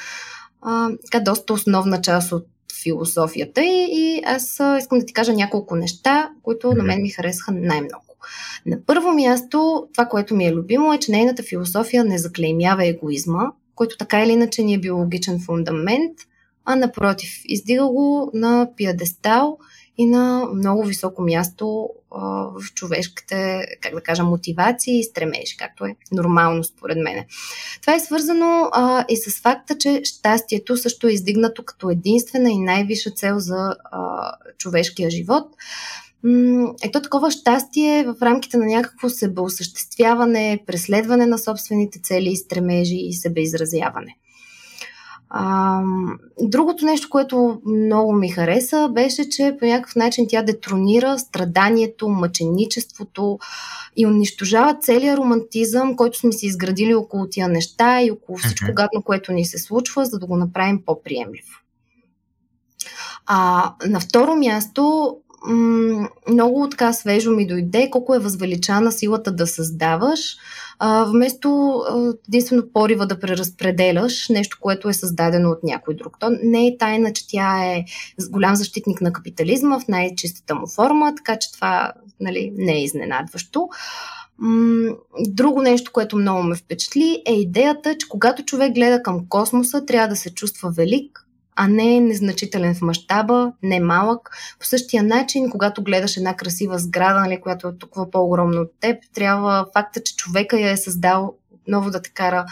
[0.63, 2.47] а, така, доста основна част от
[2.83, 7.11] философията и, и аз а, искам да ти кажа няколко неща, които на мен ми
[7.11, 8.05] харесаха най-много.
[8.67, 13.53] На първо място, това, което ми е любимо е, че нейната философия не заклеймява егоизма,
[13.79, 16.19] който така или иначе ни е биологичен фундамент,
[16.65, 19.59] а напротив, издига го на пиадестал
[19.99, 22.21] и на много високо място а,
[22.61, 27.25] в човешките, как да кажа, мотивации и стремежи, както е нормално според мен.
[27.81, 32.59] Това е свързано а, и с факта, че щастието също е издигнато като единствена и
[32.59, 35.47] най-висша цел за а, човешкия живот
[36.83, 43.13] ето такова щастие в рамките на някакво себеосъществяване, преследване на собствените цели и стремежи и
[43.13, 44.17] себеизразяване.
[45.31, 45.83] А,
[46.43, 53.39] другото нещо, което много ми хареса, беше, че по някакъв начин тя детронира страданието, мъченичеството
[53.97, 58.75] и унищожава целият романтизъм, който сме си изградили около тия неща и около всичко mm-hmm.
[58.75, 61.49] гадно, което ни се случва, за да го направим по-приемливо.
[63.27, 65.17] А, на второ място,
[66.29, 70.37] много така свежо ми дойде колко е възвеличана силата да създаваш,
[71.07, 71.81] вместо
[72.29, 76.17] единствено порива да преразпределяш нещо, което е създадено от някой друг.
[76.21, 77.85] То не е тайна, че тя е
[78.31, 83.69] голям защитник на капитализма в най-чистата му форма, така че това нали, не е изненадващо.
[85.21, 90.09] Друго нещо, което много ме впечатли, е идеята, че когато човек гледа към космоса, трябва
[90.09, 91.25] да се чувства велик,
[91.61, 94.31] а не незначителен в мащаба, не малък.
[94.61, 98.97] По същия начин, когато гледаш една красива сграда, нали, която е толкова по-огромна от теб,
[99.15, 102.47] трябва факта, че човека я е създал отново да те кара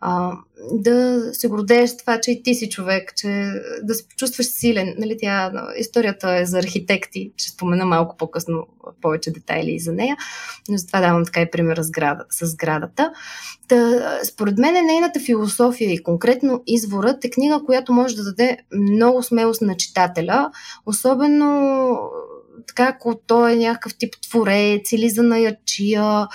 [0.00, 0.32] а,
[0.72, 3.52] да се гордееш това, че и ти си човек, че
[3.82, 4.94] да се почувстваш силен.
[4.98, 8.66] Нали, тя, историята е за архитекти, ще спомена малко по-късно
[9.00, 10.16] повече детайли за нея,
[10.68, 13.12] но затова давам така и пример с, града, с сградата.
[13.68, 18.58] Та, според мен е нейната философия и конкретно изворът е книга, която може да даде
[18.72, 20.50] много смелост на читателя,
[20.86, 21.98] особено
[22.66, 26.28] така, ако той е някакъв тип творец или занаячия,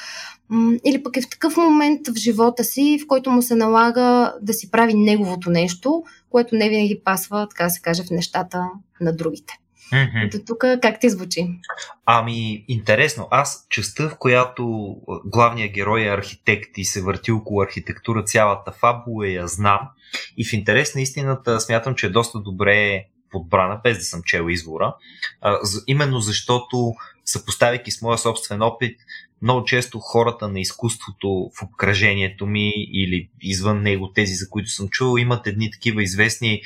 [0.86, 4.54] или пък е в такъв момент в живота си, в който му се налага да
[4.54, 8.70] си прави неговото нещо, което не винаги пасва, така да се каже, в нещата
[9.02, 9.54] на другите.
[9.94, 10.32] Mm-hmm.
[10.32, 11.48] До тук как ти звучи?
[12.06, 13.28] Ами, интересно.
[13.32, 19.28] Аз частта, в която главният герой е архитект и се върти около архитектура, цялата фабула
[19.28, 19.80] я знам.
[20.38, 24.50] И в интерес на истината смятам, че е доста добре подбрана, без да съм чел
[24.50, 24.96] извора.
[25.42, 26.94] А, именно защото,
[27.26, 29.00] съпоставяйки с моя собствен опит,
[29.42, 34.90] много често хората на изкуството в обкръжението ми или извън него, тези, за които съм
[34.90, 36.62] чувал, имат едни такива известни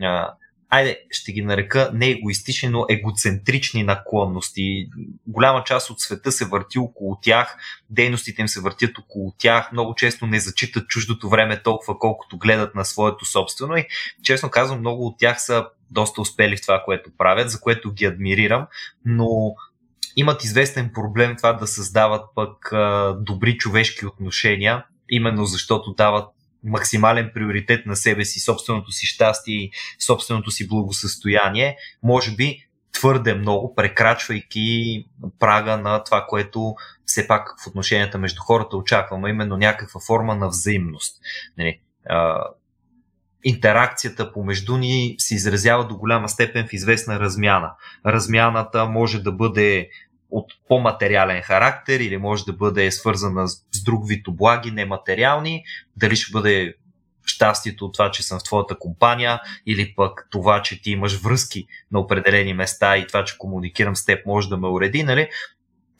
[0.00, 0.34] а,
[0.74, 4.88] айде, ще ги нарека не егоистични, но егоцентрични наклонности.
[5.26, 7.56] Голяма част от света се върти около тях,
[7.90, 12.74] дейностите им се въртят около тях, много често не зачитат чуждото време толкова, колкото гледат
[12.74, 13.86] на своето собствено и
[14.22, 18.04] честно казвам, много от тях са доста успели в това, което правят, за което ги
[18.04, 18.66] адмирирам,
[19.04, 19.54] но
[20.16, 26.28] имат известен проблем това да създават пък а, добри човешки отношения, именно защото дават
[26.64, 33.34] максимален приоритет на себе си, собственото си щастие и собственото си благосъстояние, може би твърде
[33.34, 35.06] много, прекрачвайки
[35.38, 36.74] прага на това, което
[37.04, 41.20] все пак в отношенията между хората очакваме, именно някаква форма на взаимност.
[41.58, 42.44] Нали, а,
[43.44, 47.70] интеракцията помежду ни се изразява до голяма степен в известна размяна.
[48.06, 49.88] Размяната може да бъде
[50.30, 55.64] от по-материален характер или може да бъде свързана с друг вид облаги, нематериални,
[55.96, 56.74] дали ще бъде
[57.26, 61.66] щастието от това, че съм в твоята компания или пък това, че ти имаш връзки
[61.92, 65.28] на определени места и това, че комуникирам с теб може да ме уреди, нали?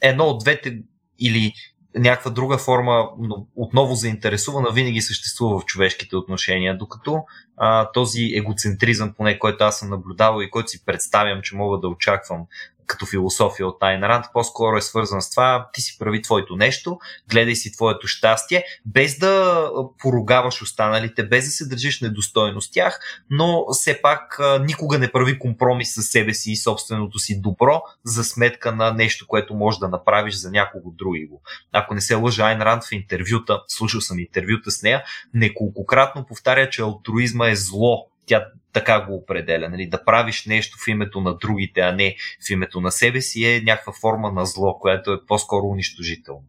[0.01, 0.79] Едно от двете
[1.19, 1.53] или
[1.95, 7.23] някаква друга форма, но отново заинтересувана, винаги съществува в човешките отношения, докато
[7.57, 11.87] а, този егоцентризъм, поне който аз съм наблюдавал и който си представям, че мога да
[11.87, 12.45] очаквам
[12.87, 16.99] като философия от Тайн Ранд, по-скоро е свързан с това, ти си прави твоето нещо,
[17.29, 19.69] гледай си твоето щастие, без да
[19.99, 22.99] поругаваш останалите, без да се държиш недостойно с тях,
[23.29, 28.23] но все пак никога не прави компромис с себе си и собственото си добро за
[28.23, 31.41] сметка на нещо, което можеш да направиш за някого другиго.
[31.71, 35.03] Ако не се лъжа, Айн Ранд в интервюта, слушал съм интервюта с нея,
[35.33, 39.69] неколкократно повтаря, че алтруизма е зло тя така го определя.
[39.69, 39.89] Нали?
[39.89, 42.15] Да правиш нещо в името на другите, а не
[42.47, 46.43] в името на себе си е някаква форма на зло, което е по-скоро унищожително.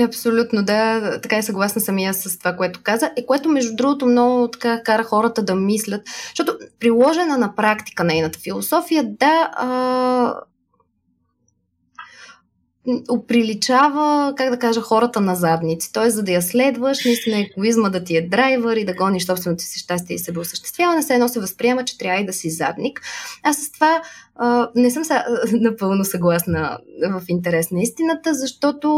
[0.00, 1.20] Абсолютно, да.
[1.20, 3.10] Така е съгласна съм и аз с това, което каза.
[3.16, 6.02] И което, между другото, много така кара хората да мислят.
[6.28, 10.34] Защото приложена на практика нейната философия, да, а,
[13.08, 15.92] оприличава, как да кажа, хората на задници.
[15.92, 16.10] Т.е.
[16.10, 19.78] за да я следваш, наистина егоизма да ти е драйвер и да гониш собственото си
[19.78, 23.00] щастие и себеосъществяване, се едно се възприема, че трябва и да си задник.
[23.42, 24.02] Аз с това
[24.36, 26.78] а, не съм са, напълно съгласна
[27.10, 28.88] в интерес на истината, защото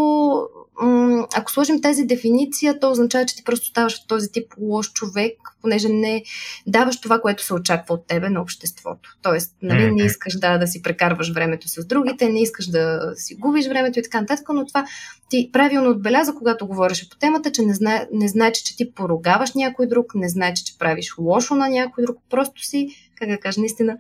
[1.36, 5.32] ако сложим тази дефиниция, то означава, че ти просто ставаш този тип лош човек,
[5.62, 6.22] понеже не
[6.66, 9.16] даваш това, което се очаква от тебе на обществото.
[9.22, 13.34] Тоест, нали, не искаш да, да си прекарваш времето с другите, не искаш да си
[13.34, 14.86] губиш времето и така нататък, но това
[15.28, 19.54] ти правилно отбеляза, когато говореше по темата, че не, зна, не значи, че ти поругаваш
[19.54, 23.60] някой друг, не значи, че правиш лошо на някой друг, просто си, как да кажа,
[23.60, 23.96] наистина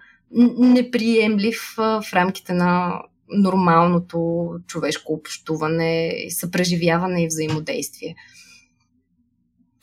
[0.58, 8.14] неприемлив в рамките на нормалното човешко общуване, съпреживяване и взаимодействие.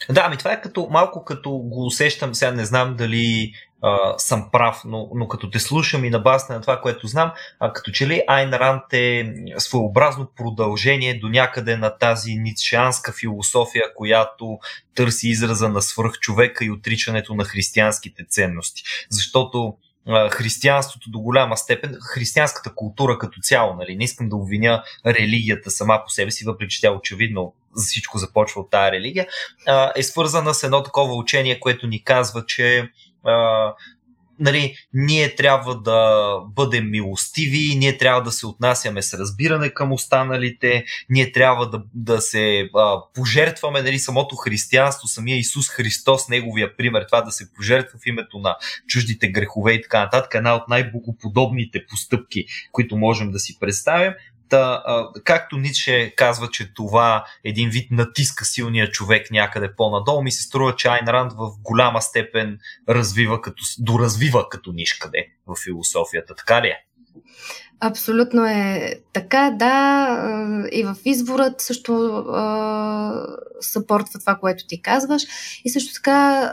[0.09, 4.49] Да, ами това е като малко като го усещам, сега не знам дали а, съм
[4.51, 7.91] прав, но, но като те слушам и на базата на това, което знам, а, като
[7.91, 14.59] че ли Айн Рант е своеобразно продължение до някъде на тази ницшеанска философия, която
[14.95, 18.83] търси израза на свръхчовека и отричането на християнските ценности.
[19.09, 19.77] Защото
[20.31, 26.01] християнството до голяма степен, християнската култура като цяло, нали, не искам да обвиня религията сама
[26.05, 29.27] по себе си, въпреки че тя очевидно за всичко започва от тая религия,
[29.95, 32.91] е свързана с едно такова учение, което ни казва, че
[34.41, 40.85] нали, ние трябва да бъдем милостиви, ние трябва да се отнасяме с разбиране към останалите,
[41.09, 47.05] ние трябва да, да се а, пожертваме, нали, самото християнство, самия Исус Христос, неговия пример,
[47.07, 48.55] това да се пожертва в името на
[48.87, 54.13] чуждите грехове и така нататък, една от най-богоподобните постъпки, които можем да си представим.
[54.51, 60.31] Та, а, както Ницше казва, че това един вид натиска силния човек някъде по-надолу, ми
[60.31, 62.59] се струва, че Айн Ранд в голяма степен
[62.89, 66.35] развива като, доразвива като нишкъде в философията.
[66.35, 66.85] Така ли е?
[67.83, 70.67] Абсолютно е така, да.
[70.71, 72.23] И в изворът също
[73.61, 75.23] съпортва това, което ти казваш.
[75.65, 76.49] И също така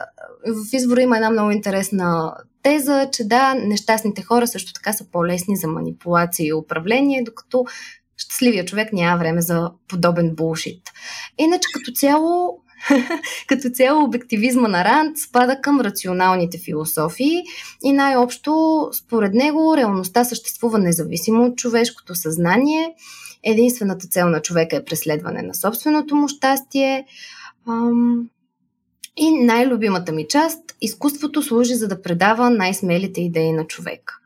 [0.47, 5.57] в извора има една много интересна теза, че да, нещастните хора също така са по-лесни
[5.57, 7.65] за манипулация и управление, докато
[8.17, 10.83] щастливия човек няма време за подобен булшит.
[11.39, 12.59] Иначе като цяло
[13.47, 17.43] като цяло обективизма на Ранд спада към рационалните философии
[17.85, 22.95] и най-общо според него реалността съществува независимо от човешкото съзнание.
[23.43, 27.07] Единствената цел на човека е преследване на собственото му щастие.
[29.17, 34.18] И най-любимата ми част– изкуството служи за да предава най-смелите идеи на човека.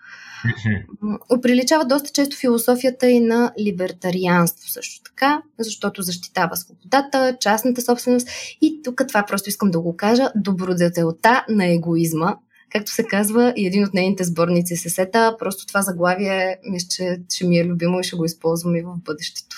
[1.30, 8.28] Оприличава доста често философията и на либертарианство също така, защото защитава свободата, частната собственост
[8.60, 12.36] и тук това просто искам да го кажа, добродетелта на егоизма,
[12.72, 17.20] както се казва, и един от нейните сборници се сета, просто това заглавие, мисля, че
[17.34, 19.56] ще ми е любимо и ще го използвам и в бъдещето.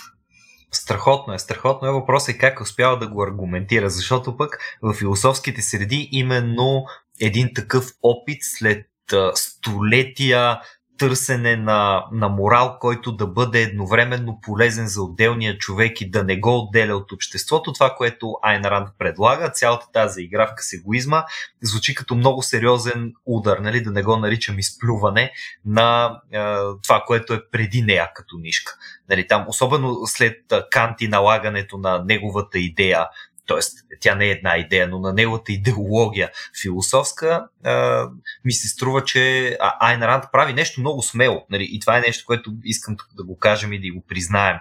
[0.72, 1.92] Страхотно е, страхотно е.
[1.92, 6.84] Въпросът е как успява да го аргументира, защото пък в философските среди именно
[7.20, 8.86] един такъв опит след
[9.34, 10.60] столетия
[10.98, 16.40] търсене на, на морал, който да бъде едновременно полезен за отделния човек и да не
[16.40, 17.72] го отделя от обществото.
[17.72, 21.24] Това, което Айн Ранд предлага, цялата тази игра в сегоизма,
[21.62, 23.82] звучи като много сериозен удар, нали?
[23.82, 25.32] да не го наричам изплюване
[25.64, 26.38] на е,
[26.82, 28.72] това, което е преди нея като нишка.
[29.08, 30.36] Нали, там, особено след
[30.70, 33.06] Кант и налагането на неговата идея
[33.46, 33.60] т.е.
[34.00, 36.30] тя не е една идея, но на неговата идеология
[36.62, 38.06] философска, а,
[38.44, 41.46] ми се струва, че Айн Ранд прави нещо много смело.
[41.50, 41.68] Нали?
[41.70, 44.56] И това е нещо, което искам да го кажем и да го признаем.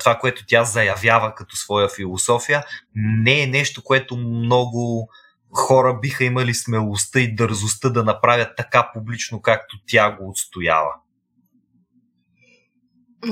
[0.00, 5.10] Това, което тя заявява като своя философия, не е нещо, което много
[5.52, 10.90] хора биха имали смелостта и дързостта да направят така публично, както тя го отстоява.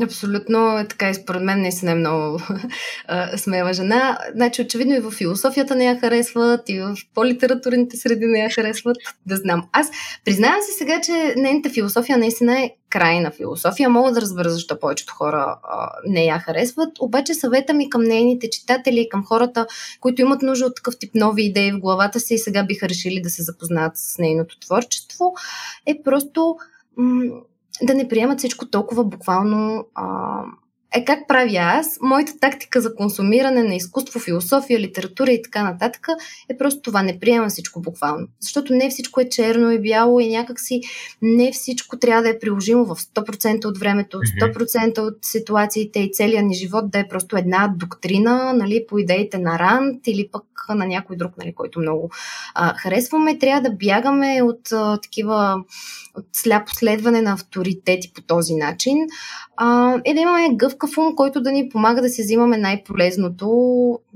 [0.02, 2.40] Абсолютно така и според мен наистина е много
[3.36, 4.18] смела жена.
[4.34, 8.96] Значи очевидно и в философията не я харесват, и в по-литературните среди не я харесват.
[9.26, 9.68] Да знам.
[9.72, 9.90] Аз
[10.24, 13.90] признавам си сега, че нейната философия наистина е крайна философия.
[13.90, 18.50] Мога да разбера защо повечето хора а, не я харесват, обаче съвета ми към нейните
[18.50, 19.66] читатели и към хората,
[20.00, 23.22] които имат нужда от такъв тип нови идеи в главата си и сега биха решили
[23.22, 25.34] да се запознаят с нейното творчество,
[25.86, 26.56] е просто
[27.82, 30.42] да не приемат всичко толкова буквално а,
[30.94, 31.98] е как правя аз?
[32.02, 36.06] Моята тактика за консумиране на изкуство, философия, литература и така нататък
[36.48, 37.02] е просто това.
[37.02, 38.26] Не приема всичко буквално.
[38.40, 40.80] Защото не всичко е черно и бяло и някакси
[41.22, 46.46] не всичко трябва да е приложимо в 100% от времето, 100% от ситуациите и целият
[46.46, 50.44] ни живот да е просто една доктрина нали, по идеите на Ранд или пък
[50.74, 52.10] на някой друг, нали, който много
[52.54, 53.38] а, харесваме.
[53.38, 55.64] Трябва да бягаме от а, такива
[56.14, 58.96] от сляпо следване на авторитети по този начин
[59.56, 63.48] а, и да имаме гъвкав ум, който да ни помага да си взимаме най-полезното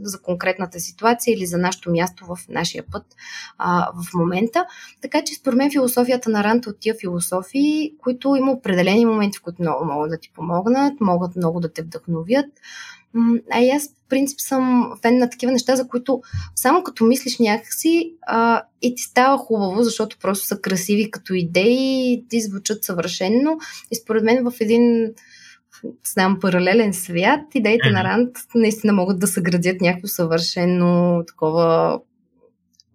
[0.02, 3.02] за конкретната ситуация или за нашето място в нашия път
[3.58, 4.66] а, в момента.
[5.02, 9.42] Така че според мен философията на Рант от тия философии, които има определени моменти, в
[9.42, 12.46] които много могат да ти помогнат, могат много да те вдъхновят.
[13.52, 16.22] А и аз, в принцип, съм фен на такива неща, за които
[16.54, 22.24] само като мислиш някакси а, и ти става хубаво, защото просто са красиви като идеи,
[22.28, 23.58] ти звучат съвършенно.
[23.90, 25.14] И според мен в един
[26.12, 27.92] знам, паралелен свят, идеите mm-hmm.
[27.92, 31.98] на Ранд наистина могат да съградят някакво съвършено такова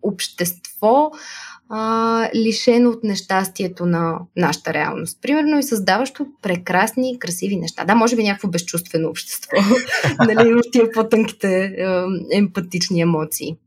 [0.01, 1.11] общество,
[1.69, 5.21] а, лишено от нещастието на нашата реалност.
[5.21, 7.85] Примерно и създаващо прекрасни, красиви неща.
[7.85, 9.57] Да, може би някакво безчувствено общество,
[10.19, 11.85] нали, в тия по-тънките е,
[12.37, 13.57] емпатични емоции.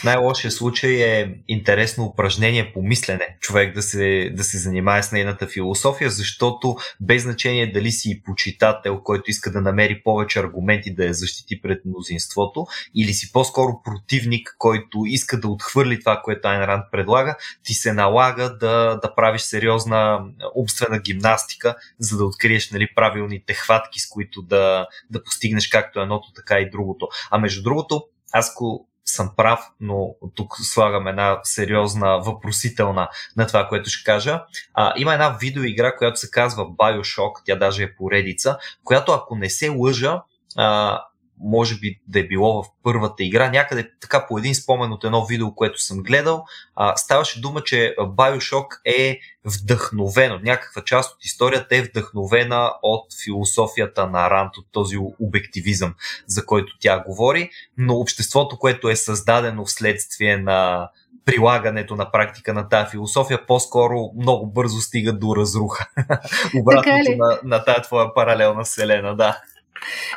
[0.00, 5.12] В най-лошия случай е интересно упражнение по мислене, човек да се, да се занимае с
[5.12, 11.04] нейната философия, защото без значение дали си почитател, който иска да намери повече аргументи да
[11.04, 16.62] я защити пред мнозинството, или си по-скоро противник, който иска да отхвърли това, което Айн
[16.62, 20.20] Ранд предлага, ти се налага да, да правиш сериозна
[20.56, 26.32] умствена гимнастика, за да откриеш нали, правилните хватки, с които да, да постигнеш както едното,
[26.32, 27.08] така и другото.
[27.30, 33.68] А между другото, аз ако съм прав, но тук слагам една сериозна въпросителна на това,
[33.68, 34.42] което ще кажа.
[34.74, 39.50] А, има една видеоигра, която се казва Bioshock, тя даже е поредица, която ако не
[39.50, 40.22] се лъжа,
[40.56, 41.00] а,
[41.42, 45.26] може би да е било в първата игра, някъде така по един спомен от едно
[45.26, 46.44] видео, което съм гледал,
[46.76, 54.06] а, ставаше дума, че Bioshock е вдъхновено, някаква част от историята е вдъхновена от философията
[54.06, 55.94] на Рант, от този обективизъм,
[56.26, 60.88] за който тя говори, но обществото, което е създадено вследствие на
[61.24, 65.88] прилагането на практика на тази философия по-скоро много бързо стига до разруха.
[66.60, 69.38] Обратното на, на тази твоя паралелна вселена, да.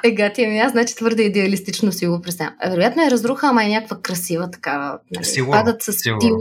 [0.04, 2.54] Е, гати, ами аз значи твърде идеалистично си го представям.
[2.70, 5.00] Вероятно е разруха, ама е някаква красива такава.
[5.16, 5.26] Нали?
[5.26, 6.22] Сигурно, Падат с сигурно.
[6.22, 6.40] стил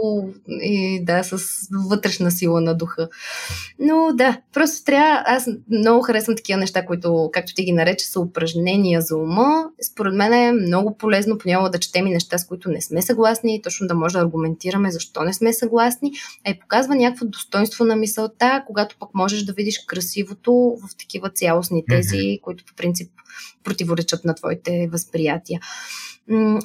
[0.49, 1.39] и да, с
[1.89, 3.09] вътрешна сила на духа.
[3.79, 8.21] Но да, просто трябва, аз много харесвам такива неща, които, както ти ги нарече, са
[8.21, 9.65] упражнения за ума.
[9.93, 13.63] Според мен е много полезно понякога да четем и неща, с които не сме съгласни,
[13.63, 16.13] точно да може да аргументираме защо не сме съгласни,
[16.47, 21.31] а и показва някакво достоинство на мисълта, когато пък можеш да видиш красивото в такива
[21.31, 22.41] цялостни тези, mm-hmm.
[22.41, 23.14] които по принцип
[23.65, 25.61] противоречат на твоите възприятия.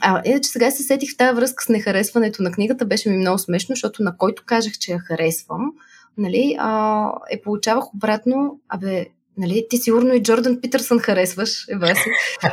[0.01, 3.39] А, иначе сега се сетих в тази връзка с нехаресването на книгата, беше ми много
[3.39, 5.71] смешно, защото на който казах, че я харесвам,
[6.17, 9.05] нали, а, е получавах обратно, абе,
[9.37, 12.09] нали, ти сигурно и Джордан Питърсън харесваш, ева си.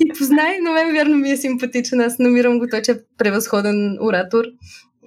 [0.00, 3.98] и познай, но мен вярно ми е симпатичен, аз намирам го, той, че е превъзходен
[4.00, 4.44] оратор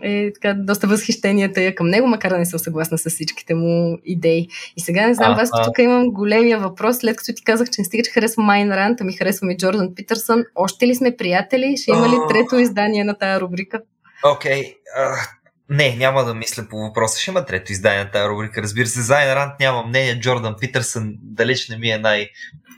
[0.03, 3.97] е така доста възхищенията я към него, макар да не съм съгласна с всичките му
[4.05, 4.47] идеи.
[4.77, 7.85] И сега не знам, аз тук имам големия въпрос, след като ти казах, че не
[7.85, 10.43] стига, че харесвам Майн Рант, ами харесвам и Джордан Питърсън.
[10.55, 11.77] Още ли сме приятели?
[11.77, 13.81] Ще има ли трето издание на тая рубрика?
[14.23, 14.61] Окей.
[14.61, 14.75] Okay.
[14.99, 15.29] Uh,
[15.69, 17.19] не, няма да мисля по въпроса.
[17.19, 18.61] Ще има трето издание на тази рубрика.
[18.61, 20.19] Разбира се, за Айн Рант няма мнение.
[20.19, 22.29] Джордан Питърсън далеч не ми е най-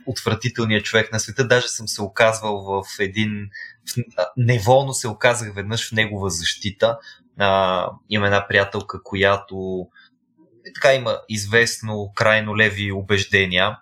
[0.06, 1.48] отвратителният човек на света.
[1.48, 3.50] Даже съм се оказвал в един
[4.38, 6.98] неволно се оказах веднъж в негова защита.
[7.38, 9.88] А, има една приятелка, която
[10.76, 13.78] така има известно крайно леви убеждения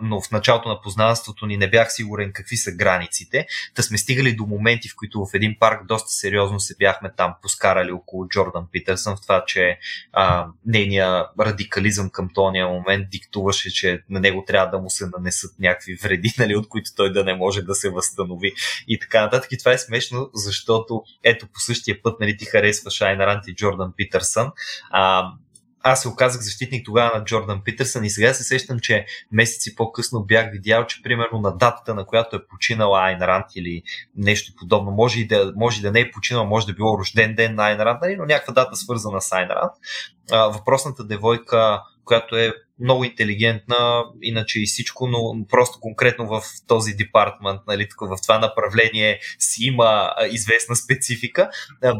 [0.00, 3.46] но в началото на познанството ни не бях сигурен какви са границите.
[3.74, 7.34] Та сме стигали до моменти, в които в един парк доста сериозно се бяхме там
[7.42, 9.78] поскарали около Джордан Питърсън в това, че
[10.12, 15.58] а, нейния радикализъм към тония момент диктуваше, че на него трябва да му се нанесат
[15.58, 18.52] някакви вреди, нали, от които той да не може да се възстанови
[18.88, 19.52] и така нататък.
[19.52, 23.54] И това е смешно, защото ето по същия път нали, ти харесваш Айн Рант и
[23.54, 24.52] Джордан Питърсън.
[24.90, 25.32] А,
[25.82, 30.24] аз се оказах защитник тогава на Джордан Питърсън и сега се сещам, че месеци по-късно
[30.24, 33.82] бях видял, че примерно на датата, на която е починала Айн Рант или
[34.16, 37.34] нещо подобно, може и да, може да не е починала, може да е било рожден
[37.34, 39.72] ден на Айн Рант, нали, но някаква дата свързана с Айн Рант.
[40.54, 47.60] въпросната девойка която е много интелигентна, иначе и всичко, но просто конкретно в този департмент,
[47.66, 51.50] нали, в това направление си има известна специфика.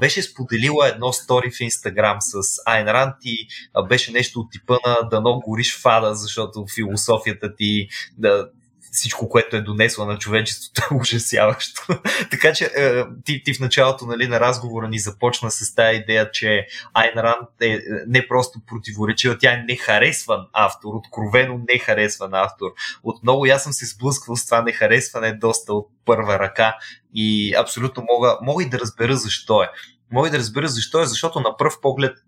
[0.00, 3.46] Беше споделила едно стори в Инстаграм с Айн Рант и
[3.88, 7.88] беше нещо от типа на да много гориш фада, защото философията ти
[8.18, 8.48] да,
[8.92, 11.86] всичко, което е донесло на човечеството е ужасяващо.
[12.30, 16.30] така че е, ти, ти в началото нали, на разговора ни започна с тази идея,
[16.30, 22.70] че Айн Ранд е не просто противоречива, тя е нехаресван автор, откровено нехаресван автор.
[23.02, 26.76] Отново аз съм се сблъсквал с това нехаресване доста от първа ръка
[27.14, 29.68] и абсолютно мога, мога и да разбера защо е.
[30.12, 32.18] Мога и да разбера защо е, защото на пръв поглед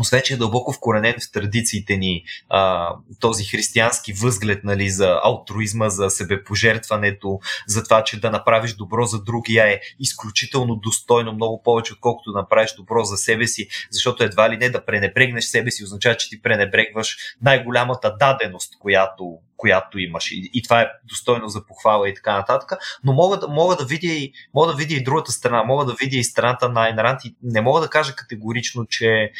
[0.00, 5.88] освен че е дълбоко вкоренен в традициите ни а, този християнски възглед нали, за алтруизма,
[5.88, 11.92] за себепожертването, за това, че да направиш добро за другия е изключително достойно, много повече,
[11.92, 15.84] отколкото да направиш добро за себе си, защото едва ли не да пренебрегнеш себе си
[15.84, 20.30] означава, че ти пренебрегваш най-голямата даденост, която която имаш.
[20.32, 22.72] И, и това е достойно за похвала и така нататък.
[23.04, 25.94] Но мога да, мога да, видя, и, мога да видя и другата страна, мога да
[25.94, 29.32] видя и страната на Айн Рант и не мога да кажа категорично, че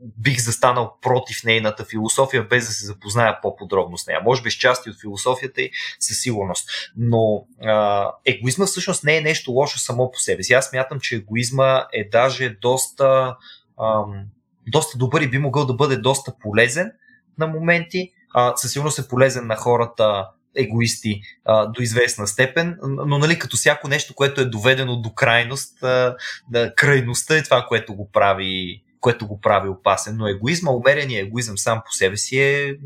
[0.00, 4.20] бих застанал против нейната философия, без да се запозная по-подробно с нея.
[4.24, 6.68] Може би с части от философията и със сигурност.
[6.96, 10.52] Но а, егоизма всъщност не е нещо лошо само по себе си.
[10.52, 13.36] Аз смятам, че егоизма е даже доста,
[13.80, 14.24] ам,
[14.66, 16.92] доста добър и би могъл да бъде доста полезен
[17.38, 23.18] на моменти, а, със сигурност е полезен на хората егоисти а, до известна степен, но
[23.18, 26.16] нали, като всяко нещо, което е доведено до крайност, а,
[26.50, 30.16] да, крайността е това, което го прави което го прави опасен.
[30.16, 32.76] Но егоизма, умерения егоизъм сам по себе си е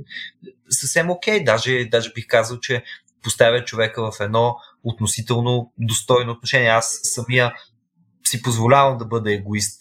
[0.70, 1.44] съвсем окей.
[1.44, 2.82] Даже, даже бих казал, че
[3.22, 6.68] поставя човека в едно относително достойно отношение.
[6.68, 7.54] Аз самия
[8.26, 9.80] си позволявам да бъда егоист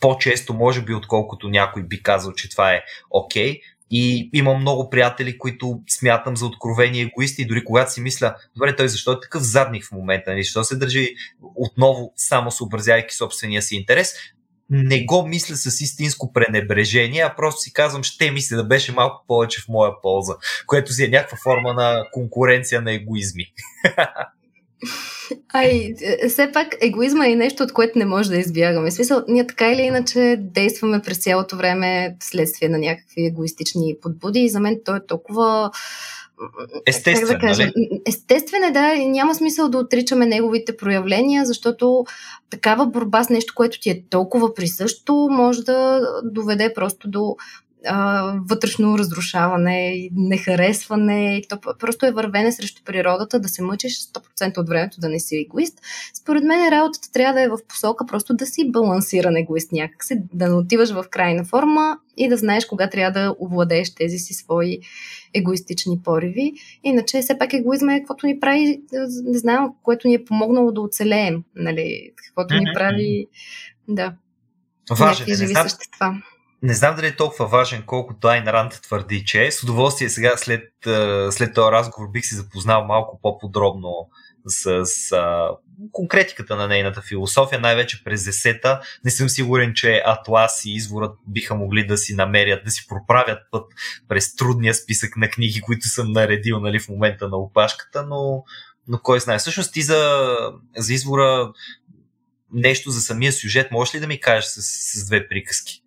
[0.00, 3.52] по-често, може би, отколкото някой би казал, че това е окей.
[3.52, 3.60] Okay.
[3.90, 8.76] И имам много приятели, които смятам за откровени егоисти и дори когато си мисля, добре,
[8.76, 10.42] той защо е такъв задник в момента, нали?
[10.42, 11.14] защо се държи
[11.54, 14.14] отново само съобразявайки собствения си интерес,
[14.70, 19.24] не го мисля с истинско пренебрежение, а просто си казвам, ще мисля да беше малко
[19.28, 20.34] повече в моя полза,
[20.66, 23.44] което си е някаква форма на конкуренция на егоизми.
[25.52, 28.90] Ай, е, все пак егоизма е нещо, от което не може да избягаме.
[28.90, 34.40] В смисъл, ние така или иначе действаме през цялото време следствие на някакви егоистични подбуди
[34.40, 35.70] и за мен то е толкова
[36.86, 37.72] Естествен, да нали?
[38.06, 42.04] Естествен е, да, и няма смисъл да отричаме неговите проявления, защото
[42.50, 47.36] такава борба с нещо, което ти е толкова присъщо, може да доведе просто до
[47.86, 51.42] а, вътрешно разрушаване, нехаресване.
[51.48, 55.36] То просто е вървене срещу природата, да се мъчиш 100% от времето да не си
[55.36, 55.78] егоист.
[56.14, 60.48] Според мен работата трябва да е в посока просто да си балансиран егоист някакси, да
[60.48, 64.78] не отиваш в крайна форма и да знаеш кога трябва да овладееш тези си свои
[65.34, 66.52] егоистични пориви.
[66.84, 68.82] Иначе все пак егоизма е каквото ни прави,
[69.24, 73.26] не знам, което ни е помогнало да оцелеем, нали, каквото ни прави,
[73.88, 74.14] да.
[74.90, 76.22] Важен, живи знам, същества.
[76.62, 79.52] Не знам дали е толкова важен, колкото Айн Ранд твърди, че е.
[79.52, 80.72] С удоволствие сега след,
[81.30, 84.08] след този разговор бих се запознал малко по-подробно
[84.46, 85.16] с, с
[85.92, 88.80] конкретиката на нейната философия, най-вече през десета.
[89.04, 93.38] Не съм сигурен, че Атлас и Изворът биха могли да си намерят, да си проправят
[93.50, 93.64] път
[94.08, 98.44] през трудния списък на книги, които съм наредил нали, в момента на опашката, но,
[98.88, 99.38] но кой знае.
[99.38, 100.26] Всъщност ти за,
[100.76, 101.52] за Извора
[102.52, 104.62] нещо за самия сюжет, можеш ли да ми кажеш с,
[105.00, 105.82] с две приказки?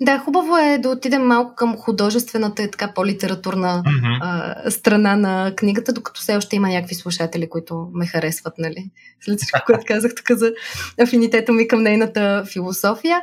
[0.00, 4.18] Да, хубаво е да отидем малко към художествената и така по-литературна mm-hmm.
[4.22, 8.90] а, страна на книгата, докато все още има някакви слушатели, които ме харесват, нали?
[9.20, 10.52] След всичко, което казах тук за
[11.00, 13.20] афинитета ми към нейната философия.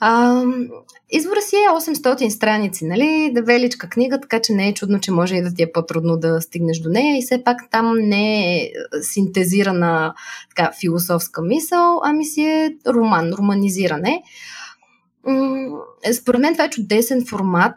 [0.00, 0.42] А,
[1.10, 3.32] Извора си е 800 страници, нали?
[3.42, 6.40] Величка книга, така че не е чудно, че може и да ти е по-трудно да
[6.40, 8.70] стигнеш до нея и все пак там не е
[9.02, 10.14] синтезирана
[10.56, 14.22] така, философска мисъл, ами си е роман, романизиране.
[16.12, 17.76] Според мен това е чудесен формат.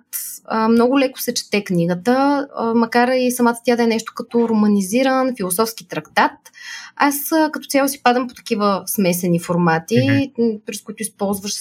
[0.70, 5.88] Много леко се чете книгата, макар и самата тя да е нещо като романизиран философски
[5.88, 6.32] трактат.
[6.96, 7.16] Аз
[7.52, 10.62] като цяло си падам по такива смесени формати, mm-hmm.
[10.66, 11.54] през които използваш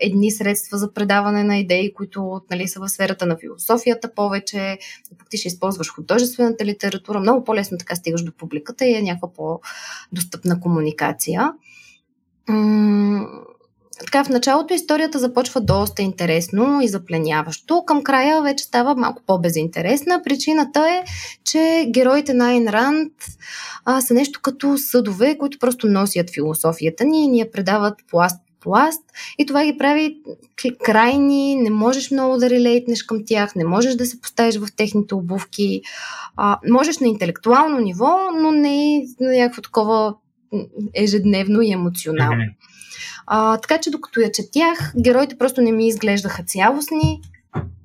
[0.00, 4.78] едни средства за предаване на идеи, които нали, са в сферата на философията повече,
[5.18, 7.20] пък ти ще използваш художествената литература.
[7.20, 11.52] Много по-лесно така стигаш до публиката и е някаква по-достъпна комуникация
[14.04, 17.84] така, в началото историята започва доста интересно и запленяващо.
[17.86, 20.22] Към края вече става малко по-безинтересна.
[20.24, 21.04] Причината е,
[21.44, 23.12] че героите на Айн Ранд
[23.84, 28.42] а, са нещо като съдове, които просто носят философията ни и ни я предават пласт
[28.62, 29.02] пласт
[29.38, 30.16] и това ги прави
[30.84, 35.14] крайни, не можеш много да релейтнеш към тях, не можеш да се поставиш в техните
[35.14, 35.82] обувки,
[36.36, 40.14] а, можеш на интелектуално ниво, но не на някакво такова
[40.94, 42.42] ежедневно и емоционално.
[42.42, 42.71] Mm-hmm.
[43.26, 47.20] А, така че докато я четях, героите просто не ми изглеждаха цялостни,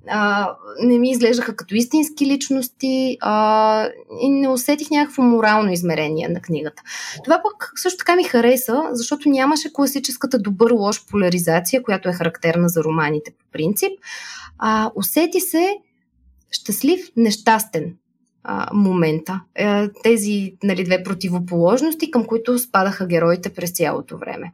[0.10, 0.53] а,
[0.84, 3.89] не ми изглеждаха като истински личности а,
[4.22, 6.84] и не усетих някакво морално измерение на книгата.
[7.23, 12.84] Това пък също така ми хареса, защото нямаше класическата добър-лош поляризация, която е характерна за
[12.84, 13.91] романите по принцип.
[14.57, 15.77] А, усети се
[16.52, 17.94] щастлив, нещастен
[18.73, 19.41] момента.
[19.56, 24.53] Е, тези нали, две противоположности, към които спадаха героите през цялото време.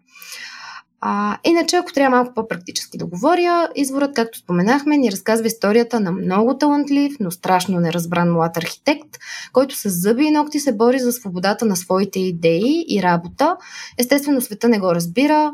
[1.06, 6.12] А, иначе, ако трябва малко по-практически да говоря, изворът, както споменахме, ни разказва историята на
[6.12, 9.10] много талантлив, но страшно неразбран млад архитект,
[9.54, 13.58] който с зъби и ногти се бори за свободата на своите идеи и работа.
[13.98, 15.52] Естествено, света не го разбира,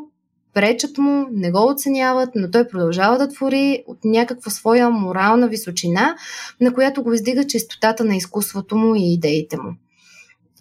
[0.54, 6.16] пречат му, не го оценяват, но той продължава да твори от някаква своя морална височина,
[6.62, 9.74] на която го издига чистотата на изкуството му и идеите му.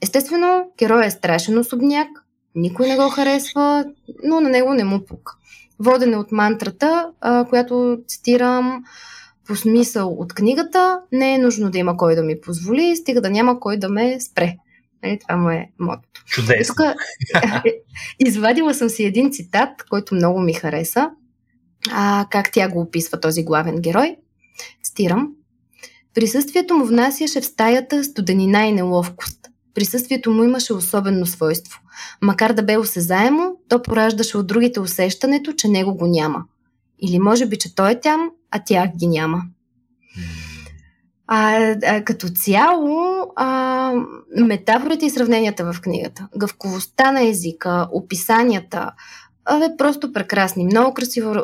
[0.03, 2.09] Естествено, герой е страшен особняк,
[2.55, 3.85] никой не го харесва,
[4.25, 5.33] но на него не му пука.
[5.79, 8.85] Водене от мантрата, а, която цитирам
[9.47, 13.31] по смисъл от книгата, не е нужно да има кой да ми позволи, стига да
[13.31, 14.57] няма кой да ме спре.
[15.03, 16.25] Е, това му е мотото.
[16.27, 16.75] Чудесно.
[16.75, 16.81] Тук,
[18.19, 21.11] извадила съм си един цитат, който много ми хареса.
[21.91, 24.17] А, как тя го описва този главен герой.
[24.83, 25.29] Цитирам.
[26.15, 29.39] Присъствието му внасяше в стаята студенина и неловкост.
[29.75, 31.81] Присъствието му имаше особено свойство.
[32.23, 36.45] Макар да бе осезаемо, то пораждаше от другите усещането, че него го няма.
[37.01, 39.43] Или може би, че той е там, а тях ги няма.
[41.27, 43.93] А, а като цяло, а,
[44.37, 48.91] метафорите и сравненията в книгата, гъвковостта на езика, описанията,
[49.57, 50.65] е просто прекрасни.
[50.65, 51.35] Много красиво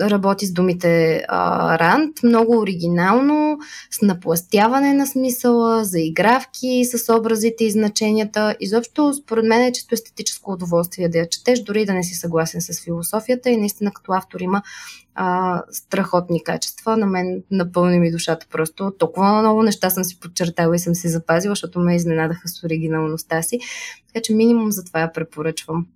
[0.00, 3.58] работи с думите а, Ранд, много оригинално,
[3.90, 8.56] с напластяване на смисъла, заигравки с образите и значенията.
[8.60, 12.60] Изобщо, според мен е чисто естетическо удоволствие да я четеш, дори да не си съгласен
[12.60, 14.62] с философията и наистина като автор има
[15.14, 16.96] а, страхотни качества.
[16.96, 18.92] На мен напълни ми душата просто.
[18.98, 23.42] Толкова много неща съм си подчертала и съм си запазила, защото ме изненадаха с оригиналността
[23.42, 23.58] си.
[24.06, 25.86] Така че минимум за това я препоръчвам.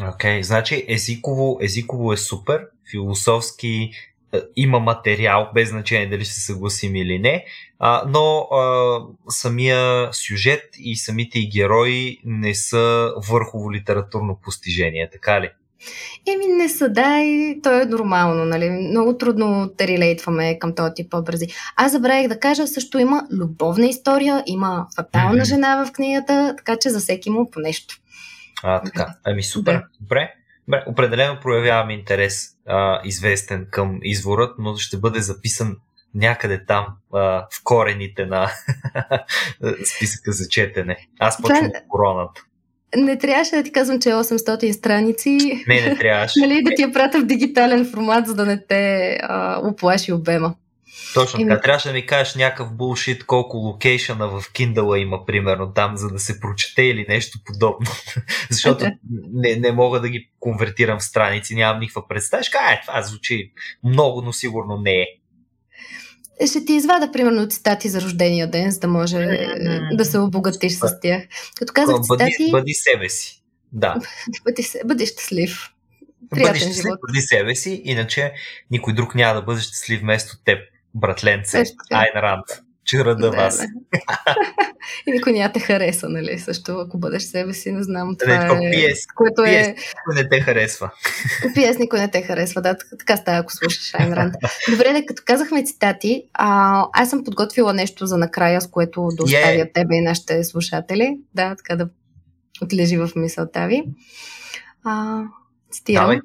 [0.00, 3.90] Окей, okay, значи езиково, езиково е супер, философски
[4.32, 7.44] е, има материал, без значение дали ще се съгласим или не,
[7.78, 15.50] а, но а, самия сюжет и самите герои не са върхово литературно постижение, така ли?
[16.26, 18.70] Еми не са, да, и то е нормално, нали?
[18.70, 21.46] Много трудно да релейтваме към този тип образи.
[21.76, 25.48] Аз забравих да кажа, също има любовна история, има фатална mm-hmm.
[25.48, 28.00] жена в книгата, така че за всеки му по нещо.
[28.62, 29.06] А, така.
[29.24, 29.72] Ами супер.
[29.72, 29.84] Да.
[30.00, 30.34] Добре.
[30.68, 30.84] Добре.
[30.86, 35.76] Определено проявявам интерес а, известен към изворът, но ще бъде записан
[36.14, 38.50] някъде там а, в корените на
[39.96, 40.96] списъка за четене.
[41.18, 42.42] Аз почвам от короната.
[42.96, 45.64] Не трябваше да ти казвам, че е 800 страници.
[45.68, 46.40] Не, не трябваше.
[46.40, 50.54] нали, да ти я пратя в дигитален формат, за да не те а, оплаши обема.
[51.14, 51.60] Точно така.
[51.60, 56.18] Трябваше да ми кажеш някакъв булшит, колко локейшъна в Kindle има, примерно, там, за да
[56.18, 57.86] се прочете или нещо подобно.
[58.50, 58.84] Защото
[59.32, 62.42] не, не мога да ги конвертирам в страници, нямам никаква представа.
[62.42, 63.52] Ще кажа, е, това звучи
[63.84, 65.06] много, но сигурно не е.
[66.46, 69.96] Ще ти извада, примерно, цитати за рождения ден, за да може mm-hmm.
[69.96, 71.22] да се обогатиш с тях.
[71.58, 72.50] Като казах бъди, цитати...
[72.50, 73.42] Бъди себе си.
[73.72, 73.96] Да.
[74.44, 75.68] бъди, бъди щастлив.
[76.30, 76.98] Приятен бъди щастлив, живот.
[77.08, 78.32] бъди себе си, иначе
[78.70, 80.58] никой друг няма да бъде щастлив вместо теб
[80.94, 82.44] братленце, Айн Ранд.
[82.88, 83.62] Чура да, вас.
[85.06, 86.38] и никой няма те хареса, нали?
[86.38, 88.16] Също, ако бъдеш себе си, не знам.
[88.18, 89.68] Това е, PS, което PS, е...
[89.68, 90.90] никой не те харесва.
[91.56, 94.34] PS никой не те харесва, да, така става, ако слушаш Айн Ранд.
[94.70, 99.24] Добре, да, като казахме цитати, а, аз съм подготвила нещо за накрая, с което да
[99.24, 99.74] оставя yeah.
[99.74, 101.18] тебе и нашите слушатели.
[101.34, 101.88] Да, така да
[102.62, 103.82] отлежи в мисълта ви.
[104.84, 105.22] А,
[105.70, 106.02] цитирам.
[106.02, 106.20] Давай.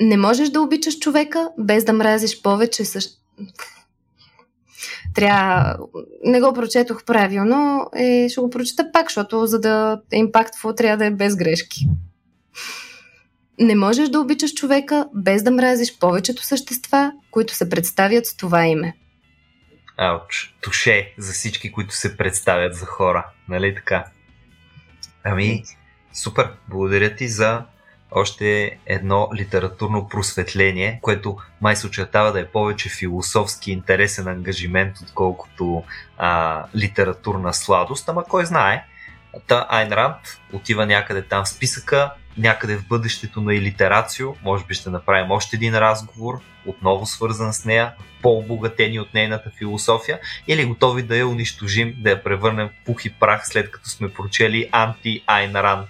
[0.00, 3.12] Не можеш да обичаш човека, без да мразиш повече също.
[5.14, 5.78] Трябва...
[6.24, 10.96] Не го прочетох правилно, е, ще го прочета пак, защото за да е импактфул трябва
[10.96, 11.86] да е без грешки.
[13.58, 18.66] Не можеш да обичаш човека, без да мразиш повечето същества, които се представят с това
[18.66, 18.96] име.
[19.96, 24.04] Ауч, туше за всички, които се представят за хора, нали така?
[25.24, 25.62] Ами,
[26.12, 27.62] супер, благодаря ти за
[28.10, 35.84] още едно литературно просветление, което май се очертава да е повече философски интересен ангажимент, отколкото
[36.18, 38.84] а, литературна сладост, ама кой знае.
[39.46, 40.16] Та Айн Ранд
[40.52, 45.56] отива някъде там в списъка, някъде в бъдещето на илитерацио, може би ще направим още
[45.56, 47.92] един разговор, отново свързан с нея,
[48.22, 53.12] по-обогатени от нейната философия, или готови да я унищожим, да я превърнем в пух и
[53.12, 55.88] прах, след като сме прочели анти-Айн Ранд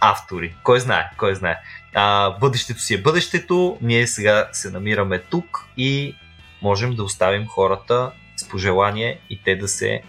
[0.00, 0.54] автори.
[0.62, 1.56] Кой знае, кой знае.
[1.94, 6.14] А, бъдещето си е бъдещето, ние сега се намираме тук и
[6.62, 10.02] можем да оставим хората с пожелание и те да се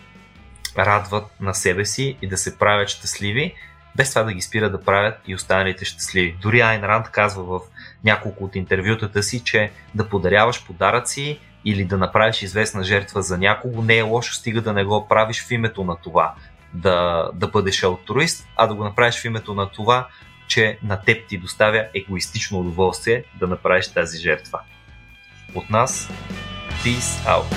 [0.78, 3.54] радват на себе си и да се правят щастливи,
[3.96, 6.38] без това да ги спира да правят и останалите щастливи.
[6.42, 7.60] Дори Айн Ранд казва в
[8.04, 13.82] няколко от интервютата си, че да подаряваш подаръци или да направиш известна жертва за някого
[13.82, 16.34] не е лошо, стига да не го правиш в името на това
[16.74, 20.08] да, да бъдеш алтруист, а да го направиш в името на това,
[20.48, 24.60] че на теб ти доставя егоистично удоволствие да направиш тази жертва.
[25.56, 26.10] От нас,
[26.84, 27.56] peace out!